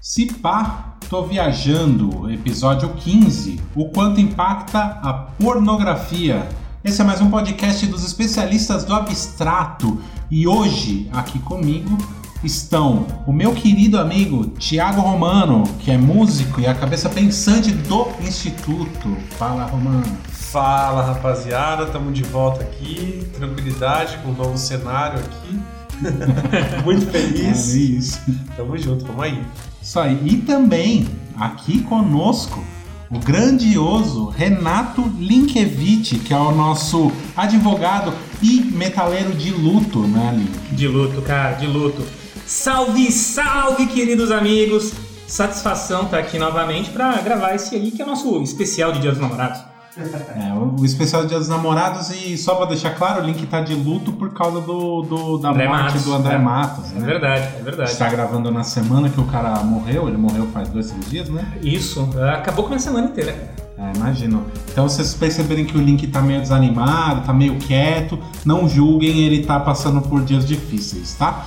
[0.00, 3.60] Se pá, tô viajando, episódio 15.
[3.74, 6.48] O quanto impacta a pornografia.
[6.84, 10.00] Esse é mais um podcast dos especialistas do abstrato.
[10.30, 11.98] E hoje, aqui comigo,
[12.44, 18.08] estão o meu querido amigo Tiago Romano, que é músico e a cabeça pensante do
[18.20, 19.16] Instituto.
[19.38, 20.04] Fala, Romano.
[20.30, 25.58] Fala rapaziada, estamos de volta aqui, tranquilidade, com um novo cenário aqui.
[26.84, 27.74] Muito É feliz.
[27.74, 28.20] isso.
[28.56, 29.42] Tamo junto, vamos aí.
[29.82, 30.20] Isso aí.
[30.24, 32.62] E também, aqui conosco,
[33.10, 40.74] o grandioso Renato Linkevich, que é o nosso advogado e metaleiro de luto, né, Link?
[40.76, 42.04] De luto, cara, de luto.
[42.46, 44.92] Salve, salve, queridos amigos!
[45.26, 49.10] Satisfação estar aqui novamente para gravar esse aí que é o nosso especial de Dia
[49.12, 49.60] dos Namorados.
[49.96, 53.74] É, o, especial Dia dos Namorados e só pra deixar claro, o Link tá de
[53.76, 56.38] luto por causa do, do- da André morte Matos, do André é.
[56.38, 57.06] Matos, É né?
[57.06, 57.96] verdade, é A gente verdade.
[57.96, 61.46] tá gravando na semana que o cara morreu, ele morreu faz dois, três dias, né?
[61.62, 63.54] Isso, acabou com a semana inteira, cara.
[63.92, 64.44] É, imagino.
[64.72, 69.44] Então vocês perceberem que o Link tá meio desanimado, tá meio quieto, não julguem, ele
[69.46, 71.46] tá passando por dias difíceis, tá?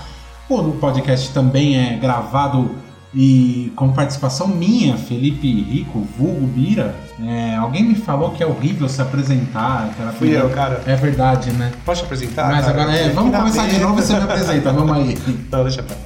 [0.50, 2.72] O podcast também é gravado
[3.14, 6.96] e com participação minha, Felipe Rico, vulgo Bira.
[7.22, 9.90] É, alguém me falou que é horrível se apresentar.
[9.92, 10.82] aquela Fui eu, cara.
[10.86, 11.72] É verdade, né?
[11.84, 12.48] Te apresentar?
[12.52, 12.82] Mas cara?
[12.82, 15.18] agora é, vamos começar de novo e você me apresenta, vamos aí.
[15.52, 15.98] Não, deixa pra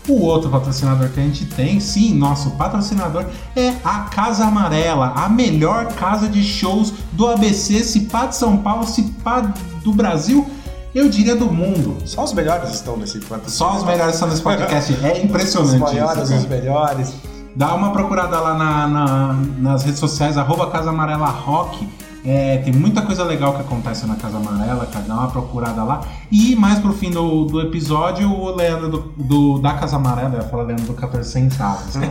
[0.08, 5.28] O outro patrocinador que a gente tem, sim, nosso patrocinador, é a Casa Amarela, a
[5.28, 9.52] melhor casa de shows do ABC, se pá de São Paulo, se pá
[9.82, 10.48] do Brasil,
[10.96, 11.96] eu diria do mundo.
[12.04, 13.50] Só os melhores estão nesse patrocínio.
[13.50, 16.34] Só os melhores estão nesse podcast, é Os impressionante maiores, isso.
[16.38, 17.12] os melhores.
[17.54, 21.88] Dá uma procurada lá na- na- nas redes sociais, arroba Casa Amarela Rock.
[22.28, 25.04] É, tem muita coisa legal que acontece na Casa Amarela, cara.
[25.06, 26.00] Dá uma procurada lá.
[26.30, 30.42] E mais pro fim do, do episódio, o Leandro do, do- da Casa Amarela, eu
[30.42, 31.94] ia falar Leandro do 14 Centavos.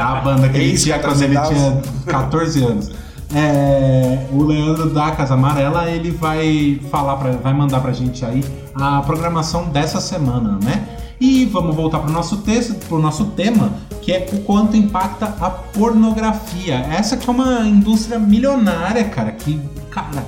[0.00, 2.04] a banda que ele tinha 14 quando ele tinha centavos.
[2.06, 2.90] 14 anos.
[3.34, 8.44] É, o Leandro da Casa Amarela, ele vai falar pra, vai mandar pra gente aí
[8.74, 10.88] a programação dessa semana, né?
[11.20, 13.72] E vamos voltar pro nosso texto, pro nosso tema,
[14.02, 16.76] que é o quanto impacta a pornografia.
[16.76, 19.58] Essa que é uma indústria milionária, cara, que,
[19.90, 20.24] cara,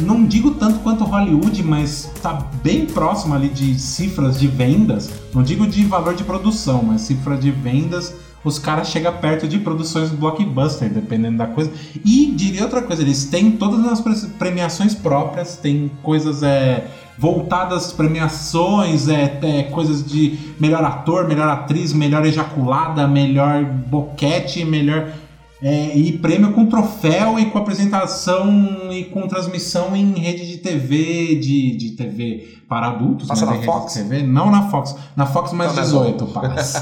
[0.00, 5.10] não digo tanto quanto Hollywood, mas tá bem próximo ali de cifras de vendas.
[5.32, 8.14] Não digo de valor de produção, mas cifra de vendas.
[8.46, 11.72] Os caras chegam perto de produções blockbuster, dependendo da coisa.
[12.04, 16.86] E diria outra coisa, eles têm todas as pre- premiações próprias, tem coisas é,
[17.18, 25.08] voltadas, premiações, é, é, coisas de melhor ator, melhor atriz, melhor ejaculada, melhor boquete, melhor
[25.62, 31.36] é, e prêmio com troféu e com apresentação e com transmissão em rede de TV,
[31.36, 33.28] de, de TV para adultos.
[33.28, 33.94] Passa mas na Fox?
[33.94, 34.22] TV.
[34.22, 34.96] Não na Fox.
[35.16, 36.80] Na Fox mais Então, na 18 passa.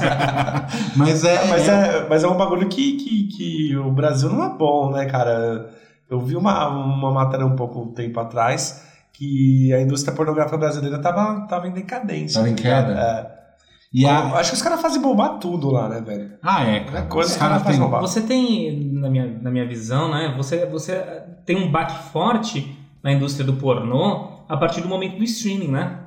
[0.95, 1.47] mas é.
[1.47, 5.05] Mas é, mas é um bagulho que, que, que o Brasil não é bom, né,
[5.05, 5.69] cara?
[6.09, 11.47] Eu vi uma, uma matéria um pouco tempo atrás que a indústria pornográfica brasileira tava,
[11.47, 12.41] tava em decadência.
[12.41, 12.91] Tava em tá queda?
[12.91, 13.34] É.
[13.97, 14.35] E a...
[14.35, 16.33] Acho que os caras fazem bombar tudo lá, né, velho?
[16.43, 17.05] Ah, é, cara.
[17.05, 17.81] Coisa Os caras não faz têm.
[17.81, 18.01] roubar.
[18.01, 20.33] Você tem, na minha, na minha visão, né?
[20.35, 20.95] Você, você
[21.45, 26.01] tem um baque forte na indústria do pornô a partir do momento do streaming, né?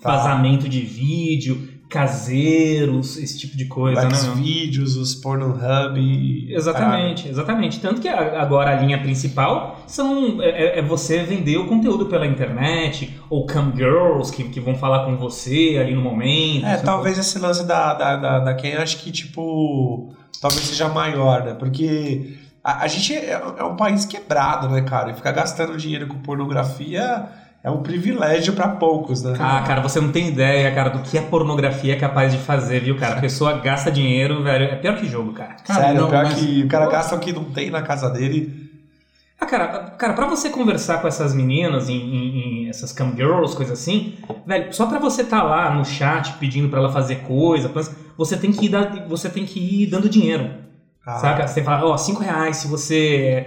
[0.00, 0.12] Tá.
[0.12, 4.08] Vazamento de vídeo, caseiros, esse tipo de coisa, né?
[4.22, 4.34] meu?
[4.34, 5.98] vídeos, os Pornhub.
[5.98, 7.80] e- Exatamente, exatamente.
[7.80, 12.26] Tanto que agora a linha principal são é, é- é você vender o conteúdo pela
[12.26, 16.66] internet, ou cam girls que, que vão falar com você ali no momento.
[16.66, 21.44] É, talvez esse lance da, da, da, da Ken, acho que, tipo, talvez seja maior,
[21.44, 21.54] né?
[21.54, 25.10] Porque a, a gente é, é um país quebrado, né, cara?
[25.10, 27.26] E ficar gastando dinheiro com pornografia
[27.66, 29.34] é um privilégio pra poucos, né?
[29.40, 32.80] Ah, cara, você não tem ideia, cara, do que a pornografia é capaz de fazer,
[32.80, 33.16] viu, cara?
[33.16, 34.64] A pessoa gasta dinheiro, velho.
[34.66, 35.56] É pior que jogo, cara.
[35.66, 38.08] Cara, Sério, não, pior mas- que o cara gasta o que não tem na casa
[38.08, 38.64] dele.
[39.38, 39.66] Ah, cara,
[39.98, 44.14] cara, pra você conversar com essas meninas, em, em- em essas cam girls, coisa assim,
[44.46, 47.70] velho, só pra você estar lá no chat pedindo pra ela fazer coisa,
[48.16, 50.50] você tem que ir, dar- você tem que ir dando dinheiro.
[51.06, 51.16] Ah.
[51.18, 51.46] Saca?
[51.46, 53.46] Você tem que falar, ó, 5 reais se você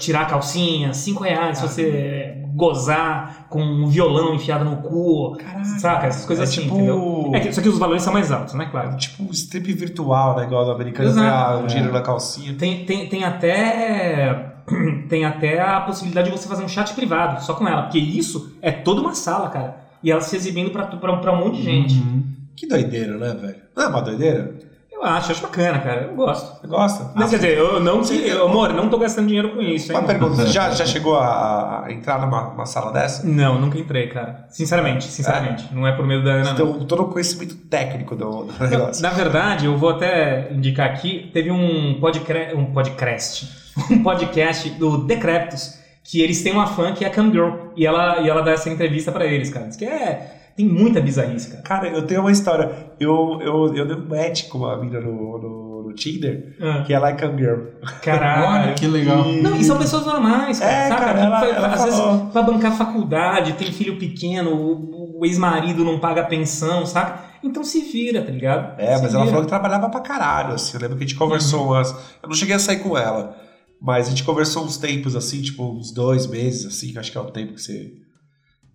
[0.00, 1.68] tirar a calcinha, 5 reais se Ah.
[1.68, 5.36] você gozar com um violão enfiado no cu.
[5.38, 5.64] Caraca.
[5.64, 6.06] Saca?
[6.08, 7.30] Essas coisas É assim, tipo- entendeu?
[7.34, 8.66] É só que os valores são mais altos, né?
[8.70, 8.96] Claro.
[8.96, 10.44] Tipo um strip virtual, né?
[10.44, 11.62] Igual do americano Exato.
[11.62, 11.66] o É.
[11.68, 12.54] dinheiro na calcinha.
[12.54, 14.54] Tem, tem, tem até.
[15.08, 17.84] Tem até a possibilidade de você fazer um chat privado só com ela.
[17.84, 19.76] Porque isso é toda uma sala, cara.
[20.02, 21.94] E ela se exibindo pra, pra, pra um monte de gente.
[21.94, 22.22] Uhum.
[22.54, 23.56] Que doideira, né, velho?
[23.74, 24.54] Não é uma doideira?
[25.00, 26.02] Eu acho, acho bacana, cara.
[26.10, 26.66] Eu gosto.
[26.66, 27.12] Gosta?
[27.14, 29.98] Não, quer dizer, eu não Sim, eu- Amor, não tô gastando dinheiro com isso, hein?
[29.98, 33.24] Uma pergunta, você já, já chegou a, a entrar numa uma sala dessa?
[33.26, 34.46] Não, nunca entrei, cara.
[34.50, 35.72] Sinceramente, sinceramente.
[35.72, 36.80] Não é por medo da Ana, não.
[36.84, 39.02] Todo o conhecimento técnico do, do negócio.
[39.02, 43.48] Na verdade, eu vou até indicar aqui, teve um podcast, um podcast,
[43.92, 47.86] um podcast do Decreptus, que eles têm uma fã que é a Cam Girl, e
[47.86, 49.66] ela, e ela dá essa entrevista pra eles, cara.
[49.68, 51.62] Diz que é, tem muita bizarrice, cara.
[51.62, 52.70] Cara, eu tenho uma história.
[52.98, 56.92] Eu, eu, eu dei um match com uma mina no, no, no Tinder, Ah, que
[56.92, 57.60] ela é cam girl.
[58.02, 58.74] Caralho.
[58.74, 59.24] Que legal.
[59.26, 60.72] E- Não, e são pessoas normais, cara.
[60.72, 61.04] É, saca?
[61.04, 62.26] cara, ela- ela às vezes falou.
[62.30, 67.28] vai bancar faculdade, tem filho pequeno, o, o ex-marido não paga pensão, saca?
[67.42, 68.80] Então se vira, tá ligado?
[68.80, 69.26] É, Se mas ela vira.
[69.30, 70.76] falou que trabalhava pra caralho, assim.
[70.76, 71.66] Eu lembro que a gente conversou Uhum.
[71.68, 71.90] umas.
[72.22, 73.36] Eu não cheguei a sair com ela,
[73.80, 77.16] mas a gente conversou uns tempos, assim, tipo, uns dois meses, assim, que acho que
[77.16, 77.92] é o tempo que você.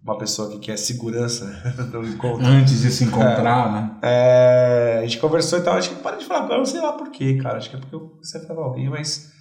[0.04, 1.46] Uma pessoa que quer segurança
[1.94, 2.46] no encontro.
[2.46, 3.92] Antes de se encontrar, né?
[4.02, 6.82] É, a gente conversou e tal, acho que para de falar com ela, não sei
[6.82, 7.58] lá por quê, cara.
[7.58, 9.32] Acho que é porque eu comecei a falar alguém, mas.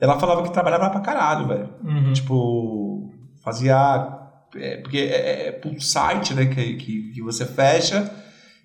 [0.00, 1.74] Ela falava que trabalhava pra caralho, velho.
[1.84, 2.12] Uhum.
[2.14, 3.10] Tipo,
[3.44, 3.76] fazia.
[4.56, 6.46] é, porque é, é por site, né?
[6.46, 8.10] Que, que, que você fecha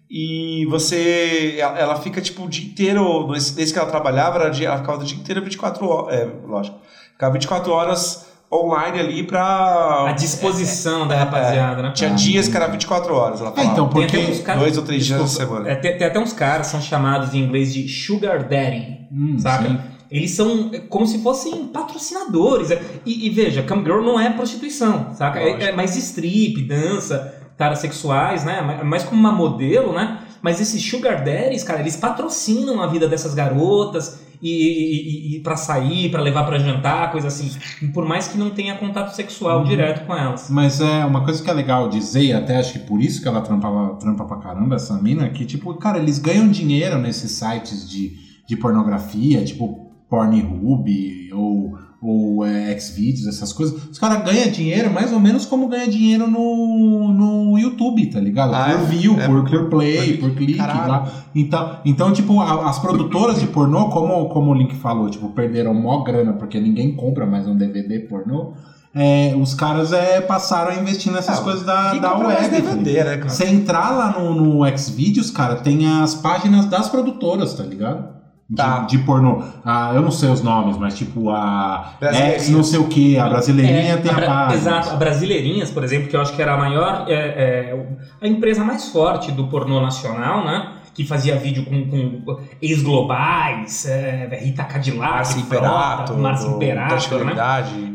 [0.09, 1.55] e você.
[1.57, 3.27] Ela, ela fica tipo o dia inteiro.
[3.29, 6.15] Nesse, nesse que ela trabalhava, ela ficava o dia inteiro 24 horas.
[6.15, 6.79] É, lógico.
[7.11, 10.05] Ficava 24 horas online ali pra.
[10.07, 11.91] A disposição da rapaziada, né?
[11.93, 13.71] Tinha Ah, dias que era 24 horas, ela É, falava.
[13.73, 14.41] então, Tem porque.
[14.43, 15.69] caras- Dois ou três dias na semana.
[15.69, 19.35] é, tem, tem até uns caras que são chamados em inglês de Sugar Daddy, Hum,
[19.39, 19.67] saca?
[19.67, 19.79] sim.
[20.11, 22.69] Eles são como se fossem patrocinadores.
[22.71, 25.39] É, E, e veja, Cam Girl não é prostituição, saca?
[25.39, 28.61] É, é mais strip, dança, caras sexuais, né?
[28.61, 30.19] Ma- Mais como uma modelo, né?
[30.41, 35.55] Mas esses Sugar Daddies, cara, eles patrocinam a vida dessas garotas e, e, e, para
[35.55, 37.49] sair, pra levar pra jantar, coisa assim.
[37.93, 39.65] Por mais que não tenha contato sexual Uhum.
[39.65, 40.49] direto com elas.
[40.49, 43.41] Mas é uma coisa que é legal dizer, até acho que por isso que ela
[43.41, 48.13] trampava, trampa pra caramba, essa mina, que, tipo, cara, eles ganham dinheiro nesses sites de,
[48.47, 53.89] de pornografia, tipo Pornhub ou, ou é, Xvideos, essas coisas.
[53.91, 58.53] Os caras ganham dinheiro mais ou menos como ganha dinheiro no, no YouTube, tá ligado?
[58.53, 58.85] Ah, por é?
[58.85, 61.11] view, É, por, por- por play, por- por clique lá.
[61.33, 65.73] Então, então tipo, a- as produtoras de pornô, como, como o Link falou, tipo, perderam
[65.73, 68.53] mó grana porque ninguém compra mais um DVD pornô.
[68.97, 72.33] é, os caras é, passaram a investir nessas Ah, coisas da, da web.
[72.43, 73.23] tá DVD, ligado?
[73.23, 73.29] né?
[73.29, 78.14] Você entrar lá no, no Xvideos, cara, tem as páginas das produtoras, tá ligado?
[78.47, 78.81] De, Tá.
[78.81, 79.41] de pornô.
[79.65, 82.43] Ah, eu não sei os nomes, mas tipo a Brasileirinhas.
[82.43, 84.53] X não sei o que, a brasileirinha É, tem a, página.
[84.53, 87.85] Exato, a Brasileirinhas, por exemplo, que eu acho que era a maior, é, é,
[88.21, 90.73] a empresa mais forte do pornô nacional, né?
[90.95, 97.25] Que fazia vídeo com, com ex-globais, é, Rita Cadillac, Márcia Frota, Imperato, Márcia do Imperator,
[97.25, 97.31] né?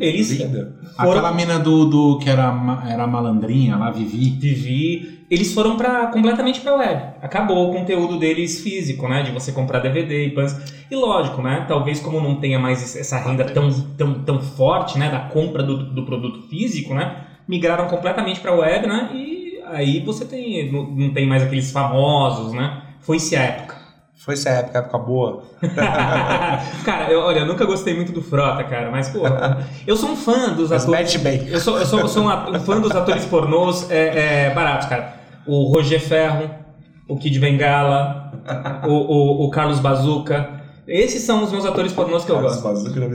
[0.00, 0.76] Eles- linda.
[0.97, 2.52] Foram- Aquela mina do, do que era,
[2.88, 4.31] era malandrinha lá, Vivi.
[4.38, 7.02] Vivi, eles foram para completamente para web.
[7.23, 9.23] Acabou o conteúdo deles físico, né?
[9.23, 10.55] De você comprar DVD e pans.
[10.91, 11.64] E lógico, né?
[11.67, 15.11] Talvez como não tenha mais essa renda tão, tão, tão forte, né?
[15.11, 17.16] Da compra do, do produto físico, né?
[17.49, 19.09] Migraram completamente para web, né?
[19.14, 22.83] E aí você tem não, não tem mais aqueles famosos, né?
[23.00, 23.80] Foi-se a época.
[24.21, 25.42] Foi essa época, época boa.
[26.85, 29.21] cara, eu, olha, eu nunca gostei muito do Frota, cara, mas pô,
[29.87, 31.14] eu sou um fã dos Mas atores.
[31.14, 31.49] mete bem.
[31.49, 34.88] Eu sou, eu sou, eu sou um, um fã dos atores pornôs é, é, baratos,
[34.88, 35.14] cara.
[35.47, 36.50] O Roger Ferro,
[37.09, 38.30] o Kid Bengala,
[38.87, 40.61] o, o, o Carlos Bazuca.
[40.87, 42.62] Esses são os meus atores pornôs que eu gosto.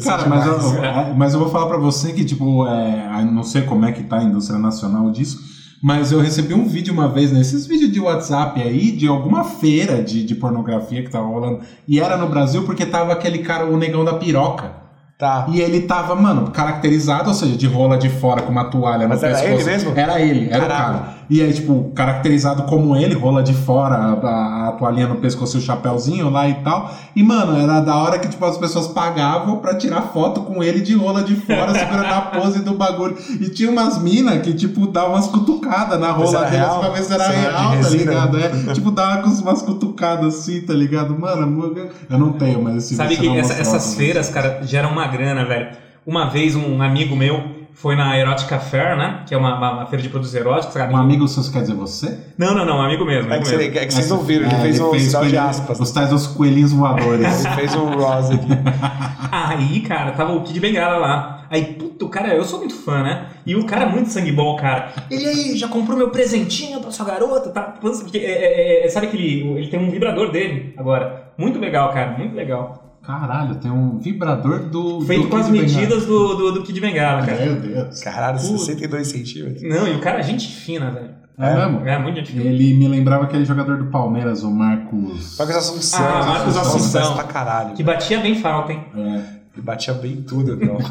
[0.03, 3.61] Cara, mas eu, mas eu vou falar pra você que, tipo, é, eu não sei
[3.61, 7.31] como é que tá a indústria nacional disso, mas eu recebi um vídeo uma vez,
[7.31, 11.61] nesses vídeos de WhatsApp aí, de alguma feira de, de pornografia que tava rolando.
[11.87, 14.84] E era no Brasil porque tava aquele cara, o negão da piroca.
[15.17, 15.45] Tá.
[15.47, 19.09] E ele tava, mano, caracterizado, ou seja, de rola de fora com uma toalha no
[19.09, 19.53] Mas era pescoço.
[19.53, 19.93] ele mesmo?
[19.95, 20.89] Era ele, era Caraca.
[20.89, 21.15] o cara.
[21.27, 25.57] E aí, tipo, caracterizado como ele, rola de fora, a, a, a toalhinha no pescoço
[25.57, 26.91] e o chapéuzinho lá e tal.
[27.15, 30.81] E, mano, era da hora que, tipo, as pessoas pagavam pra tirar foto com ele
[30.81, 33.17] de rola de fora, segurando a pose do bagulho.
[33.41, 36.79] E tinha umas minas que, tipo, davam umas cutucadas na rola deles real?
[36.81, 37.97] pra ver se era de real, tá resina?
[38.11, 38.37] ligado?
[38.37, 41.17] É, tipo, dava umas cutucadas assim, tá ligado?
[41.17, 41.73] Mano,
[42.09, 45.45] eu não tenho, mas esse Sabe você que essa- essas feiras, cara, geram uma grana,
[45.45, 45.69] velho.
[46.05, 49.21] Uma vez um amigo meu foi na Erotica Fair, né?
[49.27, 50.73] Que é uma, uma, uma feira de produtos eróticos.
[50.73, 50.93] sabe?
[50.93, 52.19] Um amigo seu, você quer dizer você?
[52.37, 53.29] Não, não, não, um amigo mesmo.
[53.31, 53.73] É amigo que, mesmo.
[53.73, 55.79] você- é que vocês não viram, ele É, fez um sinal de aspas.
[55.79, 57.45] Os tais dos coelhinhos voadores.
[57.45, 58.47] Ele fez um Ross aqui.
[59.31, 61.31] Aí, cara, tava o Kid Bengala lá.
[61.49, 63.27] Aí, puto, cara, eu sou muito fã, né?
[63.45, 64.91] E o cara é muito sangue bom, cara.
[65.11, 67.61] Ele aí já comprou meu presentinho pra sua garota, tá?
[67.79, 71.31] Porque, é, é, é, sabe que ele, ele tem um vibrador dele agora.
[71.37, 72.84] Muito legal, cara, muito legal.
[73.05, 75.01] Caralho, tem um vibrador do.
[75.01, 77.45] Feito do com as medidas do, do, do Kid Bengala, cara.
[77.45, 78.01] Meu Deus.
[78.01, 78.57] Caralho, Puta.
[78.59, 79.61] 62 centímetros.
[79.61, 81.09] Não, e o cara é gente fina, velho.
[81.37, 81.85] É, mesmo?
[81.85, 82.43] É, muito gente fina.
[82.45, 85.37] Ele me lembrava aquele jogador do Palmeiras, o Marcos.
[85.37, 85.99] Marcos Assunção.
[86.05, 87.13] Ah, Marcos Assunção.
[87.13, 87.73] pra caralho.
[87.75, 88.85] Que batia bem falta, hein?
[88.95, 88.99] É.
[89.53, 90.77] Ele batia bem tudo, então.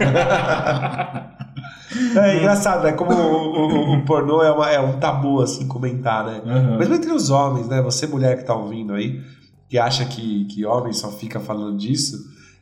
[2.22, 2.92] é engraçado, né?
[2.92, 6.40] Como o, o- o pornô é, uma- é um tabu, assim, comentar, né?
[6.46, 6.78] Aham.
[6.78, 7.80] Mesmo entre os homens, né?
[7.82, 9.20] Você, mulher que tá ouvindo aí,
[9.74, 12.16] que acha que, que homem só fica falando disso,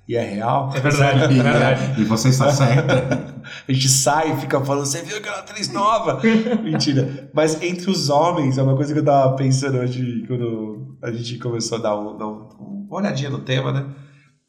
[0.09, 0.71] e é real.
[0.75, 2.01] É verdade, é verdade.
[2.01, 3.35] E você está certa.
[3.69, 6.23] A gente sai e fica falando, você viu aquela atriz nova?
[6.65, 7.31] Mentira.
[7.35, 11.37] Mas entre os homens, é uma coisa que eu tava pensando hoje, quando a gente
[11.39, 13.85] começou a dar, um- dar um- uma olhadinha no tema, né?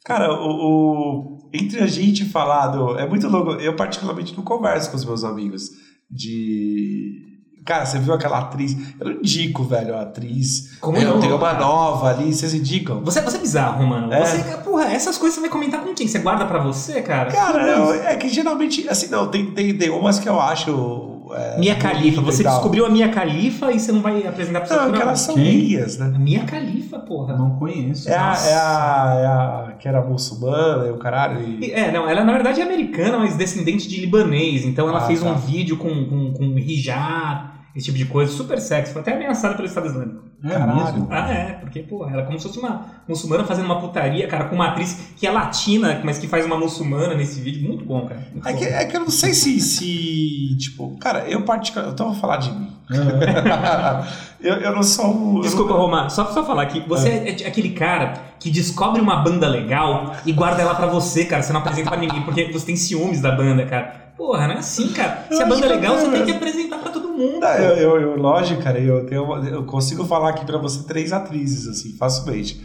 [0.02, 2.98] Cara, o, o- entre a gente falar do.
[2.98, 3.50] É muito louco.
[3.60, 5.68] Eu, particularmente, não converso com os meus amigos
[6.10, 7.33] de.
[7.64, 8.76] Cara, você viu aquela atriz?
[9.00, 10.72] Eu não indico, velho, a atriz.
[10.80, 13.00] Como eu não, tenho uma nova ali, vocês indicam?
[13.04, 14.12] Você, você é bizarro, mano.
[14.12, 14.24] É.
[14.24, 16.06] Você, porra, essas coisas você vai comentar com quem?
[16.06, 17.32] Você guarda pra você, cara?
[17.32, 21.13] Cara, eu- é que geralmente, assim, não, tem, tem, tem umas que eu acho.
[21.34, 22.20] É, Mia Khalifa.
[22.20, 25.02] bonita Você descobriu a Mia Khalifa e você não vai apresentar pra Não, você que
[25.02, 26.06] elas são minhas, né?
[26.18, 27.36] Mia Khalifa, porra.
[27.36, 28.08] Não conheço.
[28.08, 31.40] É a, é, a, é a que era muçulmana e o caralho.
[31.42, 31.66] E...
[31.66, 34.64] E- É, não, ela na verdade é americana, mas descendente de libanês.
[34.64, 35.28] Então ela Ah, fez tá.
[35.30, 38.92] um vídeo com, com, com hijab, esse tipo de coisa, super sexy.
[38.92, 40.22] Foi até ameaçada pelo Estado Islâmico.
[40.44, 40.76] É Caralho.
[40.84, 41.08] mesmo?
[41.10, 44.44] Ah, é, porque, pô, ela é como se fosse uma muçulmana fazendo uma putaria, cara,
[44.44, 47.66] com uma atriz que é latina, mas que faz uma muçulmana nesse vídeo.
[47.66, 48.20] Muito bom, cara.
[48.30, 48.58] Muito É, bom.
[48.58, 51.94] que, é que eu não sei se, se tipo, cara, eu particularmente.
[51.94, 52.68] Então eu vou falar de mim.
[52.90, 54.06] Aham.
[54.40, 55.40] eu, eu não sou um.
[55.40, 57.46] Desculpa, não- Romar, só só falar que você é.
[57.46, 61.42] aquele cara que descobre uma banda legal e guarda ela pra você, cara.
[61.42, 64.04] Você não apresenta pra ninguém, porque você tem ciúmes da banda, cara.
[64.16, 65.26] Porra, não é assim, cara.
[65.30, 67.40] Se a banda é legal, é você tem que apresentar pra todo mundo.
[67.40, 70.82] Não, eu, eu, eu, lógico, cara, eu, tenho uma- eu consigo falar aqui pra você
[70.86, 72.60] três atrizes, assim, facilmente.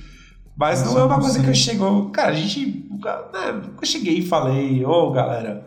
[0.57, 1.43] Mas Mas não é eu uma não coisa sei.
[1.43, 2.09] que eu chego.
[2.09, 2.85] Cara, a gente.
[3.33, 5.65] Né, nunca cheguei e falei, ô galera,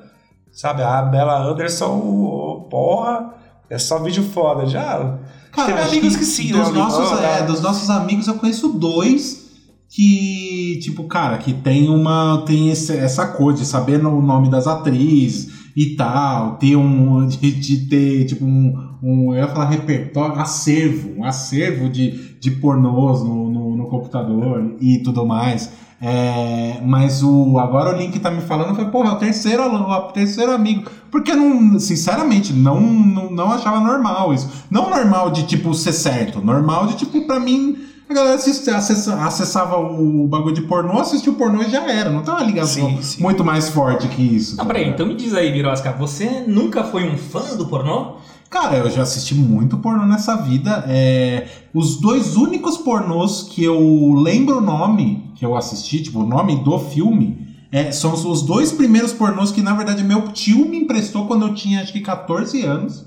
[0.52, 3.32] sabe, a Bela Anderson, ô, porra,
[3.70, 4.66] é só vídeo foda.
[4.66, 5.18] Já.
[5.50, 6.78] Cara, teve amigos que que sim, dos né?
[6.78, 7.42] nossos, é, né?
[7.46, 9.50] dos nossos amigos eu conheço dois
[9.88, 12.42] que, tipo, cara, que tem uma.
[12.46, 17.26] tem esse- essa coisa de saber o nome das atrizes e tal, ter um.
[17.26, 19.34] de, de ter, tipo, um, um.
[19.34, 24.98] Eu ia falar repertório, acervo, um acervo de, de pornôs no, no, no computador e
[24.98, 25.72] tudo mais.
[26.04, 30.12] É, mas o agora o Link tá me falando foi, porra, é o terceiro, o
[30.12, 30.90] terceiro amigo.
[31.12, 34.50] Porque não, sinceramente, não, não, não achava normal isso.
[34.68, 37.76] Não normal de tipo ser certo, normal de tipo, pra mim,
[38.12, 42.10] a galera assist- acessa- acessava o bagulho de pornô, assistia o pornô e já era.
[42.10, 43.22] Não tem uma ligação Sim, sim.
[43.22, 44.56] muito mais forte que isso.
[44.56, 44.94] Tá peraí, ligado?
[44.94, 48.16] então me diz aí, Birosca, você nunca foi um fã do pornô?
[48.48, 50.84] Cara, eu já assisti muito pornô nessa vida.
[50.86, 56.26] É, os dois únicos pornôs que eu lembro o nome que eu assisti, tipo, o
[56.26, 60.68] nome do filme, é, são os- os dois primeiros pornôs que, na verdade, meu tio
[60.68, 63.06] me emprestou quando eu tinha acho que 14 anos.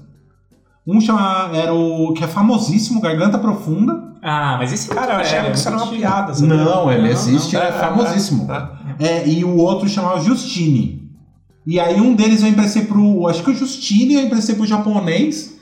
[0.88, 4.14] Um chama, era o que é famosíssimo, Garganta Profunda.
[4.22, 6.34] Ah, mas esse é Cara, eu achava velho, que isso era uma piada.
[6.34, 6.56] sabia?
[6.56, 7.62] Não, ele Não, existe, não.
[7.62, 8.48] é É, famosíssimo.
[8.52, 11.10] é, É, e o outro chamava Justine.
[11.66, 13.28] E aí um deles eu emprestei pro.
[13.28, 15.55] Acho que o Justine eu emprestei pro japonês,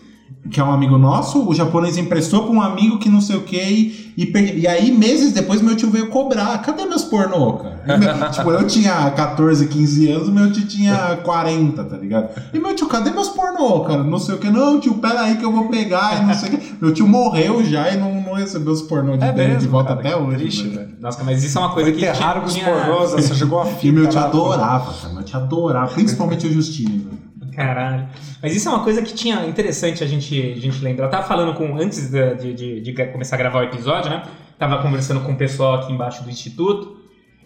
[0.52, 1.48] que é um amigo nosso.
[1.48, 3.58] O japonês emprestou pra um amigo que não sei o que.
[3.58, 6.58] E, e, per- e aí, meses depois, meu tio veio cobrar.
[6.62, 7.98] Cadê meus pornô, cara?
[7.98, 12.30] Meu- tipo, eu tinha 14, 15 anos, meu tio tinha 40, tá ligado?
[12.54, 14.04] E meu tio, cadê meus pornô, cara?
[14.04, 14.50] Não sei o que.
[14.52, 16.74] Não, tio, pera aí que eu vou pegar e não sei o que.
[16.82, 19.72] Meu tio morreu já e não, não recebeu os pornô de, É dele de mesmo,
[19.72, 20.38] volta cara, até hoje.
[20.38, 20.76] triste, velho.
[20.76, 20.90] velho.
[21.02, 23.66] Nossa, mas isso é uma coisa Foi que enterrado com os pornôs, você jogou a
[23.66, 25.14] fita E meu tio adorava, cara.
[25.14, 25.94] Meu tio adorava.
[25.94, 27.33] Principalmente o Justine, velho.
[27.56, 28.08] Caralho.
[28.42, 31.06] Mas isso é uma coisa que tinha interessante a gente, a gente lembrar.
[31.06, 31.76] Eu tava falando com.
[31.78, 34.24] Antes de, de, de- de começar a gravar o episódio, né?
[34.60, 37.02] Tava conversando com o pessoal aqui embaixo do Instituto.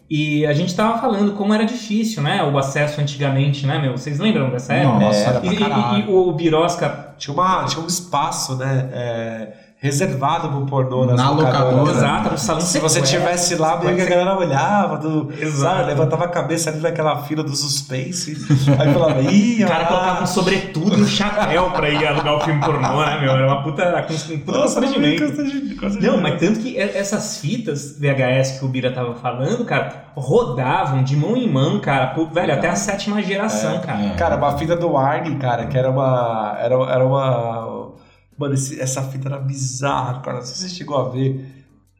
[0.09, 2.41] E a gente tava falando como era difícil, né?
[2.43, 3.91] O acesso antigamente, né, meu?
[3.97, 4.99] Vocês lembram dessa época?
[4.99, 6.03] Nossa, Era E, pra e- caralho.
[6.09, 7.15] e o Birosca.
[7.17, 8.89] Tinha, uma, tinha um espaço, né?
[8.93, 11.83] é, reservado pro pornô nas Na locadora.
[11.85, 11.91] né?
[11.91, 16.25] Exato, no salão Se você tivesse lá, meio que a galera olhava, do, sabe, levantava
[16.25, 18.35] a cabeça ali naquela fila do suspense,
[18.79, 22.35] aí falava, ih, O cara ah, colocava um sobretudo e um chapéu pra ir alugar
[22.35, 23.31] o filme pornô, né, meu?
[23.33, 25.23] Era uma puta, um puta nossa, constrangimento.
[26.01, 31.15] Não, mas tanto que essas fitas VHS que o Bira tava falando, cara, rodavam de
[31.15, 34.01] mão em mão, cara, pro- velho, até a sétima geração, cara.
[34.05, 34.09] É.
[34.15, 36.57] Cara, uma fita do Arne, cara, que era uma.
[36.59, 37.76] Era, era uma.
[38.37, 40.37] Mano, esse- essa fita era bizarra, cara.
[40.37, 41.53] Não sei se você chegou a ver.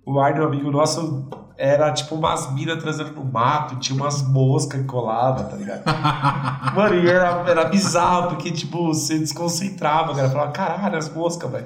[0.06, 1.28] O Arne, um amigo nosso,
[1.58, 5.82] era tipo umas minas transando no mato, tinha umas moscas que colava, tá ligado?
[6.74, 10.30] Mano, e era, era bizarro, porque, tipo, você desconcentrava, cara.
[10.30, 11.66] Falava, caralho, as moscas, velho.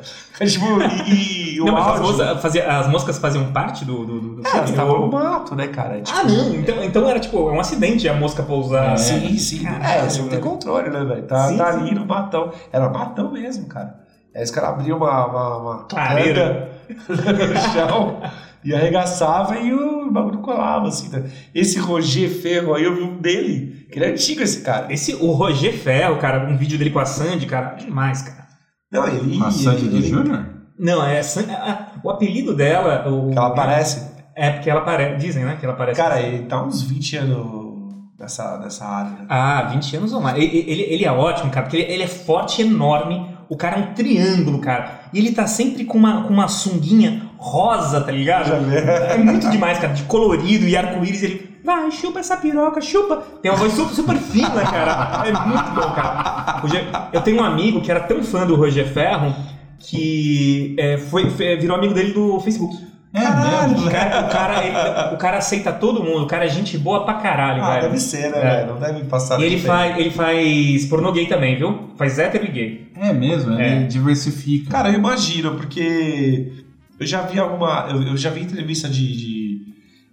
[0.50, 2.04] Tipo, e, e o Não, mas as áudio...
[2.08, 5.68] moscas, fazia, as moscas faziam parte do, do, do É, elas estavam no mato, né,
[5.68, 6.02] cara?
[6.02, 6.56] Tipo, Ah, não.
[6.56, 8.94] Então, então era tipo um acidente a mosca pousar.
[8.94, 8.98] É.
[8.98, 9.64] Sim, sim.
[9.64, 11.28] Caralho, é, você não tem controle, né, velho?
[11.28, 11.80] Tá, Sim, tá sim.
[11.82, 12.52] ali no matão.
[12.72, 14.01] Era matão mesmo, cara.
[14.36, 15.88] Aí os caras abriam uma, uma, uma
[17.10, 18.22] no chão
[18.64, 21.10] e arregaçava e o bagulho colava, assim.
[21.10, 21.30] Né?
[21.54, 24.92] Esse Roger Ferro aí, eu vi um dele, que ele é antigo esse cara.
[24.92, 28.48] Esse, o Roger Ferro, cara, um vídeo dele com a Sandy, cara, demais, cara.
[28.92, 29.36] Não, ele...
[29.38, 30.46] Uma Sandy ele, do Júnior?
[30.78, 33.08] Não, é Sandy, a- a- o apelido dela.
[33.10, 34.12] O, Que ela aparece.
[34.36, 35.18] É porque ela aparece.
[35.18, 35.58] Dizem, né?
[35.60, 36.00] Que ela aparece.
[36.02, 39.26] Cara, ele tá uns 20 anos nessa, nessa área, né?
[39.30, 40.38] Ah, 20 anos ou mais.
[40.38, 43.30] Ele, ele, ele é ótimo, cara, porque ele, ele é forte, enorme.
[43.52, 45.02] O cara é um triângulo, cara.
[45.14, 48.50] E ele tá sempre com uma, com uma sunguinha rosa, tá ligado?
[48.54, 51.22] É muito demais, cara, de colorido e arco-íris.
[51.22, 53.18] Ele, vai, chupa essa piroca, chupa.
[53.42, 55.28] Tem uma voz super, super fina, cara.
[55.28, 56.60] É muito bom, cara.
[56.62, 59.36] Roger- eu tenho um amigo que era tão fã do Roger Ferro
[59.80, 62.74] que é, foi, foi- virou amigo dele do Facebook.
[63.14, 63.88] É Caralho, mesmo?
[63.88, 67.04] O cara, o, cara, ele- o cara aceita todo mundo, o cara é gente boa
[67.04, 67.82] pra caralho, Ah, velho.
[67.84, 68.42] deve ser, né, É.
[68.58, 68.68] velho?
[68.74, 71.90] Não deve passar E ele faz, ele faz pornô gay também, viu?
[71.98, 72.92] Faz hétero e gay.
[72.96, 73.88] É mesmo, ele É.
[73.88, 74.72] diversifica.
[74.72, 76.54] Cara, eu imagino, porque
[77.00, 77.88] eu já vi alguma.
[77.90, 79.06] Eu, eu já vi entrevista de.
[79.18, 79.62] de-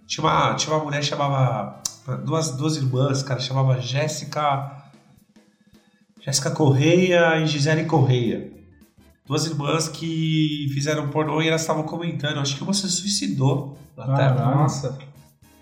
[0.05, 1.79] tinha, uma, tinha uma mulher que chamava.
[2.25, 4.71] Duas, duas irmãs, cara, chamava Jéssica.
[6.21, 8.51] Jéssica Correia e Gisele Correia.
[9.29, 12.39] Duas irmãs que fizeram pornô e elas estavam comentando.
[12.39, 14.55] Acho que uma se suicidou tela.
[14.55, 14.97] Nossa.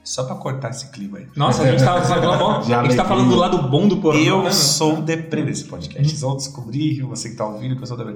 [0.06, 1.28] Só pra cortar esse clima aí.
[1.36, 4.22] Nossa, a gente tava falando, a gente tá falando do lado bom do pornô.
[4.22, 6.02] Eu né, sou deprê nesse podcast.
[6.02, 8.16] Vocês vão descobrir, você que tá ouvindo, que eu sou deprê.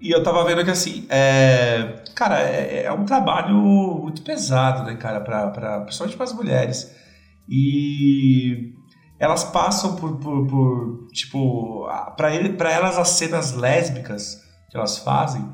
[0.00, 2.04] E eu tava vendo que assim, é...
[2.14, 6.94] cara, é, é um trabalho muito pesado, né, cara, pra, pra, principalmente para as mulheres.
[7.48, 8.72] E
[9.18, 15.46] elas passam por, por, por tipo, para elas as cenas lésbicas que elas fazem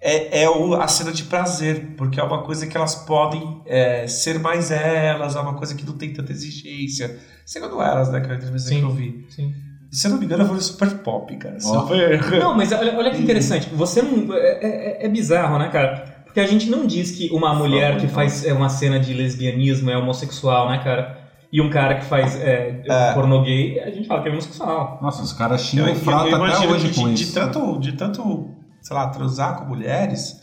[0.00, 4.06] é, é o- a cena de prazer, porque é uma coisa que elas podem é,
[4.06, 7.18] ser mais elas, é uma coisa que não tem tanta exigência.
[7.44, 8.78] Segundo elas, né, que é a entrevista Sim.
[8.78, 9.26] que eu vi.
[9.28, 9.52] Sim.
[9.90, 11.56] Se eu não me engano, foi super pop, cara.
[11.64, 11.80] Ó.
[11.80, 12.22] Super.
[12.38, 13.68] Não, mas olha, olha que interessante.
[13.74, 14.32] Você não.
[14.34, 14.58] É,
[15.02, 16.22] é- é bizarro, né, cara?
[16.24, 19.90] Porque a gente não diz que uma mulher que faz é, uma cena de lesbianismo
[19.90, 21.18] é homossexual, né, cara?
[21.50, 23.14] E um cara que faz é, É.
[23.14, 24.98] pornô gay, a gente fala que é homossexual.
[25.00, 27.34] Nossa, os caras xingam eu até imagino hoje que com de, de isso.
[27.34, 28.50] tanto, de tanto,
[28.82, 30.42] sei lá, transar com mulheres,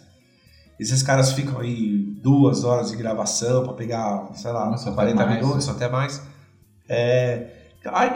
[0.80, 5.26] esses caras ficam aí duas horas de gravação pra pegar, sei lá, Nossa, até 40
[5.26, 5.42] mais.
[5.42, 6.22] minutos, até mais.
[6.90, 7.48] É,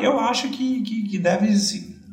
[0.02, 1.48] eu acho que, que, que deve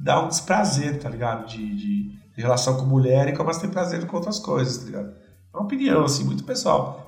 [0.02, 1.46] dar um desprazer, tá ligado?
[1.46, 4.84] De, de, de relação com mulher e como elas têm prazer com outras coisas, tá
[4.84, 5.08] ligado?
[5.52, 7.05] É uma opinião, assim, muito pessoal.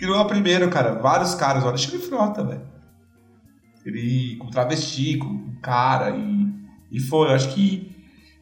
[0.00, 0.94] Que não é o primeiro, cara.
[0.94, 2.62] Vários caras, olha, Alexandre Frota, velho.
[3.84, 6.48] Ele com travesti, com cara e,
[6.90, 7.28] e foi.
[7.28, 7.94] Eu acho que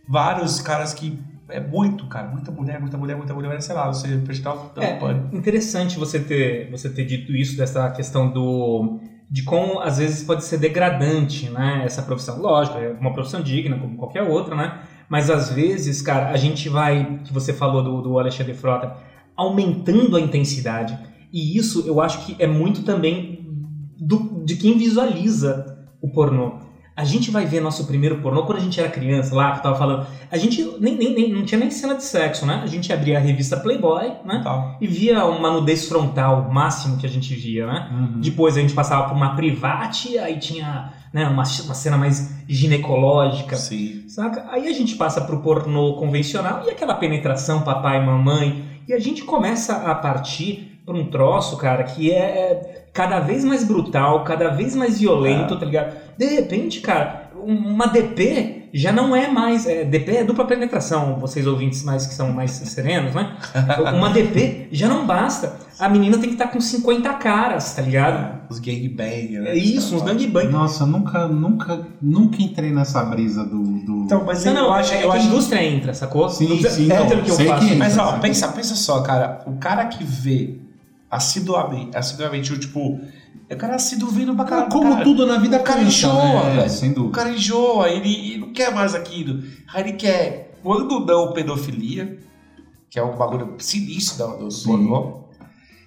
[0.08, 1.18] vários caras que.
[1.48, 2.28] É muito, cara.
[2.28, 3.60] Muita mulher, muita mulher, muita mulher.
[3.62, 5.34] Sei lá, você prestar um É, pânico.
[5.34, 9.00] interessante você ter, você ter dito isso, dessa questão do.
[9.30, 11.82] de como às vezes pode ser degradante, né?
[11.84, 12.38] Essa profissão.
[12.40, 14.80] Lógico, é uma profissão digna, como qualquer outra, né?
[15.08, 18.94] Mas às vezes, cara, a gente vai, que você falou do, do Alexandre Frota,
[19.34, 20.98] aumentando a intensidade.
[21.32, 23.46] E isso eu acho que é muito também
[23.98, 26.66] do, de quem visualiza o pornô.
[26.96, 29.62] A gente vai ver nosso primeiro pornô quando a gente era criança, lá que eu
[29.62, 30.04] tava falando.
[30.32, 32.60] A gente nem, nem, nem- não tinha nem cena de sexo, né?
[32.60, 34.40] A gente abria a revista Playboy, né?
[34.42, 34.76] Tal.
[34.80, 37.88] E via uma nudez frontal, máximo que a gente via, né?
[37.92, 38.20] Uhum.
[38.20, 43.54] Depois a gente passava por uma private, aí tinha né, uma, uma cena mais ginecológica,
[43.54, 44.08] Sim.
[44.08, 44.46] saca?
[44.50, 48.64] Aí a gente passa pro pornô convencional e aquela penetração papai e mamãe.
[48.88, 52.86] E a gente começa a partir pra um troço, cara, que é.
[52.94, 55.94] cada vez mais brutal, cada vez mais violento, tá ligado?
[56.16, 59.66] De repente, cara, uma DP já não é mais.
[59.66, 63.36] É, DP é dupla penetração, vocês ouvintes mais que são mais serenos, né?
[63.94, 65.56] Uma DP já não basta.
[65.78, 68.40] A menina tem que estar com 50 caras, tá ligado?
[68.50, 69.50] Os gangbang, né?
[69.50, 70.48] É isso, uns gangbang.
[70.48, 73.62] Nossa, eu nunca, nunca, nunca entrei nessa brisa do.
[73.62, 74.04] do...
[74.04, 76.28] Então, mas Não, eu não, acho, é eu que a acho indústria entra, sacou?
[76.28, 77.68] Sim, Não precisa- sim, é aquilo que eu faço.
[77.68, 78.20] que- Mas ó, Sim.
[78.20, 79.40] pensa, pensa só, cara.
[79.46, 80.56] O cara que vê
[81.10, 83.00] assiduamente, assiduamente, tipo,
[83.48, 84.68] é o cara assíduo vendo pra caralho.
[84.70, 85.04] Como cara.
[85.04, 86.56] tudo na vida O cara cansa, enjoa, né?
[86.56, 86.70] velho.
[86.70, 87.14] Sem O dúvida.
[87.14, 89.42] cara enjoa, ele, ele não quer mais aquilo.
[89.72, 92.18] Aí ele quer, quando não pedofilia,
[92.90, 94.66] que é um bagulho sinistro do, do Sim.
[94.68, 95.24] pornô,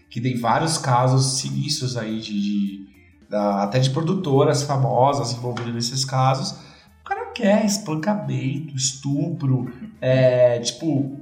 [0.10, 2.86] que tem vários casos sinistros aí de, de-
[3.29, 6.51] da- até de produtoras famosas envolvidas nesses casos.
[7.01, 11.17] O cara quer espancamento, estupro, é, tipo,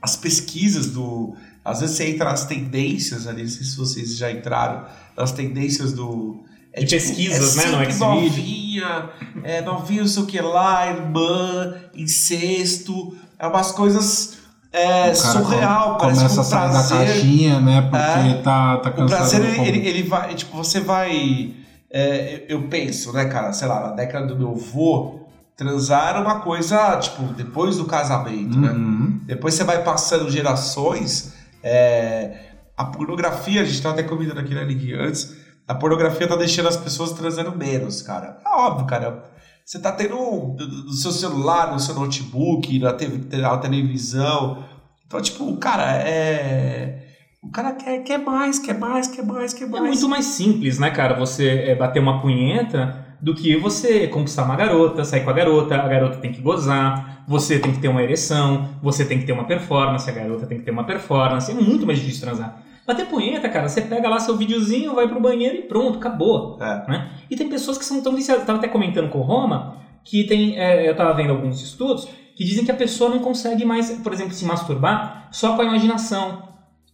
[0.00, 1.34] as pesquisas do.
[1.66, 4.84] Às vezes você entra nas tendências ali, não sei se vocês já entraram,
[5.16, 6.44] nas tendências do.
[6.72, 9.10] É, De pesquisas, né, no novinha,
[9.42, 14.38] é novinha, não sei o que lá, irmã, incesto, é umas coisas
[14.72, 17.80] é, O surreal, com- parece começa que a o sair da prazer caixinha, né?
[17.82, 17.96] Porque
[18.38, 18.42] É.
[18.42, 19.08] tá, tá o cansado.
[19.18, 19.68] prazer, do ele, como.
[19.68, 21.54] ele, ele vai, tipo, você vai.
[21.90, 25.20] é, eu penso, né, cara, sei lá, na década do meu avô,
[25.56, 28.70] transar era uma coisa, tipo, depois do casamento, né?
[28.70, 29.20] Uhum.
[29.24, 31.32] Depois você vai passando gerações.
[31.66, 36.36] É, a pornografia, a gente tava até comentando aqui, né, Nick, antes, a pornografia tá
[36.36, 38.38] deixando as pessoas transando menos, cara.
[38.46, 39.24] É óbvio, cara.
[39.64, 44.64] Você tá tendo no seu celular, no seu notebook, na, TV, na televisão.
[45.04, 47.04] Então, tipo, cara, é.
[47.42, 49.82] O cara quer, quer mais, quer mais, quer mais, quer É mais.
[49.82, 51.18] muito mais simples, né, cara?
[51.18, 55.74] Você é, bater uma punheta do que você conquistar uma garota, sair com a garota,
[55.74, 59.32] a garota tem que gozar, você tem que ter uma ereção, você tem que ter
[59.32, 61.50] uma performance, a garota tem que ter uma performance.
[61.50, 62.62] É muito mais difícil transar.
[62.86, 66.56] Bater punheta, cara, você pega lá seu videozinho, vai pro banheiro e pronto, acabou.
[66.60, 66.88] É.
[66.88, 67.08] Né?
[67.28, 68.42] E tem pessoas que são tão viciadas.
[68.42, 70.56] Eu tava até comentando com o Roma que tem.
[70.56, 74.12] é, eu tava vendo alguns estudos que dizem que a pessoa não consegue mais, por
[74.12, 76.44] exemplo, se masturbar só com a imaginação,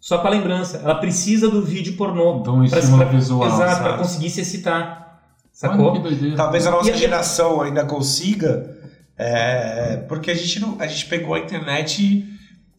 [0.00, 0.80] só com a lembrança.
[0.82, 2.38] Ela precisa do vídeo pornô.
[2.40, 3.46] Então, estímulo pra- visual.
[3.46, 5.02] Exato, pra conseguir se excitar.
[5.70, 5.92] Sacou?
[5.92, 6.36] que doideira.
[6.36, 8.76] Talvez a nossa E a- geração ainda consiga,
[9.16, 12.24] é, porque a gente, não, a gente pegou a internet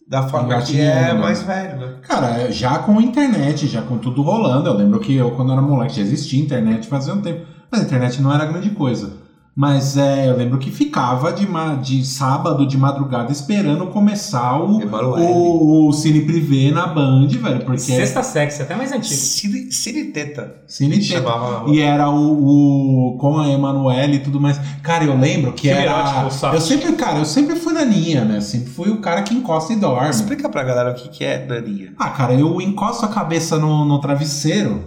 [0.07, 1.21] da forma que é Engatinhando.
[1.21, 1.93] mais velho, né?
[2.01, 4.67] Cara, já com internet, já com tudo rolando.
[4.69, 7.45] Eu lembro que eu, quando era moleque, já existia internet fazia um tempo.
[7.71, 9.22] Mas a internet não era grande coisa.
[9.55, 14.79] Mas é, eu lembro que ficava de, ma- de sábado, de madrugada, esperando começar o,
[14.79, 17.59] o, o Cine Privé na Band, velho.
[17.63, 19.13] Porque Sexta sexy, até mais antigo.
[19.13, 20.55] Cine, Cine Teta.
[20.67, 21.19] Cine que Teta.
[21.21, 21.69] chamava.
[21.69, 24.59] E era o, o com a Emanuele e tudo mais.
[24.81, 25.91] Cara, eu lembro que Filme era.
[26.25, 26.47] erótico.
[26.47, 28.41] Eu sempre, cara, eu sempre fui naninha, né?
[28.41, 30.09] Sempre fui o cara que encosta e dorme.
[30.09, 31.93] Explica pra galera o que, que é Naninha.
[31.99, 34.83] Ah, cara, eu encosto a cabeça no, no travesseiro,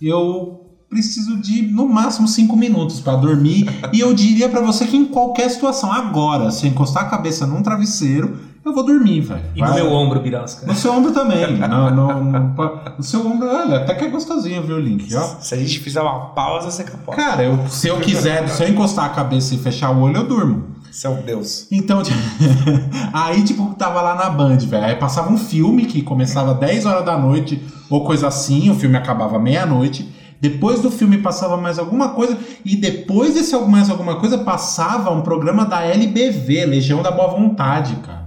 [0.00, 0.62] eu
[0.96, 3.68] preciso de no máximo cinco minutos pra dormir.
[3.92, 7.46] e eu diria pra você que em qualquer situação, agora, se eu encostar a cabeça
[7.46, 9.42] num travesseiro, eu vou dormir, velho.
[9.54, 10.66] E no Vai- meu ombro, Birosca.
[10.66, 11.56] No seu ombro também.
[11.58, 12.54] No, no- no-
[12.96, 15.14] no seu ombro, olha, até que é gostosinho, viu, Link?
[15.14, 15.20] Ó.
[15.38, 17.16] Se a gente fizer uma pausa, você capota.
[17.16, 20.26] Cara, eu, se eu quiser, se eu encostar a cabeça e fechar o olho, eu
[20.26, 20.64] durmo.
[20.90, 21.66] Você é um deus.
[21.70, 22.16] Então, tipo,
[23.12, 24.84] aí, tipo, tava lá na Band, velho.
[24.84, 28.96] Aí passava um filme que começava 10 horas da noite, ou coisa assim, o filme
[28.96, 30.10] acabava meia-noite.
[30.40, 35.22] Depois do filme passava mais alguma coisa, e depois desse mais alguma coisa, passava um
[35.22, 38.26] programa da LBV, Legião da Boa Vontade, cara.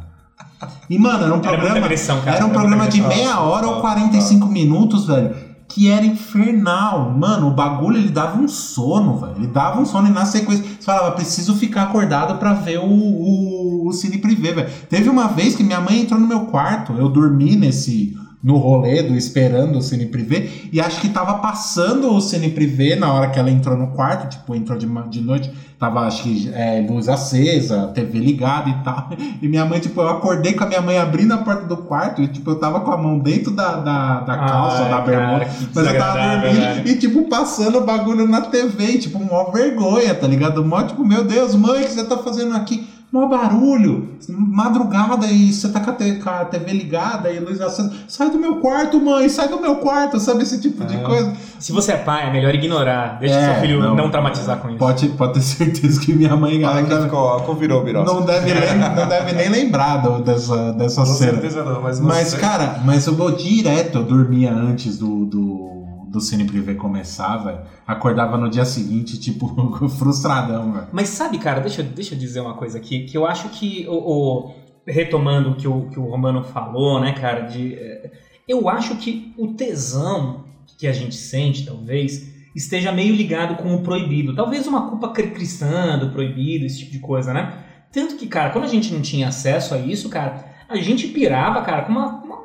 [0.90, 1.78] E, mano, era um Era programa.
[1.78, 2.38] agressão, cara.
[2.38, 5.36] Era um Era programa de meia hora ou 45 minutos, velho.
[5.68, 7.12] Que era infernal.
[7.12, 9.36] Mano, o bagulho ele dava um sono, velho.
[9.38, 10.64] Ele dava um sono e na sequência.
[10.66, 14.70] Você falava, preciso ficar acordado pra ver o, o, o Cine Privé, velho.
[14.90, 16.94] Teve uma vez que minha mãe entrou no meu quarto.
[16.94, 18.18] Eu dormi nesse.
[18.42, 20.50] No rolê do esperando o Cine Privé.
[20.72, 24.30] E acho que tava passando o Cine Privé na hora que ela entrou no quarto.
[24.30, 25.52] Tipo, entrou de, de noite.
[25.78, 29.10] Tava, acho que, é, luz acesa, TV ligada e tal.
[29.42, 32.22] E minha mãe, tipo, eu acordei com a minha mãe abrindo a porta do quarto.
[32.22, 35.48] E, tipo, eu tava com a mão dentro da, da, da calça, Ai, da bermuda.
[35.74, 36.88] Mas eu tava dormindo velho.
[36.88, 40.64] e, tipo, passando o bagulho na TV, e, tipo, mó vergonha, tá ligado?
[40.66, 42.88] Mó, tipo, meu Deus, mãe, o que você tá fazendo aqui?
[43.12, 47.92] Mó barulho, madrugada e você tá com a, com TV ligada e luz acesa.
[48.08, 50.44] Sai do meu quarto, mãe, sai do meu quarto, sabe?
[50.44, 51.00] Esse tipo de É.
[51.00, 51.34] coisa.
[51.60, 53.18] Se você é pai, é melhor ignorar.
[53.20, 53.96] Deixa É, seu filho não.
[53.96, 54.78] não, traumatizar com isso.
[54.78, 58.14] Pode, pode ter certeza que minha mãe não que deve, ficou, convirou, Birosa.
[58.14, 61.32] não deve, nem, não deve nem lembrar do- dessa, dessa Com cena.
[61.32, 65.84] certeza não, mas, Mas, você- cara, mas eu vou direto, eu dormia antes do, do,
[66.10, 67.62] do Cine Privé velho.
[67.86, 69.48] Acordava no dia seguinte, tipo,
[69.90, 70.88] frustradão, velho.
[70.92, 73.86] Mas sabe, cara, deixa, eu- deixa eu dizer uma coisa aqui, que eu acho que,
[73.88, 74.56] o, o-
[74.88, 78.12] retomando o que o, que o Romano falou, né, cara, de, é,
[78.48, 80.46] eu acho que o tesão
[80.78, 84.36] que a gente sente, talvez, esteja meio ligado com o proibido.
[84.36, 87.54] Talvez uma culpa cristã do proibido, esse tipo de coisa, né?
[87.92, 91.62] Tanto que, cara, quando a gente não tinha acesso a isso, cara, a gente pirava,
[91.62, 92.40] cara, com uma, uma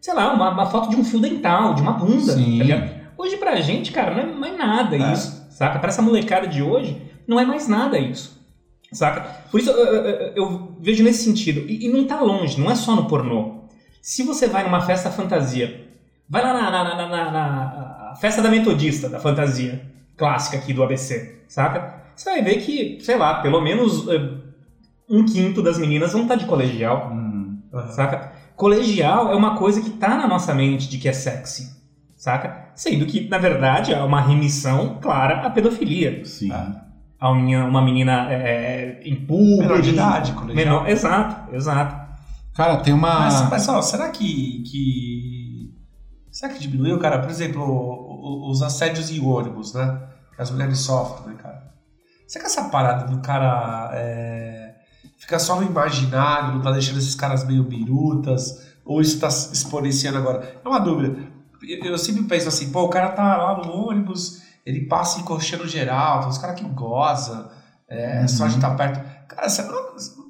[0.00, 2.58] sei lá, uma, uma, foto de um fio dental, de uma bunda, Sim.
[2.58, 2.64] tá?
[3.18, 5.12] Hoje pra gente, cara, não é mais nada É.
[5.12, 5.78] isso, saca?
[5.78, 8.40] Pra essa molecada de hoje, não é mais nada isso,
[8.92, 9.20] saca?
[9.50, 11.60] Por isso eu, eu- eu- vejo nesse sentido.
[11.68, 13.64] E, e não tá longe, não é só no pornô.
[14.02, 15.88] Se você vai numa festa fantasia,
[16.28, 19.80] vai lá na, na, na, na- na- festa da metodista, da fantasia
[20.16, 22.02] clássica aqui do ABC, saca?
[22.14, 24.30] Você vai ver que, sei lá, pelo menos eh,
[25.08, 27.58] um quinto das meninas vão estar de colegial, Hum.
[27.90, 28.32] Saca?
[28.54, 31.75] Colegial é uma coisa que tá na nossa mente de que é sexy,
[32.26, 32.70] saca?
[32.74, 36.24] Sendo que, na verdade, é uma remissão clara à pedofilia.
[36.24, 36.50] Sim.
[36.50, 36.82] Ah.
[37.20, 39.62] A minha, uma menina é, em público.
[39.62, 40.56] Menor de idade, colegial.
[40.56, 42.06] Menor, exato, exato.
[42.54, 43.48] Cara, tem uma.
[43.48, 45.72] Mas, ó, será que, que.
[46.30, 47.20] Será que diminuiu, cara?
[47.20, 49.98] Por exemplo, os assédios em ônibus, né?
[50.34, 51.72] Que as mulheres sofrem, né, cara?
[52.26, 54.74] Será que essa parada do cara é,
[55.18, 58.66] fica só no imaginário, não tá deixando esses caras meio birutas?
[58.84, 60.60] Ou isso tá se exponenciando agora?
[60.62, 61.35] É uma dúvida.
[61.68, 66.20] Eu, sempre penso assim, pô, o cara tá lá no ônibus, ele passa encoxando geral,
[66.20, 67.50] tem uns caras que goza,
[67.88, 68.28] é, Uhum.
[68.28, 69.00] só de estar perto.
[69.28, 69.62] Cara, você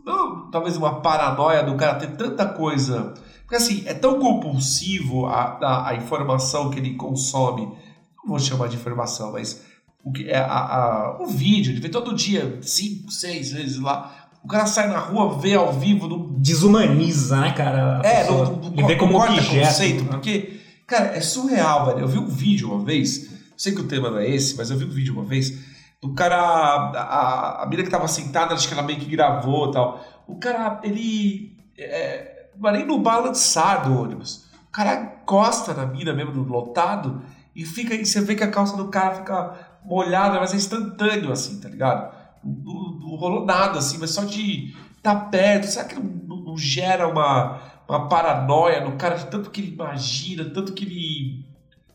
[0.04, 3.14] não, talvez uma paranoia do cara ter tanta coisa.
[3.42, 7.62] Porque assim, é tão compulsivo a, a, a informação que ele consome.
[7.66, 9.62] Não vou chamar de informação, mas
[10.04, 14.28] o, que é a, a- o vídeo, ele vê todo dia, cinco, seis vezes lá.
[14.42, 18.00] O cara sai na rua, vê ao vivo, não Desumaniza, né, cara?
[18.04, 19.66] é, não, não, Ele vê como objeto.
[19.66, 20.10] conceito, né?
[20.10, 22.00] porque, cara, é surreal, velho.
[22.00, 24.76] Eu vi um vídeo uma vez, sei que o tema não é esse, mas eu
[24.78, 25.52] vi um vídeo uma vez,
[26.00, 29.70] do cara, a, a, a mina que tava sentada, acho que ela meio que gravou
[29.70, 30.04] e tal.
[30.26, 34.46] O cara, ele, é, é nem no balançar do ônibus.
[34.68, 37.22] O cara encosta na mina mesmo, no lotado,
[37.54, 41.32] e fica aí, você vê que a calça do cara fica molhada, mas é instantâneo,
[41.32, 42.14] assim, tá ligado?
[42.44, 47.60] Não, rolou nada, assim, mas só de estar perto, será que não- não gera uma,
[47.88, 51.44] uma paranoia no cara de tanto que ele imagina, tanto que ele.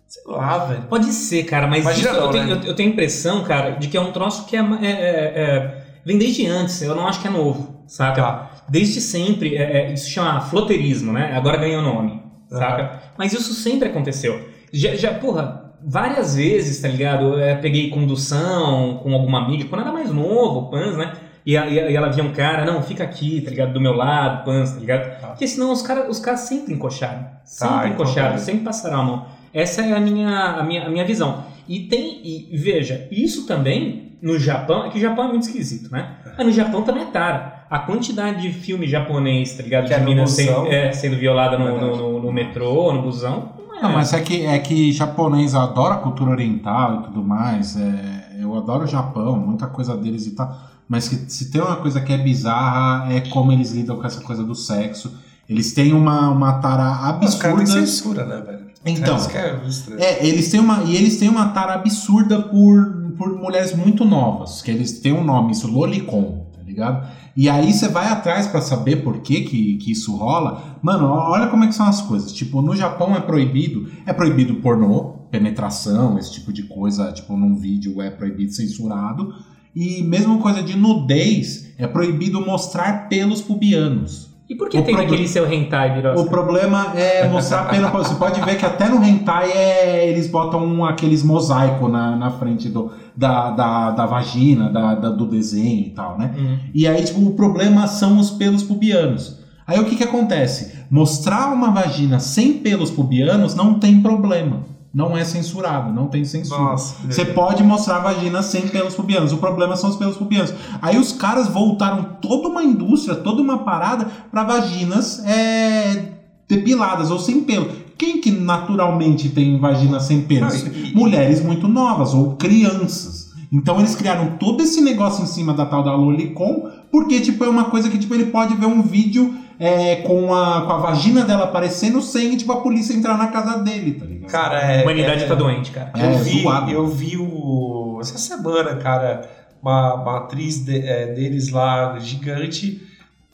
[0.07, 0.81] Sei lá, velho.
[0.83, 2.51] Pode ser, cara, mas isso eu, não, tenho, né?
[2.63, 5.41] eu, eu tenho a impressão, cara, de que é um troço que é, é- é-
[5.41, 6.81] é- vem desde antes.
[6.81, 8.21] Eu não acho que é novo, saca?
[8.21, 8.51] Tá.
[8.67, 9.55] Desde sempre.
[9.55, 11.33] é- é- isso chama floteirismo, né?
[11.33, 12.59] Agora ganhou nome, Aham.
[12.59, 13.01] saca?
[13.17, 14.49] Mas isso sempre aconteceu.
[14.73, 17.39] Já, já, porra, várias vezes, tá ligado?
[17.39, 21.13] Eu peguei condução com alguma amiga, quando era mais novo, pans, né?
[21.45, 23.73] E, a- e ela via um cara, não, fica aqui, tá ligado?
[23.73, 25.19] Do meu lado, pans, tá ligado?
[25.19, 25.27] Tá.
[25.29, 27.25] Porque senão os caras os caras sempre encoxaram.
[27.43, 28.45] Sempre então encoxaram, beleza.
[28.45, 29.25] sempre passaram a mão.
[29.53, 31.43] Essa é a minha, a minha, a minha visão.
[31.67, 35.91] E tem, e veja, isso também no Japão, é que o Japão é muito esquisito,
[35.91, 36.11] né?
[36.37, 37.65] Mas no Japão também é tara.
[37.69, 39.87] A quantidade de filme japonês, tá ligado?
[39.87, 43.01] Que é de no minas sendo, é, sendo violada no, no, no- no metrô, no
[43.01, 43.53] busão.
[43.67, 43.81] Não é.
[43.81, 47.75] Não, mas é que, é que japonês adora a cultura oriental e tudo mais.
[47.77, 50.55] é, eu adoro o Japão, muita coisa deles e tal.
[50.91, 54.19] Mas que, se tem uma coisa que é bizarra, é como eles lidam com essa
[54.19, 55.09] coisa do sexo.
[55.47, 57.87] Eles têm uma, uma tara Os caras absurda.
[57.87, 58.65] censura, né, velho?
[58.85, 59.17] Então.
[59.33, 60.03] É.
[60.03, 60.83] É, eles têm uma.
[60.83, 64.61] E eles têm uma tara absurda por, por mulheres muito novas.
[64.61, 67.07] Que eles têm um nome, isso, Lolicon, tá ligado?
[67.37, 70.77] E aí você vai atrás pra saber por que, que que isso rola.
[70.81, 72.33] Mano, olha como é que são as coisas.
[72.33, 73.89] Tipo, no Japão é proibido.
[74.05, 79.33] É proibido pornô, penetração, esse tipo de coisa, tipo, num vídeo é proibido, censurado.
[79.75, 84.29] E mesma coisa de nudez, é proibido mostrar pelos pubianos.
[84.49, 86.19] E por que o tem proble- naquele seu hentai, Birosca?
[86.19, 87.87] O problema é mostrar pelo.
[87.89, 92.67] Você pode ver que até no hentai é, eles botam aqueles mosaico na, na frente
[92.67, 96.35] do, da, da, da vagina, da, da- do desenho e tal, né?
[96.37, 96.57] Hum.
[96.73, 99.39] E aí, tipo, o problema são os pelos pubianos.
[99.65, 100.73] Aí o que que acontece?
[100.89, 104.65] Mostrar uma vagina sem pelos pubianos não tem problema.
[104.93, 106.59] Não é censurado, não tem censura.
[106.59, 106.95] Nossa.
[107.07, 109.31] Você pode mostrar a vagina sem pelos pubianos.
[109.31, 110.53] O problema são os pelos pubianos.
[110.81, 116.11] Aí os caras voltaram toda uma indústria, toda uma parada para vaginas é,
[116.47, 117.69] depiladas ou sem pelo.
[117.97, 120.65] Quem que naturalmente tem vagina sem pelos?
[120.93, 123.31] Mulheres muito novas ou crianças.
[123.51, 127.49] Então eles criaram todo esse negócio em cima da tal da Lolicon, porque tipo, é
[127.49, 131.23] uma coisa que tipo, ele pode ver um vídeo é, com, a, com a vagina
[131.23, 134.31] dela aparecendo sem tipo, a polícia entrar na casa dele, tá ligado?
[134.31, 134.81] Cara, A é.
[134.81, 135.91] humanidade é, tá doente, cara.
[135.95, 136.71] É, eu vi, zoado.
[136.71, 137.99] eu vi o.
[138.01, 139.29] Essa semana, cara,
[139.61, 142.81] uma, uma atriz de- é, deles lá, gigante,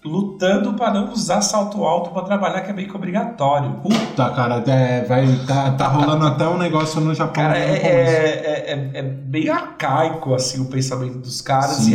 [0.08, 3.72] lutando pra não usar salto alto pra trabalhar, que é meio que obrigatório.
[3.84, 7.44] Puta, cara, é, vai, tá, tá rolando até um negócio no Japão.
[7.44, 7.88] Cara, é, com isso.
[7.88, 11.78] é, é, é bem arcaico assim, o pensamento dos caras.
[11.78, 11.92] Sim.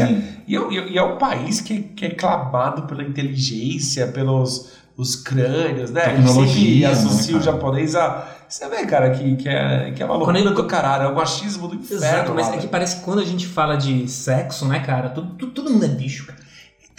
[0.46, 4.82] E é, e é, e é um país que, que é clamado pela inteligência, pelos
[4.96, 6.02] os crânios, né?
[6.02, 7.52] A gente Tecnologia, sempre né, associa o cara?
[7.52, 11.04] japonês a Você vê, cara, que, que, é, que é uma loucura Quando do caralho,
[11.04, 12.04] é o machismo do inferno.
[12.04, 15.08] Exato, mas lá, é que parece que quando a gente fala de sexo, né, cara,
[15.08, 16.41] tudo, tudo, todo mundo é bicho, cara.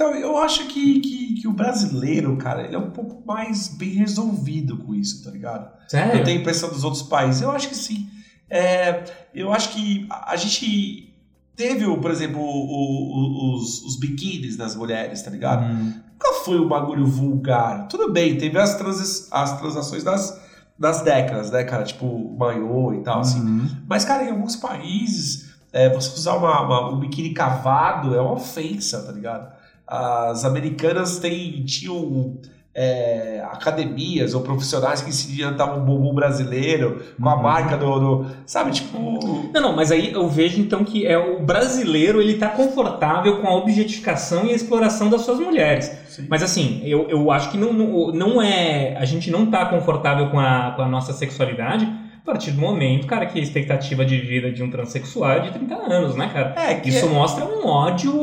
[0.09, 3.89] Então, eu acho que, que, que o brasileiro, cara, ele é um pouco mais bem
[3.91, 5.71] resolvido com isso, tá ligado?
[5.87, 6.19] Sério?
[6.19, 7.41] Eu tenho a impressão dos outros países.
[7.41, 8.07] Eu acho que sim.
[8.49, 11.13] É, eu acho que a, a gente
[11.55, 15.63] teve, por exemplo, o- o- os, os biquínis das mulheres, tá ligado?
[15.65, 15.93] Hum.
[16.13, 17.87] Nunca foi um bagulho vulgar.
[17.87, 20.39] Tudo bem, teve as, transi- as transações das,
[20.77, 21.83] das décadas, né, cara?
[21.83, 23.39] Tipo, maiô e tal, assim.
[23.41, 23.67] Uhum.
[23.87, 28.33] Mas, cara, em alguns países, é, você usar uma, uma- um biquíni cavado é uma
[28.33, 29.52] ofensa, tá ligado?
[29.87, 32.37] As americanas têm, tinham
[32.75, 37.41] é, academias ou profissionais que ensinavam dar um bumbum brasileiro com a Uhum.
[37.43, 38.97] marca do, do- Sabe, tipo.
[39.53, 43.47] Não, não, mas aí eu vejo então que é o brasileiro, ele tá confortável com
[43.47, 45.91] a objetificação e a exploração das suas mulheres.
[46.27, 48.95] Mas assim, eu, eu acho que não, não, não é.
[48.97, 53.05] A gente não tá confortável com a, com a nossa sexualidade a partir do momento,
[53.05, 56.55] cara, que a expectativa de vida de um transexual é de 30 anos, né, cara?
[56.57, 58.13] É, que Isso mostra um ódio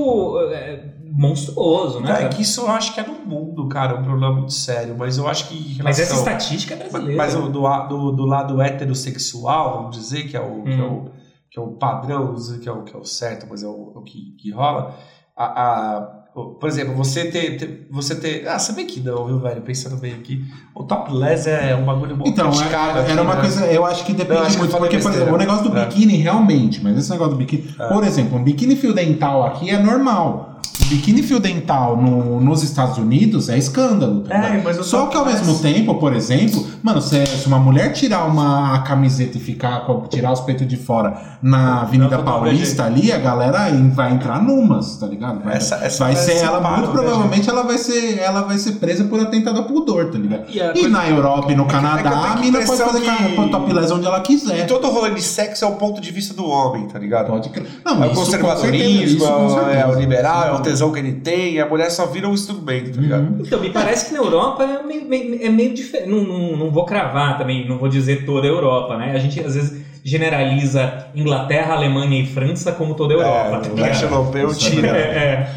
[0.51, 2.11] é, monstruoso, né?
[2.11, 2.29] é, cara?
[2.29, 4.95] que isso eu acho que é no mundo, cara, um problema muito sério.
[4.99, 5.79] Mas eu acho que.
[5.83, 7.17] Mas essa estatística é Mas, brasileira.
[7.23, 11.07] mas o- do, do, do lado heterossexual, vamos dizer, que é o, que é Hum.
[11.07, 11.11] o,
[11.51, 13.67] que é o padrão, vamos dizer que é o, que é o certo, mas é
[13.67, 14.95] o, o que, que rola.
[15.37, 18.47] A, a- por exemplo, você ter, ter- Você ter.
[18.47, 19.63] Ah, você vê que não, viu, velho?
[19.63, 20.45] Pensando bem aqui.
[20.77, 23.41] O topless é um bagulho muito Então, é- aqui, era uma né?
[23.41, 25.29] coisa, eu acho que depende Não, acho que muito, falei porque, por besteira.
[25.29, 25.85] exemplo, o negócio do É.
[25.87, 27.89] biquíni, realmente, mas esse negócio do biquíni, É.
[27.89, 30.50] por exemplo, um biquíni fio dental aqui é normal.
[30.83, 34.23] O biquíni fio dental no- nos Estados Unidos é escândalo.
[34.23, 34.55] tá ligado?
[34.55, 38.25] É, mas Só que ao mesmo tempo, por exemplo, mano, se, se uma mulher tirar
[38.25, 43.13] uma camiseta e ficar com- tirar os peitos de fora na Avenida Não, Paulista ali,
[43.13, 45.45] a galera vai entrar numas, tá ligado?
[45.45, 48.73] Vai, Essa, essa vai ser ela, muito né, provavelmente ela vai ser ela vai ser
[48.73, 50.45] presa por atentado ao pudor, tá ligado?
[50.49, 52.83] E a E na Europa e no é que eu Canadá, tenho a mina pode
[52.83, 53.49] fazer que- que...
[53.51, 54.67] topless onde ela quiser.
[54.67, 57.29] Todo rolê de sexo é o ponto de vista do homem, tá ligado?
[57.29, 57.67] Pode crer.
[57.85, 59.25] Não, É o conservadorismo,
[59.73, 62.33] é o liberal, é o tesão que ele tem, e a mulher só vira um
[62.35, 63.23] instrumento, tá ligado?
[63.23, 63.39] Uhum.
[63.41, 66.09] Então, me parece que na Europa é meio, meio- é meio diferente.
[66.11, 69.13] Não, não, não vou cravar também, não vou dizer toda a Europa, né?
[69.15, 73.57] A gente às vezes generaliza Inglaterra, Alemanha e França como toda a Europa.
[73.57, 74.89] É, tá o leste europeu tira.
[74.97, 75.01] É,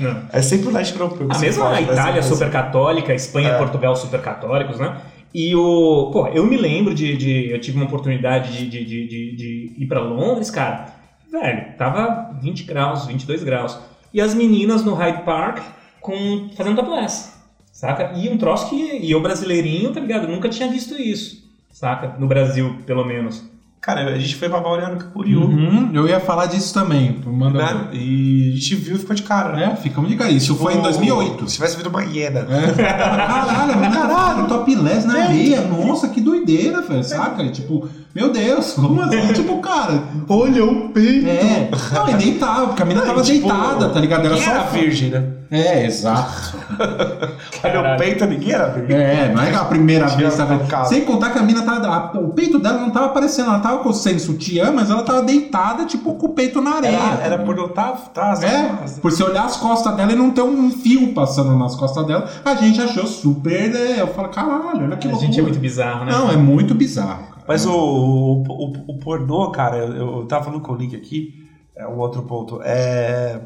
[0.02, 0.16] é.
[0.32, 1.28] É sempre o leste europeu.
[1.30, 1.92] A mesma fala, a né?
[1.92, 3.56] Itália super católica, a Espanha É.
[3.56, 4.98] e Portugal super católicos, né?
[5.34, 6.10] E o.
[6.12, 7.16] Pô, eu me lembro de.
[7.18, 10.88] de- eu tive uma oportunidade de, de, de, de- de ir pra Londres, cara.
[11.32, 13.80] Velho, tava 20 graus, 22 graus.
[14.14, 15.60] E as meninas no Hyde Park
[16.00, 17.32] com, fazendo topless,
[17.72, 18.12] saca?
[18.16, 19.00] E um troço que.
[19.02, 20.28] E eu brasileirinho, tá ligado?
[20.28, 22.16] Nunca tinha visto isso, saca?
[22.20, 23.44] No Brasil, pelo menos.
[23.82, 27.20] Cara, a gente foi pra Balneário Camboriú, Uhum, eu ia falar disso também.
[27.26, 27.90] Manda né?
[27.92, 29.72] E a gente viu e ficou de cara, né?
[29.74, 30.32] É, ficamos de cara.
[30.32, 31.50] Isso foi em 2008.
[31.50, 32.48] Se tivesse vindo uma hiena.
[32.50, 32.72] É.
[32.72, 35.62] Caralho, caralho, topless na areia.
[35.64, 37.04] Nossa, que doideira, velho.
[37.04, 37.46] Saca?
[37.50, 39.34] Tipo, meu Deus, como assim?
[39.34, 40.04] tipo, cara.
[40.30, 41.28] Olha o peito.
[41.28, 41.70] É.
[41.94, 44.26] Não, e deitava, porque a mina tava Tipo, deitada, tá ligado?
[44.28, 44.52] Era só.
[44.52, 45.24] era virgem, né?
[45.50, 46.58] É, exato.
[47.64, 48.98] Olha o peito, ninguém era virgem.
[48.98, 50.90] É, não é a primeira vez, tá tocado.
[50.90, 51.88] Sem contar que a mina tava.
[51.88, 55.22] a- o peito dela não tava aparecendo, ela tava com sem sutiã, mas ela tava
[55.24, 56.96] deitada, tipo, com o peito na areia.
[56.98, 58.44] Era, tá era por não estar atrás.
[58.44, 58.70] É,
[59.02, 62.28] por você olhar as costas dela e não ter um fio passando nas costas dela,
[62.44, 63.70] a gente achou super.
[63.70, 63.96] né?
[64.00, 65.18] Eu falo, caralho, olha que a loucura.
[65.28, 66.12] gente é muito bizarro, né?
[66.12, 67.34] Não, é muito bizarro.
[67.48, 71.88] Mas o, o, o, pornô, cara, eu, eu tava falando com o link aqui, é
[71.88, 72.62] um outro ponto.
[72.64, 73.40] É,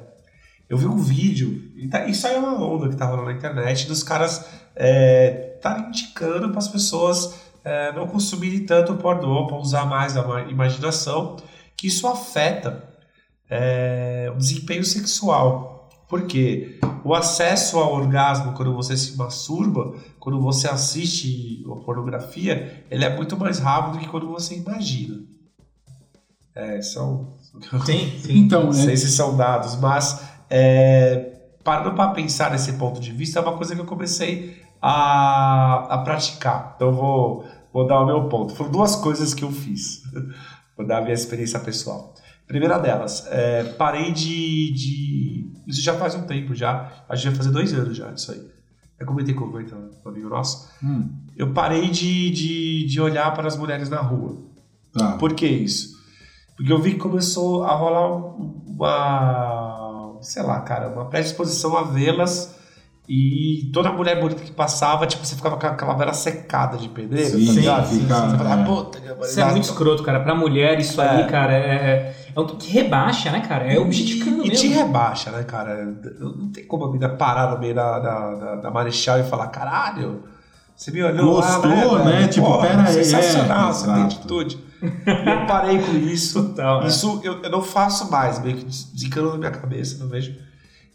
[0.70, 3.34] eu vi um vídeo, e tá- isso aí é uma onda que tá rolando na
[3.38, 9.86] internet, dos caras estarem indicando para as pessoas é, não consumirem tanto pornô, para usar
[9.86, 11.38] mais a ma- imaginação,
[11.76, 12.84] que isso afeta
[13.50, 15.77] é, o desempenho sexual.
[16.08, 23.04] Porque o acesso ao orgasmo quando você se masturba, quando você assiste a pornografia, ele
[23.04, 25.20] é muito mais rápido do que quando você imagina.
[26.56, 27.36] É, são.
[27.86, 28.38] Sim, sim.
[28.38, 33.12] Então, Não é, sei se são dados, mas é, parando para pensar nesse ponto de
[33.12, 36.74] vista, é uma coisa que eu comecei a, a praticar.
[36.76, 38.56] Então eu vou, vou dar o meu ponto.
[38.56, 40.04] Foram duas coisas que eu fiz.
[40.78, 42.14] vou dar a minha experiência pessoal.
[42.48, 45.52] Primeira delas, é, parei de, de.
[45.68, 46.90] Isso já faz um tempo já.
[47.10, 48.42] A gente vai fazer dois anos já disso aí.
[49.00, 50.70] Eu comentei com o então, um amigo nosso.
[50.84, 54.38] hum, Eu parei de, de, de olhar para as mulheres na rua.
[54.94, 55.18] tá.
[55.18, 55.98] Por que isso?
[56.56, 61.84] Porque eu vi que começou a rolar um- uma, sei lá, cara, uma predisposição a
[61.84, 62.57] vê-las
[63.10, 67.38] e toda mulher bonita que passava, tipo, você ficava com aquela vera secada de pedreiro,
[67.40, 67.88] Sim, tá ligado?
[67.88, 68.54] sim, fica- Você fala, é.
[68.54, 70.20] ah, puta, Isso é muito escroto, cara.
[70.20, 71.10] Pra mulher, isso É.
[71.10, 73.72] aí, cara, é, é, é um que rebaixa, né, cara?
[73.72, 74.84] É objetificando E te mesmo.
[74.84, 75.86] rebaixa, né, cara?
[76.20, 79.48] Não tem como a mina parar no meio da, da, da, da marechal e falar,
[79.48, 80.24] caralho,
[80.76, 82.12] Você me olhou Gostou, lá, né?
[82.18, 82.28] velho?
[82.30, 84.60] Tipo, Pô, pera aí, Sensacional, é, você tem atitude.
[84.82, 86.44] Eu parei com isso.
[86.44, 86.88] Total, né?
[86.88, 90.36] Isso eu, eu não faço mais, meio que desencanou na minha cabeça, não vejo.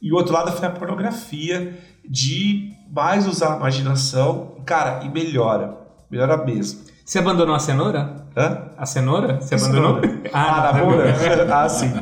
[0.00, 1.76] E o outro lado foi a pornografia,
[2.08, 5.74] de mais usar a imaginação, cara, e melhora.
[6.10, 6.80] Melhora mesmo.
[7.04, 8.26] Você abandonou a cenoura?
[8.36, 8.68] Hã?
[8.78, 9.40] A cenoura?
[9.40, 10.00] Você abandonou?
[10.00, 10.22] cenoura?
[10.32, 10.84] Ah, Ah, na tá.
[10.84, 11.56] bunda?
[11.62, 11.92] ah, sim.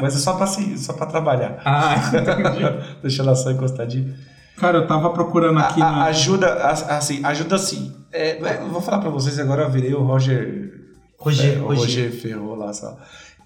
[0.00, 1.60] Mas é só pra, só pra trabalhar.
[1.64, 2.64] Ah, entendi.
[3.02, 4.14] Deixa ela só encostadinha.
[4.56, 5.80] Cara, eu tava procurando aqui.
[5.80, 7.94] A- a- ajuda, a- assim, ajuda assim.
[8.12, 8.38] É,
[8.70, 10.72] vou falar pra vocês agora, eu virei o Roger.
[11.18, 11.80] Roger, é, o Roger.
[11.84, 12.96] Roger Ferro lá, sabe?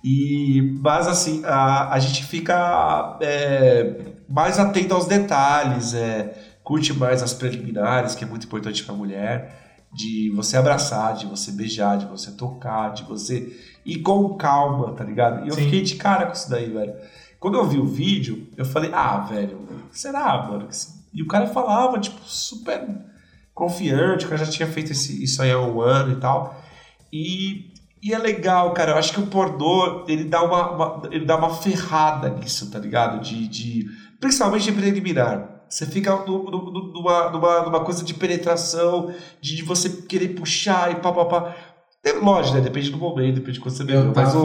[0.05, 3.95] E, mas assim, a, a gente fica é,
[4.33, 6.33] mais atento aos detalhes, é,
[6.65, 9.61] curte mais as preliminares, que é muito importante pra mulher.
[9.95, 13.55] De você abraçar, de você beijar, de você tocar, de você
[13.85, 15.45] ir com calma, tá ligado?
[15.45, 15.65] E eu Sim.
[15.65, 16.95] fiquei de cara com isso daí, velho.
[17.39, 19.59] Quando eu vi o vídeo, eu falei, ah, velho,
[19.91, 20.67] será, mano?
[21.13, 22.89] E o cara falava, tipo, super
[23.55, 26.59] confiante, que eu já tinha feito esse- isso aí há um ano e tal.
[27.13, 27.71] E,
[28.03, 28.93] e é legal, cara.
[28.93, 32.79] Eu acho que o pornô, ele dá uma, uma- ele dá uma ferrada nisso, tá
[32.79, 33.21] ligado?
[33.21, 33.87] De, de,
[34.23, 35.65] principalmente de preliminar.
[35.69, 40.29] Você fica nu- nu- nu- numa, numa, numa coisa de penetração, de, de você querer
[40.29, 41.55] puxar e pá, pá, pá.
[42.05, 42.63] É, lógico, né?
[42.63, 44.13] Depende do momento, depende de quando você bebeu.
[44.15, 44.39] Mas o,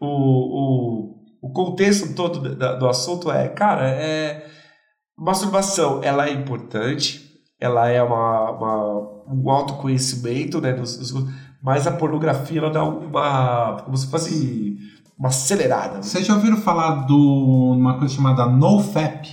[0.00, 4.46] o, o, o contexto todo da- do assunto é, cara, é...
[5.18, 7.20] Masturbação, ela é importante,
[7.60, 10.72] ela é uma, uma- um autoconhecimento, né?
[10.72, 11.12] dos- dos-
[11.62, 13.82] mas a pornografia, ela dá uma...
[13.84, 14.76] como se fosse
[15.18, 16.02] uma acelerada.
[16.02, 19.28] Vocês já ouviram falar de uma coisa chamada NoFap?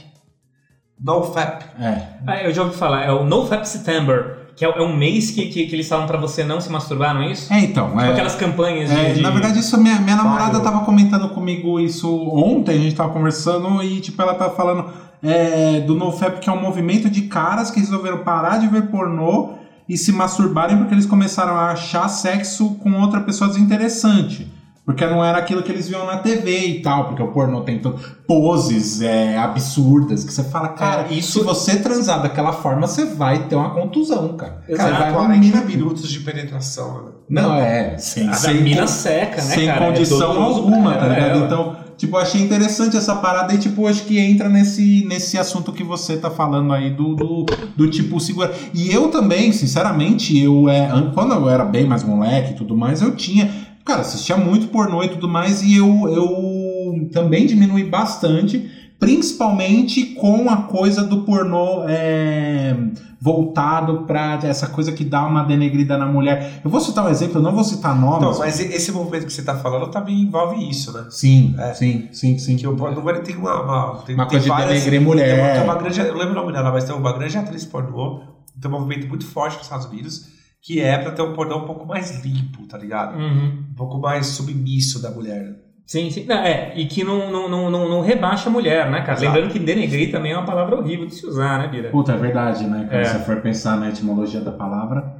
[0.99, 1.65] NoFap.
[1.79, 2.01] É.
[2.25, 5.45] Ah, eu já ouvi falar, é o NoFap September, que é, é um mês que,
[5.47, 7.51] que, que eles falam pra você não se masturbar, não é isso?
[7.53, 7.88] É, então.
[7.89, 11.29] Tipo é, aquelas campanhas de, é, de- Na verdade, isso minha, minha namorada tava comentando
[11.29, 14.89] comigo isso ontem, a gente tava conversando e tipo, ela tava falando
[15.21, 19.55] é, do NoFap, que é um movimento de caras que resolveram parar de ver pornô
[19.88, 24.51] e se masturbarem porque eles começaram a achar sexo com outra pessoa desinteressante.
[24.86, 27.81] Porque não era aquilo que eles viam na TV e tal, porque o pornô tem
[28.27, 33.05] poses é, absurdas que você fala, cara, É, isso- se você transar daquela forma, você
[33.05, 34.61] vai ter uma contusão, cara.
[34.67, 34.89] Exato.
[34.91, 37.11] Você vai no 40 mínimo- minutos de penetração, né?
[37.27, 39.83] Não, é, sem, sem, mina seca, né, sem cara?
[39.83, 41.29] É condição doloroso alguma, tá ligado?
[41.38, 41.45] ela.
[41.45, 45.83] Então, tipo, achei interessante essa parada e, tipo, acho que entra nesse, nesse assunto que
[45.83, 48.53] você tá falando aí do, do, do tipo segura.
[48.73, 52.77] E eu também, sinceramente, eu é, an- quando eu era bem mais moleque e tudo
[52.77, 53.49] mais, eu tinha.
[53.86, 58.69] Cara, assistia muito pornô e tudo mais, e eu, eu também diminui bastante,
[58.99, 62.75] principalmente com a coisa do pornô é,
[63.21, 66.61] voltado pra essa coisa que dá uma denegrida na mulher.
[66.63, 68.27] Eu vou citar um exemplo, eu não vou citar nomes.
[68.27, 71.05] Então, mas esse movimento que você tá falando também envolve isso, né?
[71.09, 71.73] Sim, É.
[71.73, 72.55] sim, sim, sim.
[72.55, 73.61] Que o pornô tem uma...
[73.61, 75.36] Uma, tem, Uma tem coisa de várias- denegrir mulher.
[75.36, 77.65] Tem uma, tem uma grande, eu lembro o nome dela, mas tem uma grande atriz
[77.65, 78.21] pornô,
[78.59, 80.33] tem um movimento muito forte nos Estados Unidos,
[80.66, 83.18] que é pra ter um pornô um pouco mais limpo, tá ligado?
[83.20, 83.66] Uhum.
[83.72, 85.53] Um pouco mais submisso da mulher.
[85.86, 86.26] Sim, sim.
[86.26, 89.11] Não, é, e que não, não, não, não, não rebaixa a mulher, né, cara?
[89.13, 89.26] Exato.
[89.26, 91.91] Lembrando que denegrir também é uma palavra horrível de se usar, né, Bira?
[91.91, 92.88] Puta, é verdade, né?
[92.89, 93.05] Quando É.
[93.05, 95.13] você for pensar na etimologia da palavra.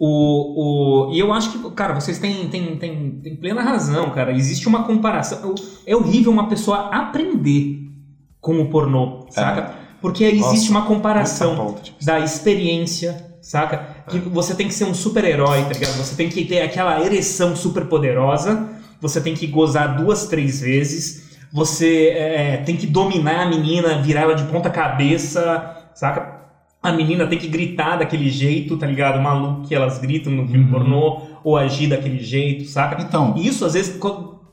[0.00, 4.32] O, o, e eu acho que, cara, vocês têm, têm, têm, têm plena razão, cara.
[4.32, 5.54] Existe uma comparação.
[5.86, 7.78] É horrível uma pessoa aprender
[8.40, 9.74] com o pornô, saca?
[10.00, 13.91] Porque existe Nossa, uma comparação da experiência, saca?
[14.10, 15.94] Que você tem que ser um super-herói, tá ligado?
[15.94, 18.68] Você tem que ter aquela ereção super poderosa,
[19.00, 24.22] você tem que gozar duas, três vezes, você é, tem que dominar a menina, virar
[24.22, 26.40] ela de ponta cabeça, saca?
[26.82, 29.20] A menina tem que gritar daquele jeito, tá ligado?
[29.20, 30.70] Maluco que elas gritam no filme Uhum.
[30.70, 33.00] pornô, ou agir daquele jeito, saca?
[33.00, 33.96] Então, Isso, às vezes,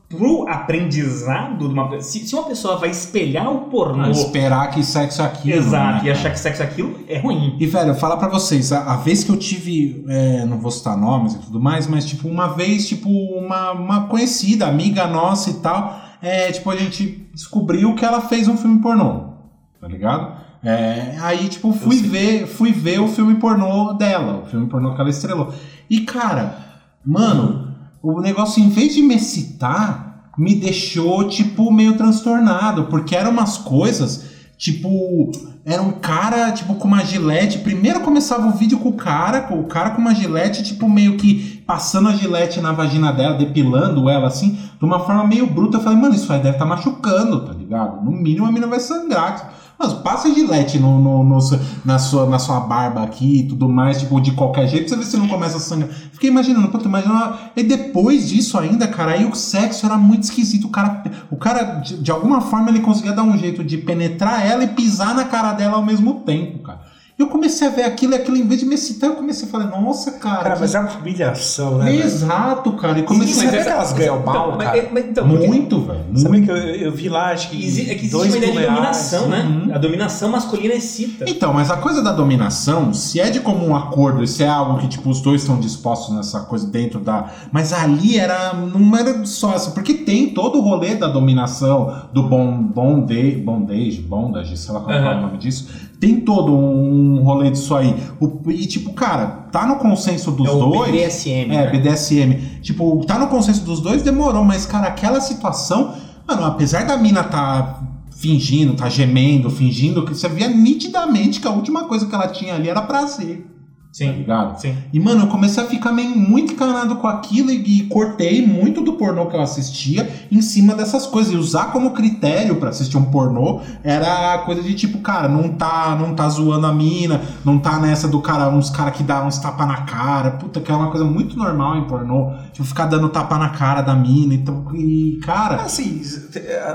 [0.10, 5.22] pro aprendizado de uma se, se uma pessoa vai espelhar o pornô, esperar que sexo
[5.22, 5.56] é aquilo.
[5.56, 7.56] exato, né, e achar que sexo é aquilo, é ruim.
[7.60, 10.98] E, velho, falar pra vocês, a, a vez que eu tive, é, não vou citar
[10.98, 15.54] nomes e tudo mais, mas, tipo, uma vez, tipo, uma, uma conhecida, amiga nossa e
[15.56, 19.36] tal, é, tipo, a gente descobriu que ela fez um filme pornô,
[19.80, 20.40] tá ligado?
[20.64, 25.02] É, aí, tipo, fui ver, fui ver o filme pornô dela, o filme pornô que
[25.02, 25.54] ela estrelou.
[25.88, 26.58] E, cara,
[27.06, 27.69] mano,
[28.02, 33.58] o negócio, em vez de me excitar, me deixou, tipo, meio transtornado, porque eram umas
[33.58, 34.26] coisas,
[34.58, 35.32] tipo,
[35.66, 37.60] era um cara, tipo, com uma gilete.
[37.60, 41.18] Primeiro começava o vídeo com o cara, com o cara com uma gilete, tipo, meio
[41.18, 45.78] que passando a gilete na vagina dela, depilando ela, assim, de uma forma meio bruta.
[45.78, 48.04] Eu falei, mano, isso aí deve estar machucando, tá ligado?
[48.04, 49.54] No mínimo a mina vai sangrar.
[49.80, 51.40] Mas passa gilete no, no- no
[51.86, 55.04] na, sua, na sua barba aqui e tudo mais, tipo, de qualquer jeito, pra você
[55.06, 55.90] ver se não começa a sangrar.
[56.12, 57.38] Fiquei imaginando, puta, imagina.
[57.56, 60.66] E depois disso ainda, cara, aí o sexo era muito esquisito.
[60.68, 61.02] O cara,
[61.32, 64.68] o cara de, de alguma forma, ele conseguia dar um jeito de penetrar ela e
[64.68, 66.82] pisar na cara dela ao mesmo tempo, cara.
[67.20, 69.46] E eu comecei a ver aquilo e aquilo, em vez de me excitar, eu comecei
[69.46, 70.38] a falar, nossa, cara.
[70.42, 71.94] Cara, que- mas é uma humilhação, né?
[71.98, 72.98] Exato, cara.
[72.98, 74.90] E comecei você a vê ver que elas ganham mal, Mas- cara?
[74.94, 76.00] mas então, muito, velho.
[76.16, 77.62] Sabe que eu, eu vi lá, acho que.
[77.62, 79.42] Exi- É que existe dois uma ideia de dominação, né?
[79.42, 79.76] Uhum.
[79.76, 81.26] A dominação masculina excita.
[81.30, 84.88] Então, mas a coisa da dominação, se é de comum acordo, se é algo que,
[84.88, 87.26] tipo, os dois estão dispostos nessa coisa dentro da.
[87.52, 88.54] Mas ali era.
[88.54, 89.72] Não era só essa.
[89.72, 94.94] Porque tem todo o rolê da dominação, do bom, bondage, bondage, bondage, sei lá como
[94.94, 95.18] é Aham.
[95.18, 95.89] o nome disso.
[96.00, 97.94] Tem todo um rolê disso aí.
[98.22, 100.92] O- e, tipo, cara, tá no consenso dos é o dois.
[100.92, 101.52] BDSM.
[101.54, 101.68] É, né?
[101.72, 102.36] BDSM.
[102.62, 105.94] Tipo, tá no consenso dos dois, demorou, mas, cara, aquela situação,
[106.28, 107.82] mano, apesar da mina tá
[108.12, 112.54] fingindo, tá gemendo, fingindo, que você via nitidamente que a última coisa que ela tinha
[112.56, 113.46] ali era prazer,
[113.90, 114.12] tá Sim.
[114.12, 114.60] ligado?
[114.62, 114.76] Sim.
[114.94, 118.82] E, mano, eu comecei a ficar meio muito encanado com aquilo e, e cortei muito
[118.82, 121.34] do pornô que eu assistia em cima dessas coisas.
[121.34, 125.96] E usar como critério pra assistir um pornô era coisa de tipo, cara, não tá,
[126.00, 129.38] não tá zoando a mina, não tá nessa do cara, uns cara que dá uns
[129.40, 130.32] tapa na cara.
[130.32, 132.32] Puta, que é uma coisa muito normal em pornô.
[132.54, 134.34] Tipo, ficar dando tapa na cara da mina.
[134.34, 136.02] Então, e, cara, Assim,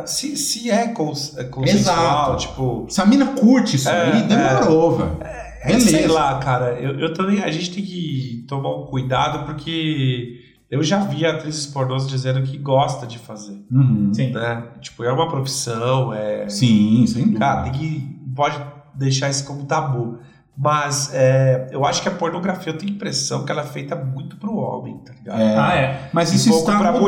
[0.06, 0.88] se, se é é
[1.44, 2.36] consensual, Exato.
[2.36, 2.86] tipo.
[2.88, 5.16] se a mina curte isso É, aí, demorou, velho.
[5.20, 5.90] É, Beleza.
[5.90, 6.72] sei lá, cara.
[6.80, 7.40] Eu, eu também.
[7.42, 10.40] A gente tem que tomar um cuidado porque
[10.70, 13.64] eu já vi atrizes pornôs dizendo que gosta de fazer.
[13.70, 14.10] Uhum.
[14.12, 14.30] Sim.
[14.32, 14.62] Né?
[14.80, 16.48] Tipo, é uma profissão, é.
[16.48, 17.38] Sim, sem dúvida.
[17.40, 18.14] Cara, tem que.
[18.34, 18.58] Pode
[18.94, 20.18] deixar isso como tabu.
[20.56, 23.96] Mas é, eu acho que a pornografia eu tenho a impressão que ela é feita
[23.96, 25.40] muito pro homem, tá ligado?
[25.40, 25.56] É.
[25.58, 26.10] Ah, é.
[26.12, 27.00] Mas isso está mudando.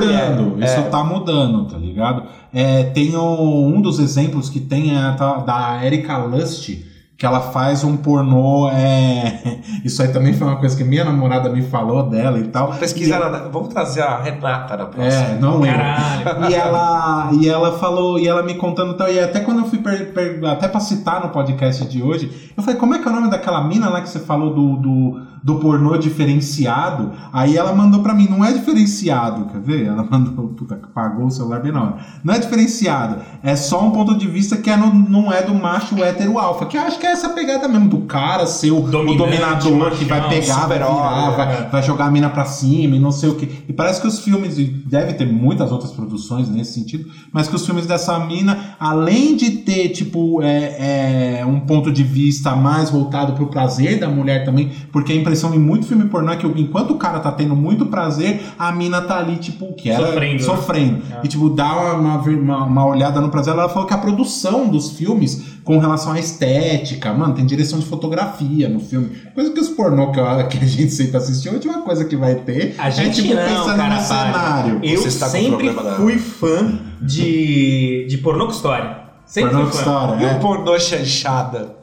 [0.42, 0.64] mulher.
[0.68, 0.80] Isso É.
[0.80, 2.24] está mudando, tá ligado?
[2.52, 5.10] É, tem o- um dos exemplos que tem é a
[5.46, 6.70] da Erika Lust,
[7.16, 8.68] que ela faz um pornô.
[8.68, 12.72] é, Isso aí também foi uma coisa que minha namorada me falou dela e tal.
[12.74, 13.48] Pesquisa nada.
[13.48, 15.24] Vamos trazer a Renata na próxima.
[15.24, 15.78] É, não lembro.
[15.78, 16.50] Caralho.
[16.50, 19.78] E ela, e ela falou, e ela me contando tal, e até quando eu fui
[19.78, 23.10] per, per- até pra citar no podcast de hoje, eu falei, como é que é
[23.10, 27.12] o nome daquela mina lá que você falou do, do, do pornô diferenciado?
[27.32, 29.86] Aí ela mandou pra mim, não é diferenciado, quer ver?
[29.86, 31.96] Ela mandou, puta, apagou o celular bem na hora.
[32.24, 35.54] Não é diferenciado, é só um ponto de vista que é no- não é do
[35.54, 38.80] macho hétero alfa, que eu acho que é essa pegada mesmo do cara ser o,
[38.80, 41.68] dominador que vai pegar, vai virar, vai, é.
[41.70, 43.64] vai jogar a mina pra cima e não sei o que.
[43.68, 47.64] E parece que os filmes, deve ter muitas outras produções nesse sentido, mas que os
[47.64, 53.34] filmes dessa mina, além de ter, tipo, é, é, um ponto de vista mais voltado
[53.34, 56.92] pro prazer da mulher também, porque a impressão em muito filme pornô é que enquanto
[56.92, 60.38] o cara tá tendo muito prazer, a mina tá ali, tipo, que era Sofrendo, né?
[60.40, 61.02] sofrendo.
[61.12, 61.20] É.
[61.24, 63.52] E, tipo, dá uma, uma, uma olhada no prazer.
[63.54, 67.86] Ela falou que a produção dos filmes, com relação à estética, mano, tem direção de
[67.86, 69.10] fotografia no filme.
[69.34, 72.16] Coisa que os pornô que, eu- que a gente sempre assistiu, a última coisa que
[72.16, 74.80] vai ter A gente é, tipo, não, pensando cara, no cenário.
[74.82, 79.04] Eu Você está com sempre fui fã de, de pornô com história.
[79.24, 79.90] Sempre Pornô fui com fã.
[79.90, 80.32] história, E é.
[80.36, 81.75] o pornô chanchada?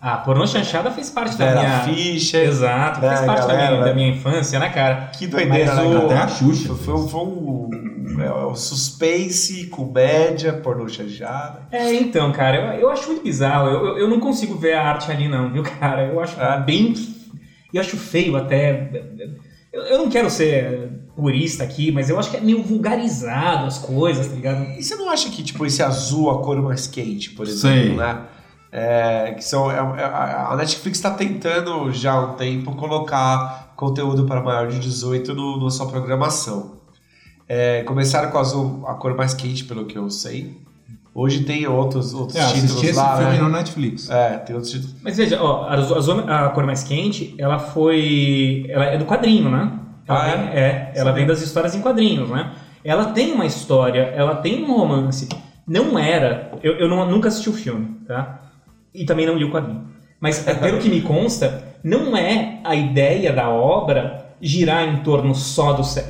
[0.00, 1.80] Ah, pornô chanchada fez parte da Vera minha...
[1.80, 2.48] Fischer.
[2.48, 3.88] Exato, fez parte da galera, minha, né?
[3.88, 5.10] da minha infância, né, cara?
[5.12, 6.06] Que doideira, Mas né, o-?
[6.06, 6.74] Até a Xuxa.
[6.74, 7.70] Foi, um- foi um,
[8.22, 11.66] é, um suspense, comédia, pornô chanchada.
[11.70, 13.68] É, então, cara, eu, eu acho muito bizarro.
[13.68, 16.06] Eu, eu, eu não consigo ver a arte ali, não, viu, cara?
[16.06, 16.60] Eu acho É.
[16.60, 16.94] bem.
[17.72, 18.90] Eu acho feio até.
[19.72, 23.76] Eu, eu não quero ser purista aqui, mas eu acho que é meio vulgarizado as
[23.78, 24.62] coisas, tá ligado?
[24.78, 28.18] E você não acha que, tipo, esse azul, a cor mais quente, por exemplo, né?
[28.72, 34.26] É, que são, é- é- a Netflix está tentando já há um tempo colocar conteúdo
[34.26, 36.78] para maior de 18 no, na sua programação.
[37.48, 40.56] É, começaram com o azul, a cor mais quente, pelo que eu sei.
[41.12, 43.42] Hoje tem outros, outros É, assisti títulos esse lá, filme né?
[43.42, 44.08] no Netflix.
[44.08, 44.94] É, tem outros títulos.
[45.02, 48.64] Mas veja, ó, a, a, zona- a cor mais quente, ela foi.
[48.68, 49.72] Ela é do quadrinho, né?
[50.06, 52.52] Ela Ah, vem, é, ela vem das histórias em quadrinhos, né?
[52.84, 55.28] Ela tem uma história, ela tem um romance.
[55.66, 56.52] Não era.
[56.62, 58.40] Eu, eu não- nunca assisti o filme, tá?
[58.94, 59.84] E também não li o quadrinho.
[60.20, 65.34] Mas é, pelo que me consta, não é a ideia da obra girar em torno
[65.34, 66.04] só do se-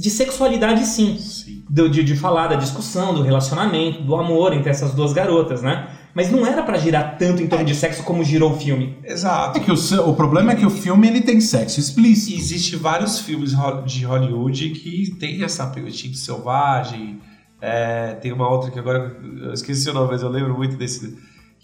[0.00, 1.62] de sexualidade, sim Sim.
[1.70, 5.88] do- de, de falar da discussão, do relacionamento, do amor entre essas duas garotas, né?
[6.14, 8.96] Mas não era pra girar tanto em torno de sexo como girou o filme.
[9.04, 9.58] Exato.
[9.58, 9.74] É que o,
[10.08, 12.38] o problema é que o filme ele tem sexo explícito.
[12.40, 13.52] Existem vários filmes
[13.84, 17.20] de Hollywood que tem essa pegada instinto selvagem.
[17.60, 21.16] É, tem uma outra que agora eu esqueci o nome, mas eu lembro muito desse.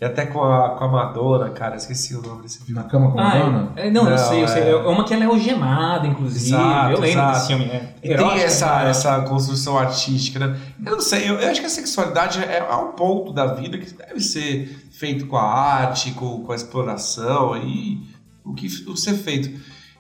[0.03, 2.75] É até com a, com a Madonna, cara, esqueci o nome desse filme.
[2.75, 3.73] Na cama com a dona.
[3.77, 4.63] é, não, eu Não, sei, eu sei.
[4.65, 6.47] é- É uma que ela é algemada, inclusive.
[6.57, 7.33] Exato, eu lembro exato.
[7.35, 7.65] desse filme.
[7.67, 7.95] É.
[8.03, 8.91] E tem essa, né?
[8.91, 10.57] essa construção artística, né?
[10.85, 13.79] Eu não sei, eu, eu acho que a sexualidade é, é um ponto da vida
[13.79, 18.03] que deve ser feito com a arte, com, com a exploração e
[18.45, 19.51] o que o ser feito.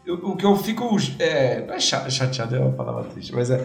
[0.04, 0.96] Eu- o que eu fico.
[1.20, 3.62] É, não é cha- chateado, é uma palavra triste, mas é.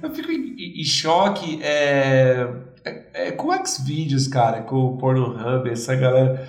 [0.00, 2.46] eu fico em, em- em choque é,
[2.84, 6.48] é, é com o Xvideos, cara, com o Pornhub, essa galera.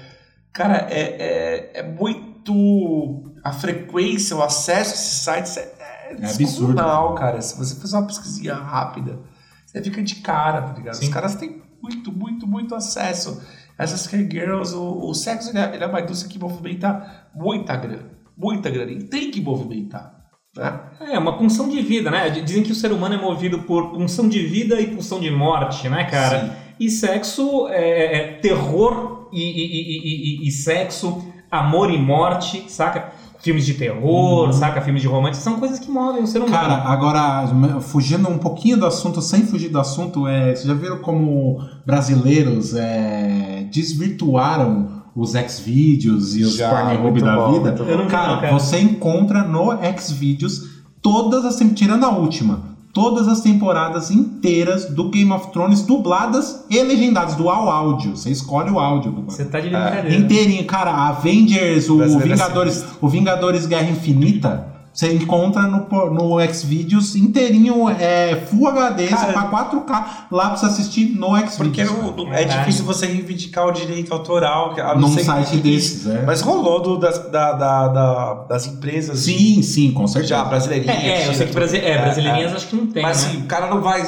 [0.51, 3.31] Cara, é, é, é muito.
[3.43, 6.81] A frequência, o acesso a esses sites é, é, É absurdo.
[7.15, 7.41] cara.
[7.41, 9.19] Se você fizer uma pesquisinha rápida,
[9.65, 10.95] você fica de cara, tá ligado?
[10.95, 11.07] Sim.
[11.07, 13.41] Os caras têm muito, muito, muito acesso.
[13.77, 18.11] Essas K-Girls, o, o sexo ele é, ele é uma indústria que movimenta muita grana.
[18.37, 18.91] Muita grana.
[18.91, 20.22] E tem que movimentar.
[20.55, 20.79] Né?
[21.11, 22.29] É, uma pulsão de vida, né?
[22.29, 25.89] Dizem que o ser humano é movido por pulsão de vida e pulsão de morte,
[25.89, 26.39] né, cara?
[26.45, 26.51] Sim.
[26.79, 33.11] E sexo é, é terror e, e- e- e- sexo, amor e morte, saca?
[33.39, 34.79] Filmes de terror, saca?
[34.81, 36.53] Filmes de romance, são coisas que movem o ser humano.
[36.53, 37.47] Cara, agora,
[37.81, 42.73] fugindo um pouquinho do assunto, sem fugir do assunto, é, vocês já viram como brasileiros
[42.73, 47.75] é, desvirtuaram os Xvideos e os Já, Pornhub da bom, vida?
[47.97, 50.69] não Cara, você encontra no Xvideos
[51.01, 56.81] todas as tirando a última, todas as temporadas inteiras do Game of Thrones dubladas e
[56.81, 58.15] legendadas do ao áudio.
[58.15, 60.15] Você escolhe o áudio do Você tá de brincadeira.
[60.15, 60.91] inteirinho, cara.
[61.09, 67.89] Avengers, o é Vingadores, o Vingadores Guerra Infinita, você encontra no, por- no Xvideos inteirinho,
[67.89, 71.55] é, Full HD, Cara, paga 4K lá pra você assistir no Xvideos.
[71.57, 72.59] Porque é Verdade.
[72.59, 74.75] difícil você reivindicar o direito autoral.
[74.79, 76.21] A não Num ser que- site desses, é.
[76.25, 80.35] Mas rolou do- das, da- da- da- das empresas Sim, sim, com certeza.
[80.35, 80.95] já brasileirinhas.
[81.03, 83.29] É, é, eu sei que Brasi é, brasileirinhas acho que não tem, Mas né?
[83.29, 84.01] assim, o cara não vai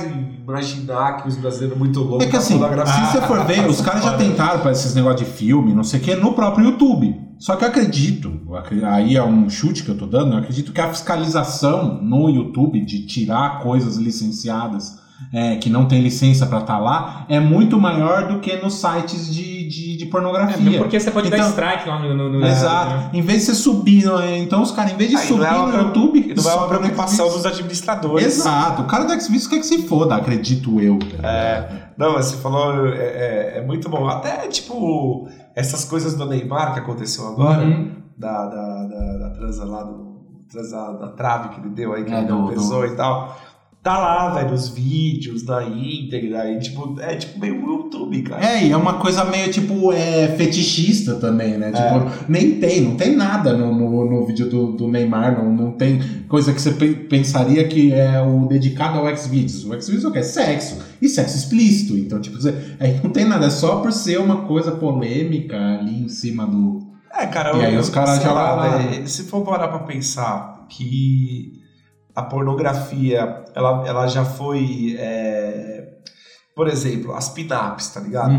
[0.47, 2.59] imaginar que os brasileiros muito loucos É que assim, se
[3.11, 6.03] você for ver, os caras já tentaram para esses negócios de filme, não sei o
[6.03, 7.24] que, no próprio YouTube.
[7.39, 8.31] Só que eu acredito,
[8.86, 12.79] aí é um chute que eu tô dando, eu acredito que a fiscalização no YouTube
[12.83, 18.27] de tirar coisas licenciadas é, que não tem licença para estar lá é muito maior
[18.27, 20.57] do que nos sites de, de, de É, pornografia.
[20.61, 22.13] mesmo porque você pode dar Então- strike lá no.
[22.13, 22.89] no, no- Exato.
[22.91, 23.09] né?
[23.13, 25.45] Em vez de você subir, né, então os caras, em vez de Aí não subir
[25.47, 28.25] é uma no YouTube, não é uma preocupação dos administradores.
[28.27, 28.81] Exato.
[28.81, 30.99] O cara do Xvideos quer que se foda, acredito eu.
[30.99, 31.27] tá?
[31.29, 34.05] É, não, mas você falou, é, é- é muito bom.
[34.07, 37.95] Até, tipo, essas coisas do Neymar que aconteceu agora, Uhum.
[38.17, 40.15] da, da, da, da transa lá, do,
[40.51, 43.35] transa da trave que ele deu aí, que É, ele não pesou e tal.
[43.86, 48.43] Tá lá, velho, os vídeos na íntegra, e, tipo, é tipo meio YouTube, cara.
[48.43, 51.71] É, e é uma coisa meio tipo é, fetichista também, né?
[51.71, 55.71] Tipo, nem tem, não tem nada no, no, no vídeo do, do Neymar, não, não
[55.73, 59.63] tem coisa que você pe- pensaria que é o dedicado ao Xvideos.
[59.65, 60.23] O Xvideos é o quê?
[60.23, 60.79] Sexo.
[60.99, 61.95] E sexo explícito.
[61.95, 62.39] Então, tipo,
[62.79, 66.81] aí não tem nada, é só por ser uma coisa polêmica ali em cima do.
[67.15, 68.77] É, cara, E aí eu- os caras jogam lá, lá.
[68.77, 71.63] velho, Se for parar pra pensar que
[72.16, 74.95] a pornografia, ela, ela já foi.
[74.99, 75.89] é,
[76.55, 78.34] por exemplo, as pin-ups, tá ligado?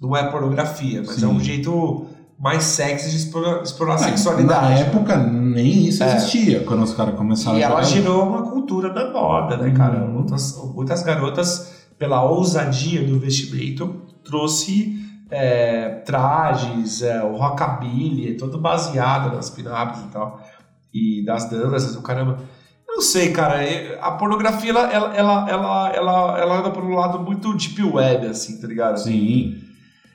[0.00, 1.24] Não é pornografia, mas Sim.
[1.26, 2.06] é um jeito
[2.38, 4.80] mais sexy de explorar, explorar a Na sexualidade.
[4.82, 6.16] época, nem isso É.
[6.16, 7.94] existia quando os caras começaram E a ela jogar.
[8.02, 10.04] gerou uma cultura da moda, né, cara?
[10.04, 10.12] Uhum.
[10.14, 14.98] Muitas, muitas garotas, pela ousadia do vestimento, trouxe
[15.30, 20.40] é, trajes, é, o rockabilly, todo baseado nas pin-ups e tal.
[20.92, 22.38] E das danças, o caramba.
[22.94, 23.62] Eu Não sei, cara.
[23.64, 27.82] é- A pornografia, ela, ela, ela, ela, ela, ela anda por um lado muito deep
[27.82, 28.98] web, assim, tá ligado?
[28.98, 29.58] Sim.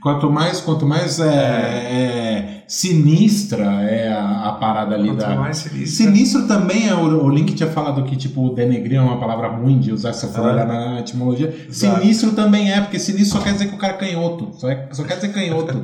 [0.01, 5.36] Quanto mais, quanto mais é, é, sinistra é a, a parada ali Quanto da.
[5.36, 5.89] mais feliz.
[5.97, 9.77] Sinistro também é o, o Link tinha falado que, tipo, denegrir é uma palavra ruim
[9.77, 10.53] de usar essa for Ah.
[10.53, 11.47] olhar na etimologia.
[11.67, 11.99] Exato.
[11.99, 14.51] Sinistro também é, porque sinistro só quer dizer que o cara é canhoto.
[14.57, 15.82] Só, é- só quer dizer canhoto.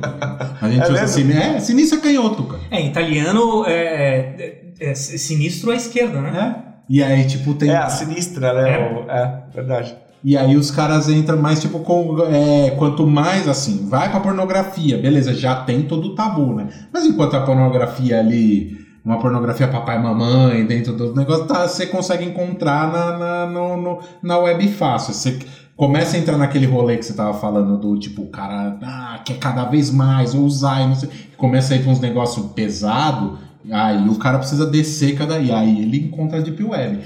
[0.62, 2.62] A gente É usa assim, é, sinistro é canhoto, cara.
[2.70, 6.54] É, em italiano é, é- é sinistro à esquerda, né?
[6.62, 6.65] É.
[6.88, 7.70] E aí, tipo, tem.
[7.70, 8.70] É, a sinistra, né?
[8.70, 8.92] É.
[8.92, 9.94] O- É, verdade.
[10.24, 14.98] E aí os caras entram mais, tipo, com, é, quanto mais assim, vai pra pornografia,
[14.98, 16.68] beleza, já tem todo o tabu, né?
[16.92, 21.86] Mas enquanto a pornografia ali, uma pornografia papai e mamãe, dentro do negócio, tá, você
[21.86, 25.14] consegue encontrar na, na, no- no- na web fácil.
[25.14, 25.38] Você
[25.76, 29.38] começa a entrar naquele rolê que você tava falando do tipo, o cara ah, quer
[29.38, 31.08] cada vez mais usar e não sei.
[31.36, 33.38] Começa a ir pra uns negócios pesados,
[33.70, 35.38] aí o cara precisa descer cada.
[35.38, 37.02] E aí ele encontra a Deep Web.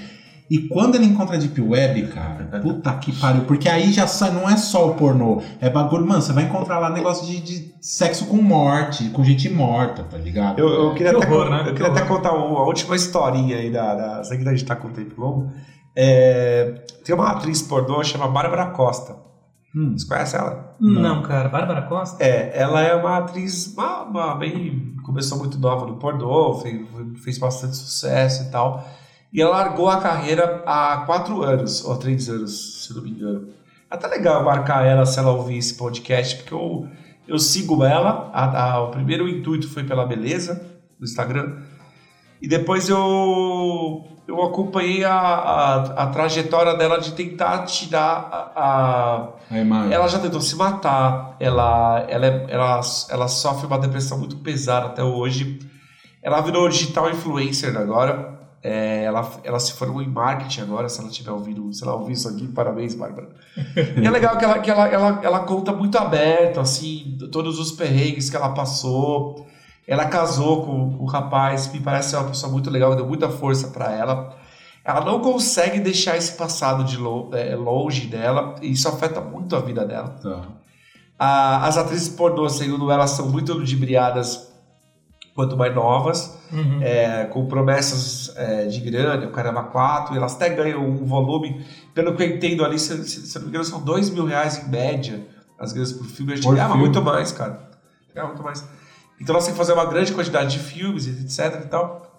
[0.50, 3.42] E quando ele encontra a Deep Web, cara, puta que pariu.
[3.42, 5.40] Porque aí já sai, não é só o pornô.
[5.60, 9.48] É bagulho, mano, você vai encontrar lá negócio de, de sexo com morte, com gente
[9.48, 10.58] morta, tá ligado?
[10.58, 11.60] Eu, eu queria, Que até, horror, né?
[11.60, 13.94] eu Que queria até contar uma última historinha aí da.
[13.94, 15.52] da sei que a gente tá com o tempo longo.
[15.94, 19.29] É, tem uma atriz pornô chamada Bárbara Costa.
[19.74, 19.96] Hum.
[19.96, 20.76] Você conhece ela?
[20.80, 21.48] Não, cara.
[21.48, 22.22] Bárbara Costa?
[22.22, 24.94] É, ela é uma atriz uma, uma bem.
[25.04, 26.86] Começou muito nova no pornô, fez,
[27.22, 28.84] fez bastante sucesso e tal.
[29.32, 33.48] E ela largou a carreira há quatro anos, ou três anos, se não me engano.
[33.90, 36.88] É até legal marcar ela se ela ouvir esse podcast, porque eu,
[37.28, 38.28] eu sigo ela.
[38.32, 40.60] A- a- o primeiro intuito foi pela beleza
[40.98, 41.58] no Instagram.
[42.42, 45.74] E depois eu, eu acompanhei a, a,
[46.04, 49.92] a trajetória dela de tentar tirar a, a imagem.
[49.92, 54.86] ela já tentou se matar, ela, ela, é- ela, ela sofre uma depressão muito pesada
[54.86, 55.58] até hoje.
[56.22, 58.38] Ela virou digital influencer agora.
[58.62, 62.12] É, ela, ela se formou em marketing agora, se ela estiver ouvindo, se ela ouvir
[62.12, 63.28] isso aqui, parabéns, Bárbara.
[63.96, 67.72] E é legal que ela, que ela, ela, ela conta muito aberto, assim, todos os
[67.72, 69.46] perrengues que ela passou.
[69.90, 73.28] Ela casou com, com um rapaz, me parece ser uma pessoa muito legal, deu muita
[73.28, 74.36] força pra ela.
[74.84, 79.56] Ela não consegue deixar esse passado de lo- é, longe dela, e isso afeta muito
[79.56, 80.10] a vida dela.
[80.22, 80.42] Tá.
[81.18, 84.48] A- as atrizes pornô, segundo ela, são muito ludibriadas
[85.34, 86.80] quanto mais novas, Uhum.
[86.82, 91.64] é, com promessas é, de grana, o Caramba 4, e elas até ganham um volume,
[91.94, 94.58] pelo que eu entendo ali, se, se, se não me engano, são 2 mil reais
[94.58, 95.26] em média
[95.58, 96.32] as grana por filme.
[96.32, 97.68] A gente ganhava muito mais, cara.
[98.14, 98.64] Ganhava muito mais.
[99.20, 102.10] Então elas têm que fazer uma grande quantidade de filmes, etc e tal.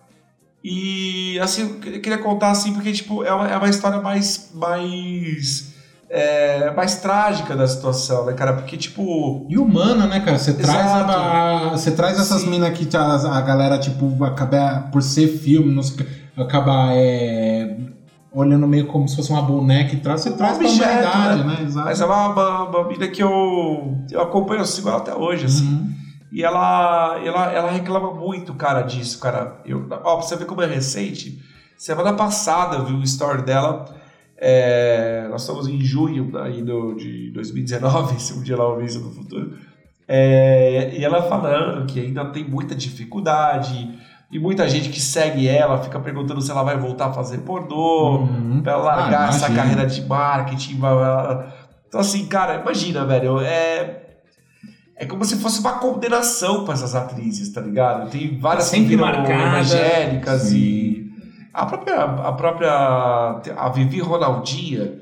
[0.64, 4.52] E assim, eu queria- contar assim, porque tipo, é uma, é uma história mais.
[4.54, 5.72] mais.
[6.08, 8.54] é, mais trágica da situação, né, cara?
[8.54, 9.46] Porque, tipo.
[9.50, 10.38] E humana, né, cara?
[10.38, 12.50] Você traz, a, você traz essas Sim.
[12.52, 13.02] minas que a,
[13.38, 16.06] a galera, tipo, acaba, por ser filme, não sei,
[16.38, 17.76] acaba é,
[18.32, 21.44] olhando meio como se fosse uma boneca e traz, você Um traz pra objeto, humanidade,
[21.44, 21.56] né?
[21.60, 21.64] né?
[21.66, 21.86] Exato.
[21.88, 25.46] Mas é uma, uma, uma mina que eu, eu acompanho, eu sigo ela até hoje,
[25.46, 25.66] assim.
[25.66, 26.01] Uhum.
[26.32, 29.58] E ela, ela, ela reclama muito, cara, disso, cara.
[29.66, 31.40] Eu, ó, pra você ver como é recente,
[31.78, 33.86] semana passada eu vi um story dela.
[34.38, 36.32] é, nós estamos em junho
[36.66, 39.58] do, de 2019, se um dia ela ouvir isso no futuro.
[40.08, 44.00] É, e ela falando que ainda tem muita dificuldade.
[44.32, 48.20] E muita gente que segue ela fica perguntando se ela vai voltar a fazer pornô
[48.20, 48.62] Uhum.
[48.64, 50.76] pra ela largar Ah, essa carreira de marketing.
[50.78, 51.54] blá, blá, blá.
[51.88, 53.42] Então, assim, cara, imagina, velho.
[53.42, 54.01] É,
[55.02, 58.10] é como se fosse uma condenação pra essas atrizes, tá ligado?
[58.12, 59.34] Tem várias Sempre que viram marcada.
[59.34, 60.58] evangélicas Sim.
[60.58, 61.12] e.
[61.54, 62.72] A própria, a própria.
[63.58, 64.94] A Vivi Ronaldinha,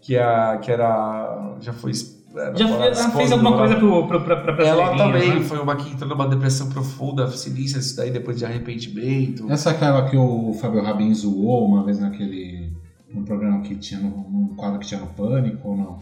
[0.00, 1.56] que, é, que era.
[1.60, 1.92] Já foi.
[2.36, 2.64] era Já
[3.06, 4.06] a fez, ela alguma coisa Ronaldo.
[4.08, 4.98] pro, pro, pra, pra Ela brasileirinhas,
[5.28, 5.44] também né?
[5.44, 9.50] foi uma que entrou numa depressão profunda, sinistra, isso daí depois de arrependimento.
[9.50, 12.72] Essa é aquela que o Fábio Rabin zoou uma vez naquele.
[13.12, 15.98] no programa que tinha no, num quadro que tinha no Pânico ou não?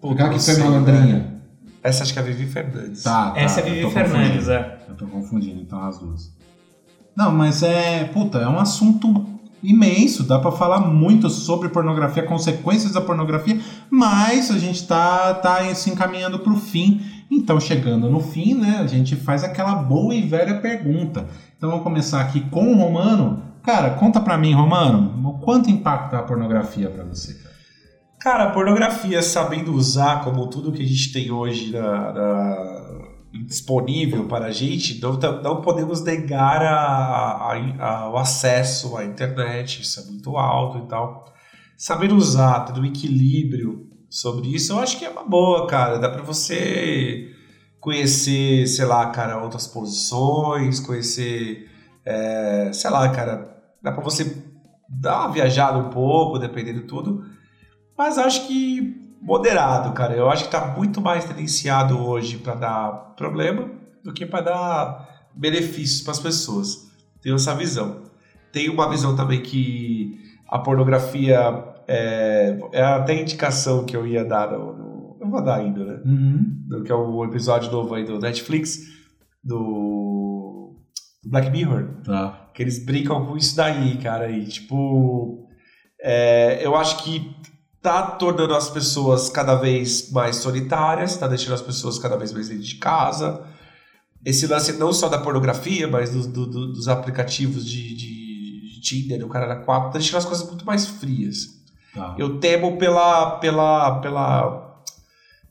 [0.00, 1.04] Puta, Aquela que foi malandrinha.
[1.18, 1.39] velho.
[1.82, 3.02] Essa acho que é a Vivi Fernandes.
[3.02, 3.40] Tá, tá.
[3.40, 4.78] Essa é a eu Vivi Fernandes, é.
[4.88, 6.32] Eu tô confundindo, então, as duas.
[7.16, 8.04] Não, mas é.
[8.04, 9.26] Puta, é um assunto
[9.62, 10.24] imenso.
[10.24, 13.60] Dá pra falar muito sobre pornografia, consequências da pornografia,
[13.90, 17.00] mas a gente tá, tá se encaminhando pro fim.
[17.30, 21.26] Então, chegando no fim, né, a gente faz aquela boa e velha pergunta.
[21.56, 23.42] Então, vamos começar aqui com o Romano.
[23.62, 27.34] Cara, conta pra mim, Romano, o quanto impacta a pornografia pra você?
[27.34, 27.49] Cara,
[28.24, 32.90] a pornografia, sabendo usar como tudo que a gente tem hoje na- na-
[33.46, 39.04] disponível para a gente, não, ta- não podemos negar a- a- a- o acesso à
[39.04, 41.24] internet, isso é muito alto e tal.
[41.76, 45.98] Saber usar, ter um equilíbrio sobre isso, eu acho que é uma boa, cara.
[45.98, 47.28] Dá para você
[47.80, 51.70] conhecer, sei lá, cara, outras posições, conhecer,
[52.04, 54.36] é, sei lá, cara, dá para você
[54.88, 57.24] dar uma viajada um pouco, dependendo de tudo.
[58.00, 60.14] Mas acho que moderado, cara.
[60.14, 63.70] Eu acho que tá muito mais tendenciado hoje para dar problema
[64.02, 66.90] do que para dar benefícios para as pessoas.
[67.20, 68.00] Tenho essa visão.
[68.50, 71.38] Tem uma visão também que a pornografia
[71.86, 75.84] é, é até a indicação que eu ia dar no, no- eu vou dar ainda,
[75.84, 76.00] né?
[76.66, 78.78] Do que é o episódio novo aí do Netflix
[79.44, 80.74] do
[81.26, 82.48] Black Mirror Tá.
[82.54, 84.30] que eles brincam com isso daí, cara.
[84.30, 85.46] E, tipo,
[86.02, 87.36] é, eu acho que
[87.82, 92.48] tá tornando as pessoas cada vez mais solitárias, tá deixando as pessoas cada vez mais
[92.48, 93.42] dentro de casa.
[94.24, 98.80] Esse lance não só da pornografia, mas do- do- do- dos aplicativos de, de, de
[98.82, 101.58] Tinder, o cara da 4, tá deixando as coisas muito mais frias.
[101.94, 102.14] Tá.
[102.18, 104.82] Eu temo pela pela pela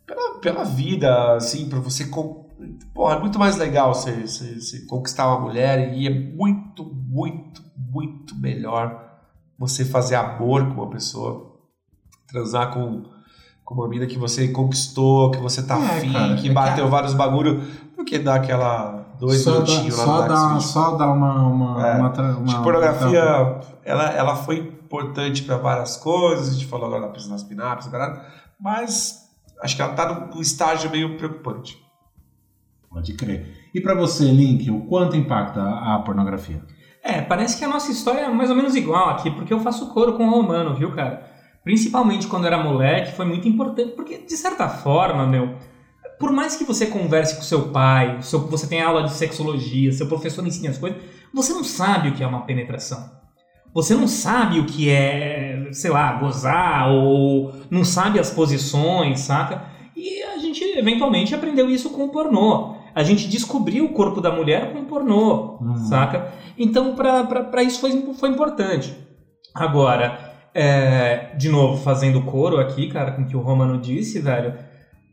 [0.06, 2.48] pela, pela vida, assim, para você con-
[2.94, 7.64] Porra, é muito mais legal você, você- você conquistar uma mulher e é muito, muito,
[7.78, 9.18] muito melhor
[9.58, 11.49] você fazer amor com uma pessoa,
[12.32, 13.04] transar com,
[13.64, 16.86] com uma mina que você conquistou, que você tá É, afim, cara, que é bateu
[16.86, 17.62] que- vários bagulho,
[17.98, 21.48] do que dar aquela dois só dá, minutinhos lá só no dá, só dá uma.
[21.48, 21.96] uma, É.
[21.98, 27.12] uma, uma que pornografia, ela, ela foi importante para várias coisas, a gente falou agora
[27.12, 28.22] das nas pinaps, caralho,
[28.60, 29.28] mas
[29.62, 31.78] acho que ela tá num- estágio meio preocupante.
[32.90, 33.70] Pode crer.
[33.74, 36.62] E pra você, Link, o quanto impacta a a pornografia?
[37.04, 39.88] É, parece que a nossa história é mais ou menos igual aqui, porque eu faço
[39.94, 41.24] coro com o Romano, viu, cara?
[41.64, 45.56] Principalmente quando era moleque, foi muito importante, porque de certa forma, meu,
[46.20, 50.08] por mais que você converse com seu pai, seu, você tenha aula de sexologia, seu
[50.08, 51.00] professor ensine as coisas,
[51.34, 53.18] você não sabe o que é uma penetração.
[53.74, 59.64] Você não sabe o que é, sei lá, gozar ou não sabe as posições, saca?
[59.96, 62.76] E a gente eventualmente aprendeu isso com o pornô.
[62.96, 65.76] A gente descobriu o corpo da mulher com o pornô, Uhum.
[65.86, 66.34] saca?
[66.58, 68.94] Então, para isso foi, foi importante.
[69.54, 74.54] Agora, é, de novo, fazendo coro aqui, cara, com o que o Romano disse, velho.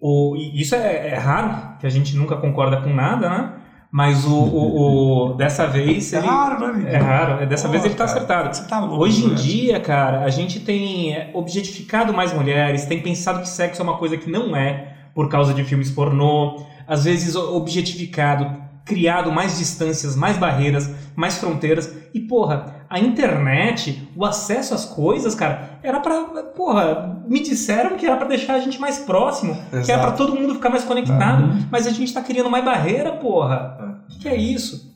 [0.01, 3.53] O, isso é, é raro, que a gente nunca concorda com nada, né?
[3.91, 6.13] Mas o, o- o- dessa vez.
[6.13, 6.93] É ele- raro, né?
[6.93, 8.55] É raro, dessa Pô, vez ele tá cara, acertado.
[8.57, 9.03] Você tá louco.
[9.03, 13.81] Hoje em dia, cara, a gente tem é, objetificado mais mulheres, tem pensado que sexo
[13.81, 19.33] é uma coisa que não é por causa de filmes pornô, às vezes objetificado, criado
[19.33, 21.93] mais distâncias, mais barreiras, mais fronteiras.
[22.13, 26.23] E, porra, a internet, o acesso às coisas, cara, era pra.
[26.57, 30.01] Porra, me disseram que era pra deixar a gente mais próximo, que era Exato.
[30.03, 31.65] pra todo mundo ficar mais conectado, Uhum.
[31.71, 33.99] mas a gente tá criando mais barreira, porra.
[34.05, 34.95] O que, que é isso?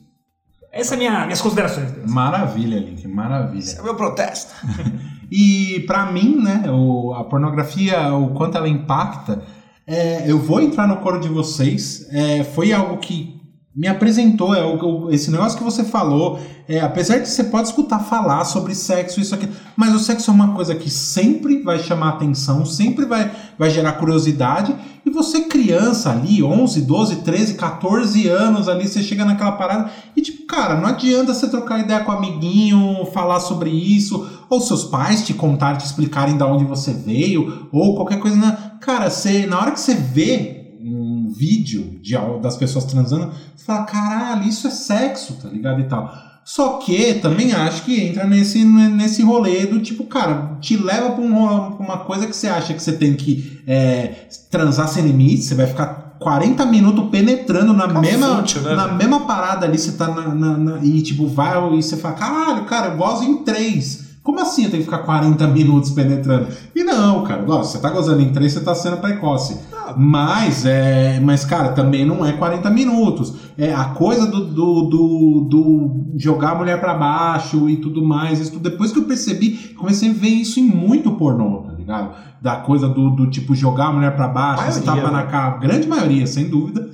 [0.71, 1.91] Essa é minha, minhas considerações.
[1.91, 2.09] Deus.
[2.09, 3.59] Maravilha, Link, maravilha.
[3.59, 4.53] Esse é o meu protesto.
[5.33, 9.41] E pra mim, né, o- a pornografia, o quanto ela impacta,
[9.87, 12.05] é, eu vou entrar no coro de vocês.
[12.11, 13.40] é, foi algo que
[13.73, 16.39] me apresentou, é o- esse negócio que você falou.
[16.67, 19.45] é, apesar de você pode escutar falar sobre sexo, isso aqui,
[19.75, 23.93] mas o sexo é uma coisa que sempre vai chamar atenção, sempre vai, vai gerar
[23.93, 24.73] curiosidade.
[25.05, 30.21] E você, criança ali, 11, 12, 13, 14 anos ali, você chega naquela parada e,
[30.21, 34.85] tipo, cara, não adianta você trocar ideia com o amiguinho, falar sobre isso, ou seus
[34.85, 38.37] pais te contarem, te explicarem de onde você veio, ou qualquer coisa.
[38.37, 38.57] né?
[38.79, 43.83] Cara, você, na hora que você vê um vídeo de, das pessoas transando, você fala,
[43.83, 45.79] caralho, isso é sexo, tá ligado?
[45.81, 46.11] E tal.
[46.43, 51.23] Só que também acho que entra nesse, nesse rolê do tipo, cara, te leva pra,
[51.23, 55.43] um, pra uma coisa que você acha que você tem que é, transar sem limite,
[55.43, 58.35] você vai ficar 40 minutos penetrando na mesma, né,
[58.75, 62.15] na mesma parada ali, você tá na, na- na- e tipo, vai e você fala,
[62.15, 64.10] caralho, cara, eu gozo em três.
[64.23, 66.47] Como assim eu tenho que ficar 40 minutos penetrando?
[66.75, 69.59] E não, cara, gosto, você tá gozando em três, você tá sendo precoce.
[69.97, 73.33] Mas, é, mas, cara, também não é 40 minutos.
[73.57, 78.39] É a coisa do, do, do, do jogar a mulher pra baixo e tudo mais.
[78.39, 78.69] Isso, tudo.
[78.69, 82.15] depois que eu percebi, comecei a ver isso em muito pornô, tá ligado?
[82.39, 85.31] Da coisa do, do tipo jogar a mulher pra baixo, tapa na né?
[85.31, 85.57] cara.
[85.57, 86.89] Grande maioria, sem dúvida.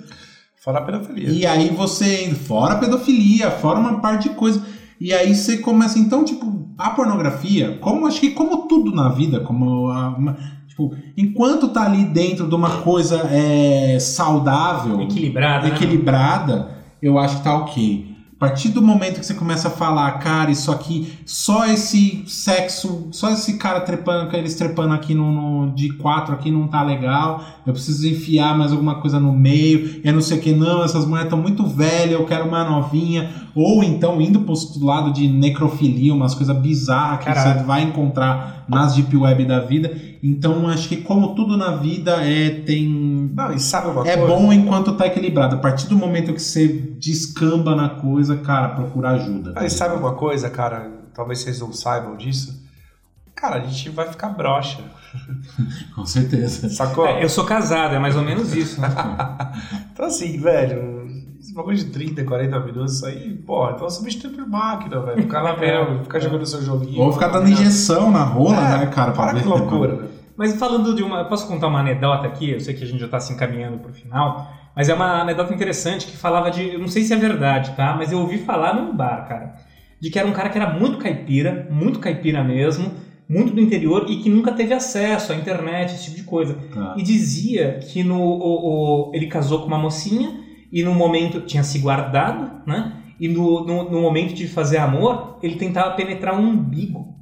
[0.55, 1.29] Fora a pedofilia.
[1.29, 4.61] E aí você, fora a pedofilia, fora uma parte de coisa.
[4.99, 9.39] E aí você começa, então, tipo, a pornografia, como acho que como tudo na vida,
[9.39, 15.67] como a, uma- tipo, enquanto tá ali dentro de uma coisa é, saudável, Equilibrada.
[15.67, 15.73] né?
[15.75, 16.69] equilibrada,
[17.01, 18.16] eu acho que tá ok.
[18.39, 23.07] A partir do momento que você começa a falar, cara, isso aqui, só esse sexo,
[23.11, 27.43] só esse cara trepando, eles trepando aqui no, no- de quatro aqui não tá legal,
[27.65, 31.03] eu preciso enfiar mais alguma coisa no meio, e não sei o que, não, essas
[31.03, 36.13] mulheres estão muito velhas, eu quero uma novinha, ou então indo pro lado de necrofilia,
[36.13, 37.59] umas coisas bizarras que Caralho.
[37.61, 39.99] você vai encontrar nas deep web da vida.
[40.29, 44.33] Então acho que como tudo na vida é tem Não, e sabe uma é coisa?
[44.35, 45.55] bom enquanto tá equilibrado.
[45.55, 49.53] A partir do momento que você descamba na coisa, cara, procura ajuda.
[49.53, 50.91] tá Ah, e sabe uma coisa, cara?
[51.13, 52.65] Talvez vocês não saibam disso.
[53.35, 54.79] Cara, a gente vai ficar broxa.
[55.95, 56.67] Com certeza.
[56.69, 57.05] Sacou?
[57.07, 58.89] É, eu sou casado, é mais ou menos isso, né?
[59.93, 61.07] Então assim, velho,
[61.39, 65.21] esse bagulho de 30, 40 minutos, isso aí, pô, então substitui por máquina, velho.
[65.23, 67.01] Ficar lá mesmo, ficar jogando seu joguinho.
[67.01, 69.11] Ou ficar dando injeção na rola, É, né, cara?
[69.11, 69.41] pra Para ver.
[69.43, 70.06] que loucura, né?
[70.37, 71.25] Mas falando de uma.
[71.25, 72.51] Posso contar uma anedota aqui?
[72.51, 74.47] Eu sei que a gente já está se encaminhando para o final.
[74.75, 76.73] Mas é uma anedota interessante que falava de.
[76.73, 77.95] Eu não sei se é verdade, tá?
[77.97, 79.55] Mas eu ouvi falar num bar, cara.
[79.99, 82.91] De que era um cara que era muito caipira, muito caipira mesmo,
[83.27, 86.55] muito do interior e que nunca teve acesso à internet, esse tipo de coisa.
[86.71, 86.93] Tá.
[86.95, 90.39] E dizia que no, o- o- ele casou com uma mocinha
[90.71, 92.93] e no momento tinha se guardado, né?
[93.19, 97.16] E no, no, no momento de fazer amor, ele tentava penetrar um umbigo.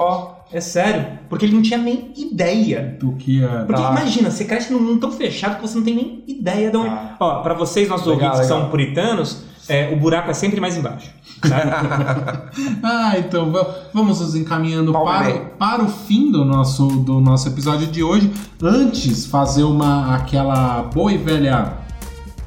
[0.00, 2.96] Ó, É sério, porque ele não tinha nem ideia.
[2.98, 3.48] Do que é.
[3.64, 3.90] Porque Tá.
[3.92, 6.88] imagina, você cresce num mundo tão fechado que você não tem nem ideia de onde.
[6.88, 7.14] Ah.
[7.20, 8.60] Ó, pra vocês, nossos Legal, ouvintes que legal.
[8.62, 11.10] são puritanos, é, o buraco é sempre mais embaixo.
[12.82, 17.86] Ah, então va- vamos nos encaminhando para, para o fim do nosso, do nosso episódio
[17.86, 18.32] de hoje.
[18.62, 21.74] Antes, fazer uma aquela boa e velha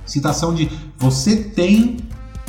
[0.06, 1.97] citação de você tem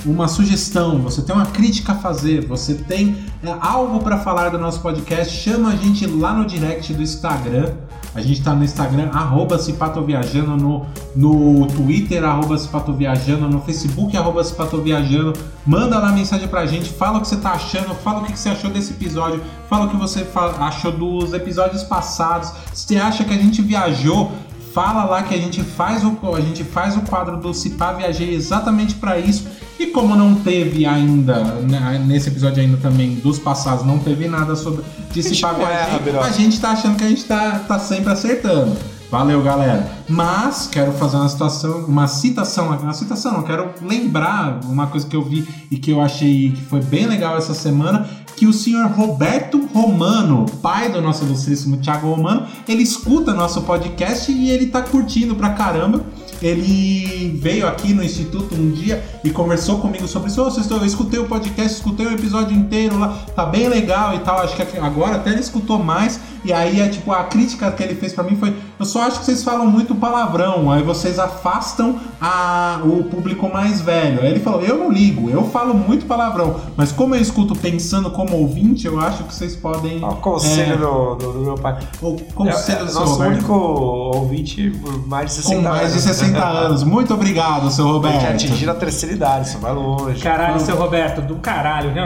[0.05, 4.59] uma sugestão, você tem uma crítica a fazer, você tem é, algo para falar do
[4.59, 7.73] nosso podcast, chama a gente lá no direct do Instagram.
[8.15, 10.87] A gente tá no Instagram, arroba Cipatoviajando, no,
[11.17, 15.33] no Twitter, arroba Cipatoviajando, no Facebook, arroba Cipatoviajando.
[15.67, 18.51] Manda lá mensagem pra gente, fala o que você tá achando, fala o que você
[18.51, 20.25] achou desse episódio, fala o que você
[20.61, 22.53] achou dos episódios passados.
[22.73, 24.31] Se você acha que a gente viajou,
[24.75, 28.35] fala lá que a gente faz o, a gente faz o quadro do Cipá Viajei
[28.35, 29.47] exatamente para isso.
[29.79, 34.55] E como não teve ainda, né, nesse episódio ainda também dos passados, não teve nada
[34.55, 36.01] sobre de se pagar.
[36.23, 38.77] a gente tá achando que a gente tá, tá sempre acertando.
[39.11, 39.89] Valeu, galera.
[40.09, 45.15] Mas quero fazer uma situação, uma citação, uma citação, não quero lembrar uma coisa que
[45.15, 48.87] eu vi e que eu achei que foi bem legal essa semana, que o senhor
[48.89, 54.83] Roberto Romano, pai do nosso ilustríssimo Thiago Romano, ele escuta nosso podcast e ele tá
[54.83, 56.05] curtindo pra caramba.
[56.45, 60.47] Ele veio aqui no Instituto um dia e conversou comigo sobre isso.
[60.61, 64.39] Estão- eu escutei o podcast, escutei o episódio inteiro lá, tá bem legal e tal.
[64.41, 66.21] Acho que agora até ele escutou mais.
[66.45, 69.21] E aí é tipo, a crítica que ele fez pra mim foi: eu só acho
[69.21, 74.21] que vocês falam muito palavrão, aí vocês afastam a, o público mais velho.
[74.21, 78.11] Aí ele falou: eu não ligo, eu falo muito palavrão, mas como eu escuto pensando
[78.11, 80.05] como ouvinte, eu acho que vocês podem.
[80.05, 81.79] O conselho é, do, do- do meu pai.
[82.03, 83.33] O conselho é, é do seu nosso Roberto.
[83.35, 86.03] único ouvinte por mais de 60 Com mais de anos.
[86.03, 86.85] 60 anos.
[86.85, 88.35] Muito obrigado, seu Tem que Roberto.
[88.35, 90.21] atingir a terceira idade, isso vai longe.
[90.23, 92.05] Caralho, seu Roberto, do caralho, viu?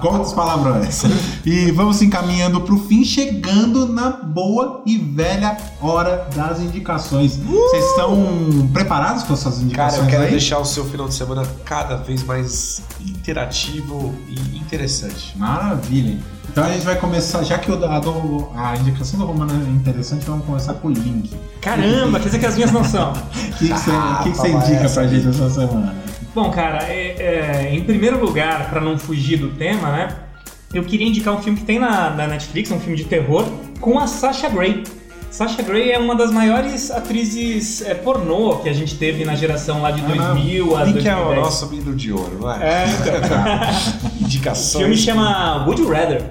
[0.00, 1.02] Quantos palavrões?
[1.44, 7.36] E vamos se encaminhando pro fim, chegando na boa e velha hora das indicações.
[7.36, 10.30] Vocês estão preparados com essas Cara, indicações eu quero aí?
[10.30, 15.36] deixar o seu final de semana cada vez mais interativo e interessante.
[15.36, 16.18] Maravilha.
[16.50, 19.70] Então a gente vai começar, já que o a, do- a indicação do Romano é
[19.70, 21.30] interessante, vamos começar com o link.
[21.60, 23.12] Caramba, quer dizer que as minhas não são.
[23.50, 25.94] O que você Ah, que que indica essa pra gente essa semana?
[26.34, 30.08] Bom, cara, é- é, em primeiro lugar, pra não fugir do tema, né?
[30.72, 33.44] Eu queria indicar um filme que tem na, na Netflix, um filme de terror,
[33.80, 34.84] com a Sasha Grey.
[35.28, 39.82] Sasha Grey é uma das maiores atrizes é, pornô que a gente teve na geração
[39.82, 41.38] lá de Ah, 2000 a Link é 2010.
[41.38, 42.84] o nosso menino de ouro, não é?
[42.84, 44.20] É, então.
[44.20, 44.80] O Indicação.
[44.80, 46.22] filme chama Would You Rather.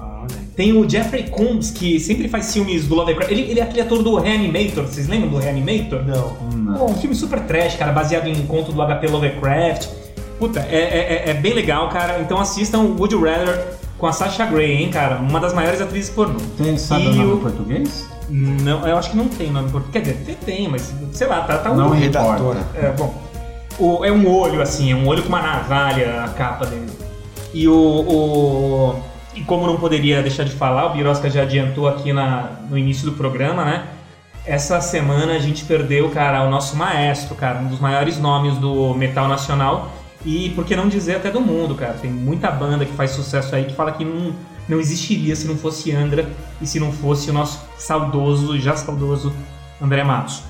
[0.00, 0.26] Ah.
[0.56, 3.30] Tem o Jeffrey Combs, que sempre faz filmes do Lovecraft.
[3.30, 6.02] Ele, ele é aquele ator do Reanimator, vocês lembram do Reanimator?
[6.04, 6.36] Não.
[6.56, 6.74] Não.
[6.78, 9.86] Pô, um filme super trash, cara, baseado em conto do HP Lovecraft.
[10.40, 12.18] Puta, é, é- é- é bem legal, cara.
[12.20, 15.16] Então assistam o Would You Rather com a Sasha Grey, hein, cara?
[15.16, 16.40] Uma das maiores atrizes pornô.
[16.56, 18.08] Tem, sabe E o nome em português?
[18.28, 20.04] Não, eu acho que não tem nome em português.
[20.04, 21.76] Quer dizer, tem, mas sei lá, tá, tá um.
[21.76, 22.56] Não redator.
[22.74, 23.14] É, bom.
[23.78, 26.90] O- é um olho, assim, é um olho com uma navalha a capa dele.
[27.52, 27.74] E o.
[27.74, 28.96] o-
[29.34, 33.04] e como não poderia deixar de falar, o Birosca já adiantou aqui na, no início
[33.04, 33.84] do programa, né?
[34.46, 38.92] Essa semana a gente perdeu, cara, o nosso maestro, cara, um dos maiores nomes do
[38.94, 39.90] metal nacional.
[40.24, 41.94] E por que não dizer até do mundo, cara?
[41.94, 44.34] Tem muita banda que faz sucesso aí que fala que não,
[44.68, 46.28] não existiria se não fosse Angra
[46.60, 49.32] e se não fosse o nosso saudoso, já saudoso
[49.80, 50.42] André Matos.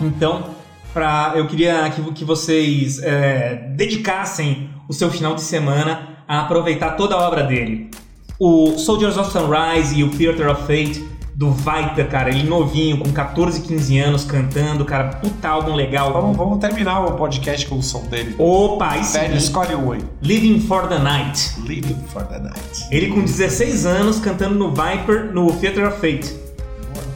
[0.00, 0.50] Então,
[0.92, 6.92] pra, eu queria que, que vocês é, dedicassem o seu final de semana a aproveitar
[6.92, 7.90] toda a obra dele.
[8.38, 13.10] O Soldiers of Sunrise e o Theater of Fate do Vaita, cara, ele novinho, com
[13.10, 16.12] 14, 15 anos, cantando, cara, puta álbum legal.
[16.12, 18.36] Vamos, vamos terminar o podcast com o som dele.
[18.38, 19.18] Opa, sim.
[19.18, 20.04] Velho, escolhe um aí.
[20.22, 21.60] Living for the Night.
[21.60, 22.86] Living for the Night.
[22.90, 26.32] Ele com 16 anos cantando no Viper no Theater of Fate.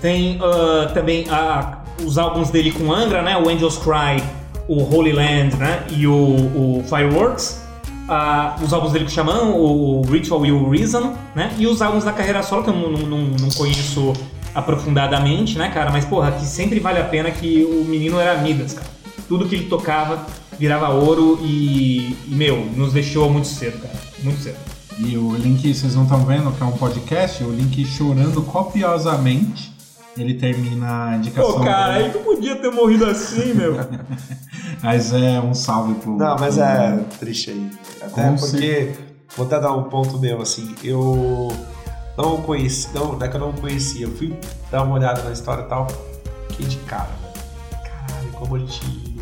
[0.01, 3.37] Tem ah, também ah, os álbuns dele com Angra, né?
[3.37, 4.23] O Angels Cry,
[4.67, 5.85] o Holy Land, né?
[5.91, 7.68] E o, o Fireworks.
[8.09, 11.55] Ah, os álbuns dele o Xamã, o Ritual e o Reason, né?
[11.59, 14.15] E os álbuns da carreira solo, que eu não, não, não conheço
[14.55, 15.91] aprofundadamente, né, cara?
[15.91, 18.89] Mas, porra, que sempre vale a pena que o menino era Midas, cara.
[19.29, 20.27] Tudo que ele tocava
[20.59, 23.95] virava ouro e, e, meu, nos deixou muito cedo, cara.
[24.23, 24.57] Muito cedo.
[24.99, 29.73] E o link, vocês não estão vendo que é um podcast, o link chorando copiosamente.
[30.19, 31.53] Ele termina a indicação.
[31.53, 33.77] Pô, cara, ele não podia ter morrido assim, meu.
[34.83, 36.17] Mas é um salve pro.
[36.17, 37.71] Não, mas é triste aí.
[38.01, 38.93] Até Com porque,
[39.37, 41.49] vou até dar um ponto meu, assim, eu
[42.17, 44.37] não conheci, não, não é que eu não conhecia, eu fui
[44.71, 45.89] dar uma olhada na história e tal,
[46.51, 47.83] fiquei de cara, velho.
[47.83, 49.17] Caralho, como a gente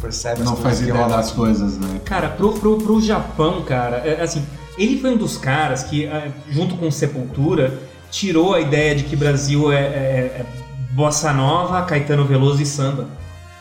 [0.00, 1.36] percebe as Não faz que ideia das aqui.
[1.36, 2.00] coisas, né?
[2.04, 4.44] Cara, pro, pro, pro Japão, cara, é, assim,
[4.78, 7.76] ele foi um dos caras que, é, junto com Sepultura,
[8.10, 10.46] tirou a ideia de que Brasil é, é- é
[10.92, 13.06] bossa nova, Caetano Veloso e samba,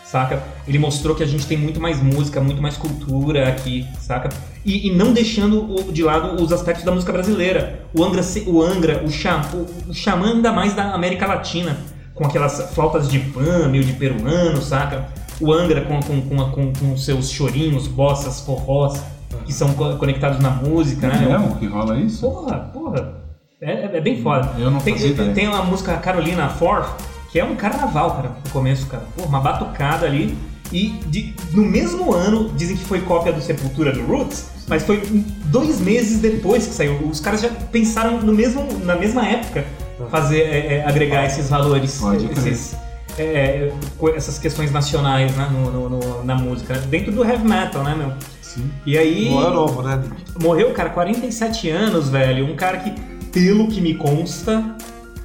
[0.06, 0.42] saca?
[0.68, 4.30] Ele mostrou que a gente tem muito mais música, muito mais cultura aqui, saca?
[4.64, 7.82] E, e não deixando o- de lado os aspectos da música brasileira.
[7.94, 11.78] O Angra, o, Angra, o, Xa- o, o Xamã ainda mais da América Latina,
[12.14, 15.06] com aquelas flautas de pan, meio de peruano, saca?
[15.42, 19.02] O Angra com, com, com, com, com seus chorinhos, bossas, forrós,
[19.46, 21.26] que são co- conectados na música, né?
[21.26, 22.22] É mesmo que rola isso?
[22.22, 23.25] Porra, porra.
[23.66, 24.52] É, é- é bem foda.
[24.60, 25.34] Eu não tem, fazia ideia.
[25.34, 26.88] tem uma música Carolina Forth,
[27.32, 29.04] que é um carnaval, cara, no começo, cara.
[29.18, 30.38] Pô, uma batucada ali.
[30.72, 35.02] E de- no mesmo ano, dizem que foi cópia do Sepultura do Roots, mas foi
[35.46, 36.96] dois meses depois que saiu.
[37.08, 39.64] Os caras já pensaram no mesmo, na mesma época
[40.10, 41.98] fazer, é, é, agregar esses valores.
[42.00, 42.48] Pode crer.
[42.54, 42.76] esses-
[43.18, 46.82] é, co- essas questões nacionais né, no- no- no- na música, né?
[46.90, 48.12] dentro do heavy metal, né, meu?
[48.42, 48.70] Sim.
[48.86, 49.30] E aí.
[49.30, 50.02] No ano novo, né?
[50.42, 52.46] Morreu, cara, 47 anos, velho.
[52.52, 52.92] Um cara que,
[53.36, 54.64] pelo que me consta,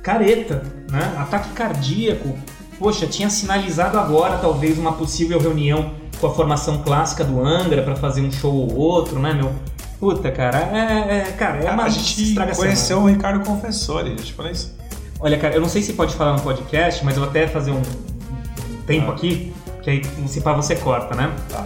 [0.02, 1.14] careta, né?
[1.16, 2.36] Ataque cardíaco.
[2.76, 7.94] Poxa, tinha sinalizado agora talvez uma possível reunião com a formação clássica do Angra pra
[7.94, 9.52] fazer um show ou outro, né, meu?
[10.00, 12.64] Puta, cara, é, é- cara, é uma a gente estragação.
[12.64, 14.74] conheceu o Ricardo Confessori, a gente falou isso.
[15.20, 17.70] Olha, cara, eu não sei se pode falar no podcast, mas eu vou até fazer
[17.70, 19.14] um, um tempo Ah.
[19.14, 19.52] aqui,
[19.82, 21.30] que aí se pá você corta, né?
[21.48, 21.64] Tá.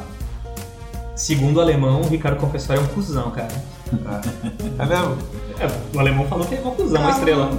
[1.16, 3.48] Segundo o alemão, o Ricardo Confessori é um cuzão, cara.
[4.78, 5.16] É mesmo?
[5.60, 7.50] É, o alemão falou que é um cuzão, uma estrela.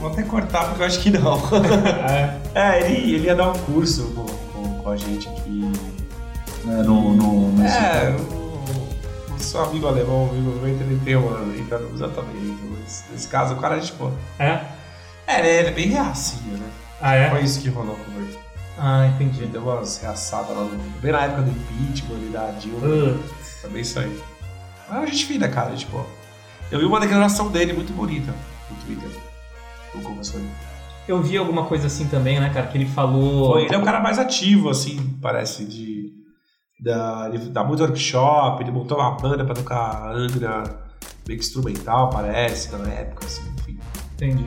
[0.00, 1.38] Vou até cortar porque eu acho que não.
[2.08, 2.40] É.
[2.54, 5.72] é, ele, ele ia dar um curso com, com, com a gente aqui.
[6.66, 11.16] É, no, no, no É, o, o seu amigo alemão, o amigo meu, ele tem
[11.16, 11.38] uma.
[11.54, 12.38] Ele tá no exatamente.
[12.82, 14.10] Nesse, nesse caso, o cara, tipo.
[14.38, 14.60] É?
[15.26, 16.66] É, ele é- ele é bem reacinho, né?
[17.00, 17.30] Ah, é?
[17.30, 18.38] Foi isso que rolou com ele.
[18.78, 19.38] Ah, entendi.
[19.42, 20.76] Ele deu umas reaçadas lá no.
[21.00, 22.86] Bem na época do impeachment ali da Dilma.
[22.86, 23.18] Uh,
[23.62, 24.20] Também isso aí.
[24.90, 26.04] Mas a gente fina, cara, tipo.
[26.74, 28.34] Eu vi uma declaração dele muito bonita
[28.68, 29.08] no Twitter.
[29.94, 30.40] Do confessor.
[31.06, 32.66] eu vi alguma coisa assim também, né, cara?
[32.66, 33.52] Que ele falou.
[33.52, 36.12] Foi, ele é o cara mais ativo, assim, parece, de.
[36.80, 40.64] Da, ele dá muito workshop, ele montou uma banda pra tocar Angra,
[41.28, 43.78] meio que instrumental, parece, na época, assim, enfim.
[44.14, 44.44] Entendi.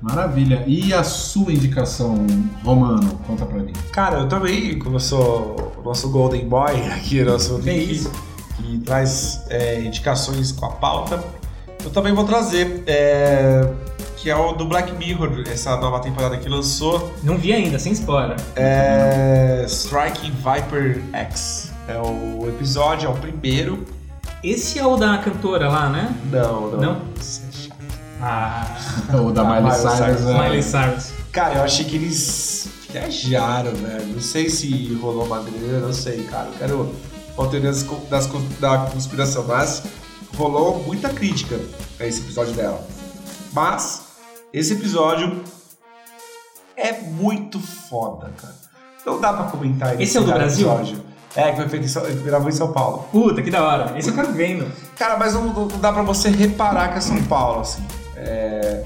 [0.00, 0.62] Maravilha.
[0.64, 2.24] E a sua indicação,
[2.62, 3.18] Romano?
[3.26, 3.72] Conta pra mim.
[3.90, 8.31] Cara, eu também, como eu sou o nosso Golden Boy aqui, nosso Que Nick, isso?
[8.62, 11.22] Que traz é, indicações com a pauta,
[11.84, 13.68] eu também vou trazer, é,
[14.16, 17.92] que é o do Black Mirror, essa nova temporada que lançou, Não vi ainda, sem
[17.92, 18.36] spoiler.
[18.56, 21.72] é Striking Viper X.
[21.88, 23.84] É o episódio, é o primeiro.
[24.44, 26.14] Esse é o da cantora lá, né?
[26.30, 26.80] Não, não.
[26.80, 27.00] Não?
[28.20, 28.76] Ah,
[29.14, 29.96] O da Miley Miley Cyrus.
[29.98, 30.20] Cyrus.
[30.26, 31.12] é- Miley Cyrus.
[31.32, 34.06] Cara, eu achei que eles viajaram, velho.
[34.06, 36.46] Não sei se rolou uma grana, não sei, cara.
[36.48, 36.94] Eu quero
[37.36, 37.72] uma teoria
[38.10, 38.26] das,
[38.60, 39.82] da conspiração, mas
[40.36, 41.58] rolou muita crítica
[42.00, 42.84] a esse episódio dela.
[43.52, 44.02] Mas
[44.52, 45.42] esse episódio
[46.76, 48.54] é muito foda, cara.
[49.04, 50.66] Não dá pra comentar Esse é o do Brasil?
[50.70, 51.02] episódio.
[51.34, 53.08] É, que foi feito em São, gravou em São Paulo.
[53.10, 53.98] Puta, que da hora.
[53.98, 54.70] Esse eu quero vendo.
[54.96, 57.82] Cara, mas não, não dá pra você reparar que é São Paulo, assim.
[58.16, 58.84] É,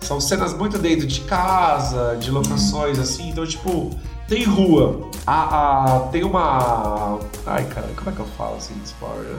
[0.00, 3.30] são cenas muito dentro de casa, de locações, assim.
[3.30, 3.90] Então, tipo,
[4.28, 5.08] tem rua.
[5.26, 7.18] A, a- tem uma...
[7.46, 9.36] Ai, cara, como é que eu falo, assim, spoiler?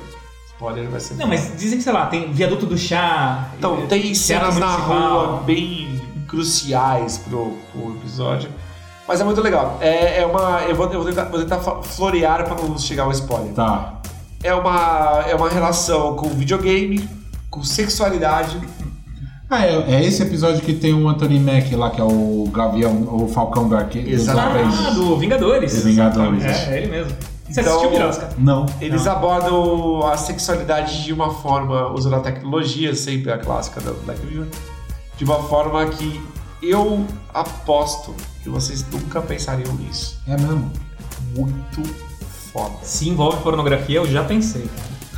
[0.47, 1.15] Spoiler vai ser...
[1.15, 3.49] Não, mas dizem que, sei lá, tem viaduto do chá.
[3.57, 8.49] Então, eh, tem cenas na rua bem cruciais pro, pro episódio.
[9.07, 9.77] Mas é muito legal.
[9.81, 10.61] É, é uma...
[10.63, 13.53] Eu vou, eu vou tentar, vou tentar florear pra não chegar ao spoiler.
[13.53, 13.95] Tá.
[14.43, 17.09] É uma, é uma relação com videogame,
[17.49, 18.59] com sexualidade,
[19.49, 23.07] Ah, é, é esse episódio que tem o Anthony Mack lá, que é o Gavião,
[23.11, 24.07] o Falcão do Arqueiro.
[24.09, 24.77] Exatamente.
[24.79, 25.73] Ah, do Vingadores.
[25.75, 26.43] Do Vingadores.
[26.43, 27.17] É, é ele mesmo.
[27.49, 28.29] Você Então- assistiu Birosca?
[28.37, 28.65] Não.
[28.79, 34.23] Eles abordam a sexualidade de uma forma, usando a tecnologia, sempre a clássica da Black
[34.23, 34.45] Mirror,
[35.17, 36.21] de uma forma que
[36.61, 40.21] eu aposto que vocês nunca pensariam nisso.
[40.27, 40.71] É mesmo.
[41.35, 41.81] Muito
[42.53, 42.75] foda.
[42.83, 44.69] Se envolve pornografia, eu já pensei.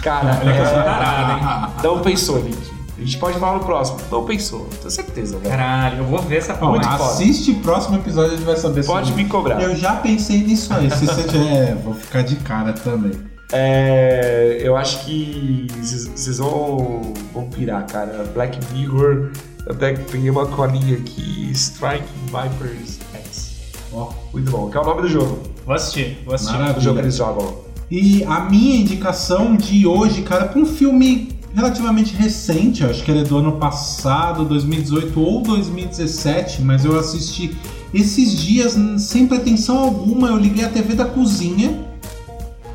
[0.02, 1.74] Cara, sou é, tarado, hein?
[1.84, 2.81] não pensou, Nick.
[3.02, 4.00] A gente pode falar no próximo.
[4.12, 5.50] Não pensou, tenho certeza, velho.
[5.50, 6.74] Caralho, eu vou ver essa porra.
[6.74, 7.04] Muito foda.
[7.06, 9.60] assiste o próximo episódio e vai saber Pode sobre me cobrar.
[9.60, 10.92] Eu já pensei nisso aí.
[10.92, 13.14] Se você tiver, vou ficar de cara também.
[13.52, 18.24] É, eu acho que vocês vão, vão pirar, cara.
[18.36, 19.32] Black Mirror,
[19.68, 23.56] até peguei uma colinha aqui, Striking Vipers X.
[23.92, 25.40] Ó, Muito bom, que é o nome do jogo.
[25.66, 26.54] Vou assistir, vou assistir.
[26.54, 26.78] Maravilha.
[26.78, 27.72] O jogo que eles jogam.
[27.90, 33.22] E a minha indicação de hoje, cara, para um filme relativamente recente, acho que ele
[33.22, 37.56] é do ano passado, 2018 ou 2017, mas eu assisti
[37.94, 40.30] esses dias sem pretensão alguma.
[40.30, 41.80] Eu liguei a TV da cozinha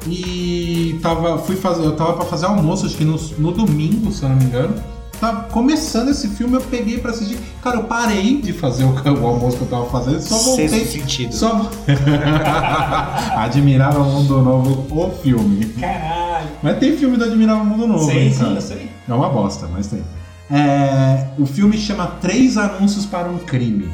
[0.06, 4.22] e tava, fui fazer, eu tava para fazer almoço, acho que no, no domingo, se
[4.22, 4.74] eu não me engano.
[5.20, 7.38] Tava começando esse filme, eu peguei pra assistir.
[7.62, 10.68] Cara, eu parei de fazer o, o almoço que eu tava fazendo, só voltei.
[10.68, 11.34] Sexto sentido.
[11.34, 11.70] Só.
[13.36, 15.66] Admirável Mundo Novo, o filme.
[15.66, 16.48] Caralho.
[16.62, 18.54] Mas tem filme do Admirável Mundo Novo, Sei, hein, sim, cara?
[18.54, 18.90] eu sei.
[19.08, 20.02] É uma bosta, mas tem.
[20.50, 23.88] É, o filme chama Três Anúncios para um Crime.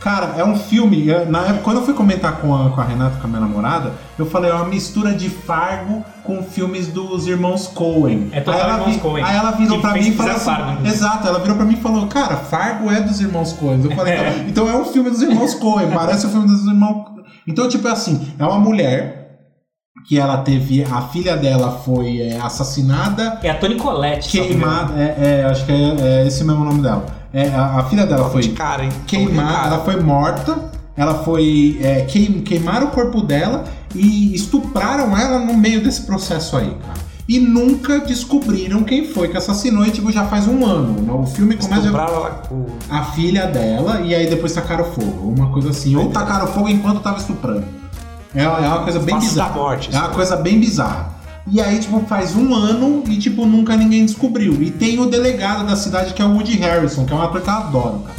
[0.00, 1.06] Cara, é um filme.
[1.28, 3.92] Na época, quando eu fui comentar com a, com a Renata, com a minha namorada,
[4.16, 8.28] eu falei, é uma mistura de Fargo com filmes dos irmãos Coen.
[8.32, 9.24] É total aí ela irmãos vi- Coen.
[9.24, 10.44] Aí ela virou pra mim e falou assim.
[10.44, 10.86] Fargo.
[10.86, 13.80] Exato, ela virou pra mim e falou, cara, Fargo é dos irmãos Coen.
[13.84, 17.04] Eu falei, então, então é um filme dos irmãos Coen, parece o filme dos irmãos.
[17.46, 19.16] Então, tipo, é assim, é uma mulher
[20.06, 20.84] que ela teve.
[20.84, 24.28] A filha dela foi é, assassinada É a Toni Collette.
[24.30, 24.94] queimada.
[24.96, 27.04] É, é, acho que é, é esse mesmo nome dela.
[27.38, 28.90] É, a, a filha dela Foi de cara, hein?
[29.06, 31.78] queimada, ela foi morta ela foi.
[31.80, 36.98] É, queim, queimaram o corpo dela e estupraram ela no meio desse processo aí, cara.
[37.28, 41.20] E nunca descobriram quem foi que assassinou, e tipo, já faz um ano.
[41.20, 41.82] O filme começa.
[41.82, 42.66] Estupraram ela com...
[42.90, 45.34] A filha dela, e aí depois tacaram fogo.
[45.36, 45.94] Uma coisa assim.
[45.94, 47.64] Ou tacaram fogo enquanto tava estuprando.
[48.34, 49.54] É, é uma coisa bem bizarra.
[49.54, 50.14] morte, É uma assim.
[50.14, 51.17] coisa bem bizarra.
[51.46, 54.54] E aí, tipo, faz um ano e, tipo, nunca ninguém descobriu.
[54.62, 57.40] E tem o delegado da cidade que é o Woody Harrison, que é um ator
[57.40, 58.16] que eu adoro, cara.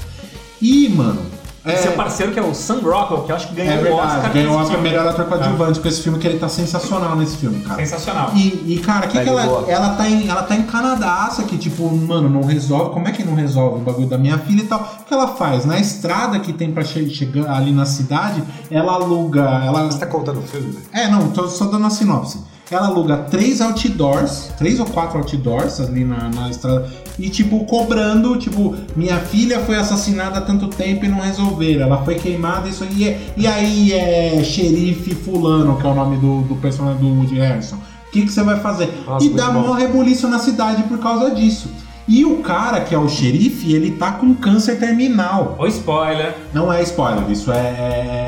[0.61, 1.21] E, mano.
[1.63, 3.83] É, Seu parceiro que é o Sam Rockwell, que eu acho que ganhou é o
[3.83, 4.33] verdade, Oscar.
[4.33, 7.59] ganhou o Oscar melhor ator coadjuvante com esse filme, que ele tá sensacional nesse filme,
[7.61, 7.75] cara.
[7.75, 8.31] Sensacional.
[8.33, 9.43] E, e, cara, o que, Tá que ela.
[9.45, 9.65] boa.
[9.69, 12.91] Ela tá, em, ela tá em Canadaça, que, tipo, mano, não resolve.
[12.91, 14.99] Como é que não resolve o bagulho da minha filha e tal?
[15.01, 15.65] O que ela faz?
[15.65, 18.41] Na estrada que tem pra che chegar ali na cidade,
[18.71, 19.41] ela aluga.
[19.41, 20.71] Ela, Você tá contando o filme?
[20.73, 20.79] né?
[20.93, 22.39] é, não, tô só dando a sinopse.
[22.71, 26.87] Ela aluga três outdoors, três ou quatro outdoors ali na, na estrada,
[27.17, 31.87] e tipo, cobrando, tipo, minha filha foi assassinada há tanto tempo e não resolveram.
[31.87, 33.07] Ela foi queimada, isso aí.
[33.07, 37.39] é- E aí é xerife fulano, que é o nome do, do personagem do Woody
[37.39, 37.75] Harrison.
[37.75, 39.03] O que, que você vai fazer?
[39.05, 41.69] Nossa, e dá mó rebuliço na cidade por causa disso.
[42.07, 45.55] E o cara, que é o xerife, ele tá com câncer terminal.
[45.59, 46.35] O spoiler.
[46.53, 47.57] Não é spoiler, isso é,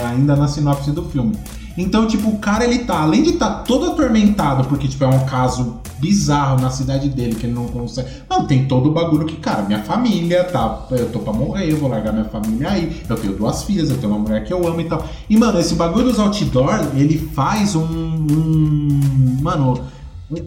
[0.01, 1.35] é ainda na sinopse do filme.
[1.81, 5.07] Então, tipo, o cara, ele tá, além de estar tá todo atormentado, porque, tipo, é
[5.07, 8.07] um caso bizarro na cidade dele, que ele não consegue.
[8.29, 10.85] Não, tem todo o bagulho que, cara, minha família tá.
[10.91, 13.01] Eu tô pra morrer, eu vou largar minha família aí.
[13.09, 15.03] Eu tenho duas filhas, eu tenho uma mulher que eu amo e tal.
[15.29, 17.83] E, mano, esse bagulho dos outdoor, ele faz um.
[17.83, 19.79] um mano.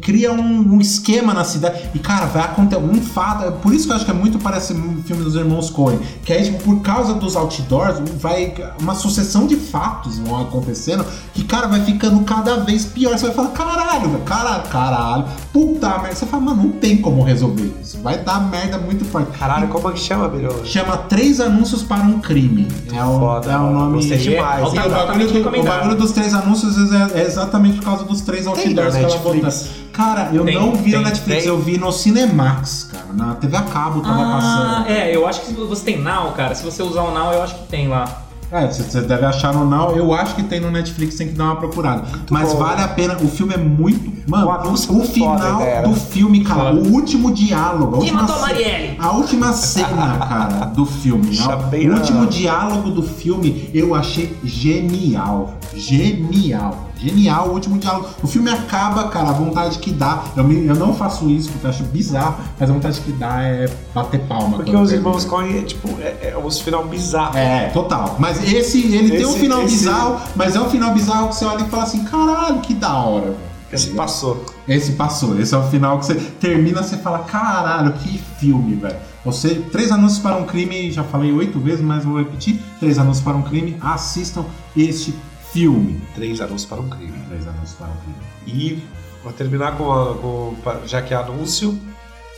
[0.00, 1.90] Cria um, um esquema na cidade.
[1.94, 3.44] E, cara, vai acontecer um fato.
[3.44, 5.98] é Por isso que eu acho que é muito parece um filme dos irmãos Coen.
[6.24, 8.54] Que aí, tipo, por causa dos outdoors, vai.
[8.80, 11.04] Uma sucessão de fatos vão acontecendo.
[11.34, 13.18] Que, cara, vai ficando cada vez pior.
[13.18, 15.24] Você vai falar, caralho, velho, caralho, caralho.
[15.52, 16.14] Puta merda.
[16.14, 17.98] Você fala, mano, não tem como resolver isso.
[18.00, 19.36] Vai dar merda muito forte.
[19.38, 20.64] Caralho, como é que chama, Birola?
[20.64, 22.66] Chama Três Anúncios para um Crime.
[22.92, 23.96] É o, Foda, é o nome.
[23.96, 24.66] Gostei E demais.
[24.66, 28.44] o, bagulho do, o bagulho dos três anúncios é, é exatamente por causa dos três
[28.44, 29.73] Tem outdoors que ela botou.
[29.92, 31.48] Cara, eu Tem, não vi tem, no Netflix, tem.
[31.48, 33.04] eu vi no Cinemax, cara.
[33.12, 34.88] Na TV a cabo tava Ah, passando.
[34.90, 36.54] é, eu acho que você tem Now, cara.
[36.54, 38.22] Se você usar o Now, eu acho que tem lá.
[38.52, 39.96] É, você você deve achar no Now.
[39.96, 42.04] Eu acho que tem no Netflix, tem que dar uma procurada.
[42.30, 42.58] Mas bom.
[42.58, 44.12] vale a pena, o filme é muito.
[44.30, 46.80] Mano, O é o muito foda, final do filme, cara, Foda.
[46.80, 47.96] o último diálogo.
[47.96, 48.96] a Quem última matou a ce- Marielle?
[48.98, 51.36] A última cena, cara, do filme.
[51.36, 55.54] O na- último diálogo do filme eu achei genial.
[55.74, 56.90] Genial.
[57.04, 58.08] Genial o último diálogo.
[58.22, 60.24] O filme acaba, cara, a vontade que dá.
[60.36, 63.42] Eu, me- eu não faço isso porque eu acho bizarro, mas a vontade que dá
[63.42, 64.56] é bater palma.
[64.56, 67.36] Porque os irmãos Coen é tipo, é, é final bizarro.
[67.36, 68.16] É, total.
[68.18, 71.36] Mas esse, ele tem um Esse- final esse- bizarro, mas é um final bizarro que
[71.36, 73.34] você olha e fala assim, caralho, que da hora.
[73.72, 74.44] Esse passou.
[74.68, 78.96] Esse passou, esse é o final que você termina, você fala, caralho, que filme, velho.
[79.24, 82.60] Você, Três Anúncios para um Crime, já falei oito vezes, mas vou repetir.
[82.78, 84.44] Três Anúncios para um Crime, assistam
[84.76, 85.14] este
[85.54, 86.00] filme.
[86.16, 87.12] Três anúncios para um crime.
[87.28, 88.16] Três Anúncios para um Crime.
[88.46, 88.82] E
[89.22, 90.54] vou terminar com, a, com
[90.84, 91.78] já que é anúncio,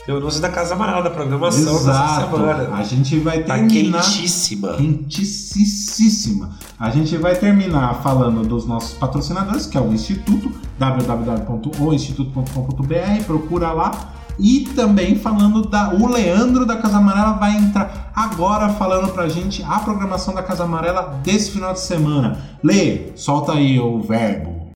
[0.05, 2.37] tem o anúncio da Casa Amarela da programação Exato.
[2.37, 2.75] semana.
[2.75, 4.03] A gente vai Tá terminar...
[4.03, 4.73] quentíssima.
[4.75, 6.51] quentíssima.
[6.79, 14.13] A gente vai terminar falando dos nossos patrocinadores, que é o Instituto, www.oinstituto.com.br, procura lá.
[14.39, 15.93] E também falando da.
[15.93, 20.63] O Leandro da Casa Amarela vai entrar agora falando pra gente a programação da Casa
[20.63, 22.59] Amarela desse final de semana.
[22.63, 24.71] Lê, solta aí o verbo.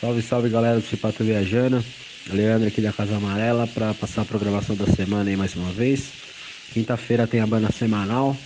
[0.00, 1.84] Salve, salve galera do Cipato Viajando.
[2.32, 6.10] Leandro aqui da Casa Amarela para passar a programação da semana aí mais uma vez.
[6.72, 8.36] Quinta-feira tem a banda semanal,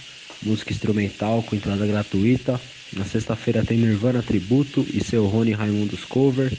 [0.43, 2.61] música instrumental com entrada gratuita.
[2.97, 6.53] Na sexta-feira tem Nirvana Tributo e seu Rony Raimundos Cover.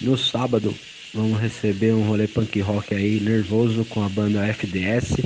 [0.00, 0.74] No sábado
[1.14, 5.16] vamos receber um rolê punk rock aí nervoso com a banda FDS,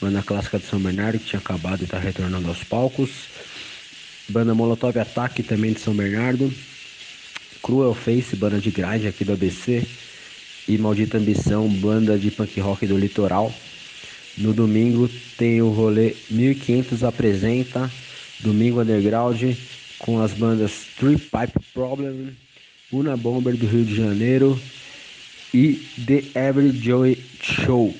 [0.00, 3.10] banda clássica de São Bernardo que tinha acabado e está retornando aos palcos.
[4.28, 6.52] Banda Molotov Ataque também de São Bernardo.
[7.62, 9.84] Cruel Face, banda de grind aqui do ABC,
[10.68, 13.52] e Maldita Ambição, banda de punk rock do litoral.
[14.38, 17.90] No domingo tem o rolê 1500 apresenta,
[18.40, 19.42] Domingo Underground,
[19.98, 22.36] com as bandas Three Pipe Problem,
[22.92, 24.60] Una Bomber do Rio de Janeiro
[25.54, 27.94] e The Every Joy Show.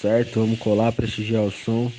[0.00, 0.40] Certo?
[0.40, 1.90] Vamos colar, prestigiar o som,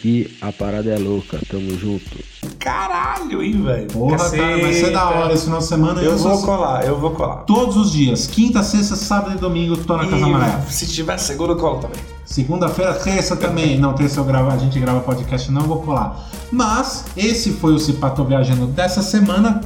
[0.00, 1.38] que a parada é louca.
[1.48, 2.18] Tamo junto.
[2.58, 3.86] Caralho, hein, velho?
[3.88, 6.02] Porra, cara, vai ser da hora esse final de semana.
[6.02, 7.36] Eu sou- vou colar, eu vou colar.
[7.44, 10.64] Todos os dias, quinta, sexta, sábado e domingo, tô na Casa Amarela.
[10.68, 12.00] E se tiver seguro, eu colo também.
[12.24, 13.78] Segunda-feira, terça também.
[13.80, 16.28] Não, terça eu gravo, a gente grava podcast, não vou colar.
[16.50, 19.60] Mas esse foi o Cipato Viajando dessa semana.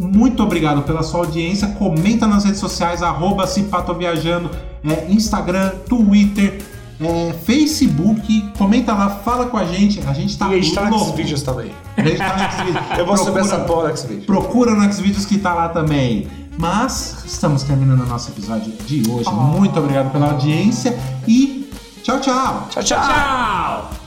[0.00, 1.68] Muito obrigado pela sua audiência.
[1.68, 4.50] Comenta nas redes sociais, arroba Cipato Viajando,
[4.82, 6.62] é, Instagram, Twitter,
[7.00, 8.50] é, Facebook.
[8.56, 10.00] Comenta lá, fala com a gente.
[10.06, 11.16] A gente tá e a gente tá nesses louco.
[11.16, 11.70] vídeos também.
[11.96, 12.84] A gente tá no Xvideos.
[12.98, 14.24] Eu vou subir Procura- essa porra no Xvideos.
[14.24, 16.26] Procura no Xvideos que tá lá também.
[16.58, 19.30] Mas estamos terminando o nosso episódio de hoje.
[19.30, 21.70] Muito obrigado pela audiência e
[22.02, 22.66] tchau, tchau.
[22.70, 22.98] Tchau, tchau.
[23.02, 23.99] Tchau!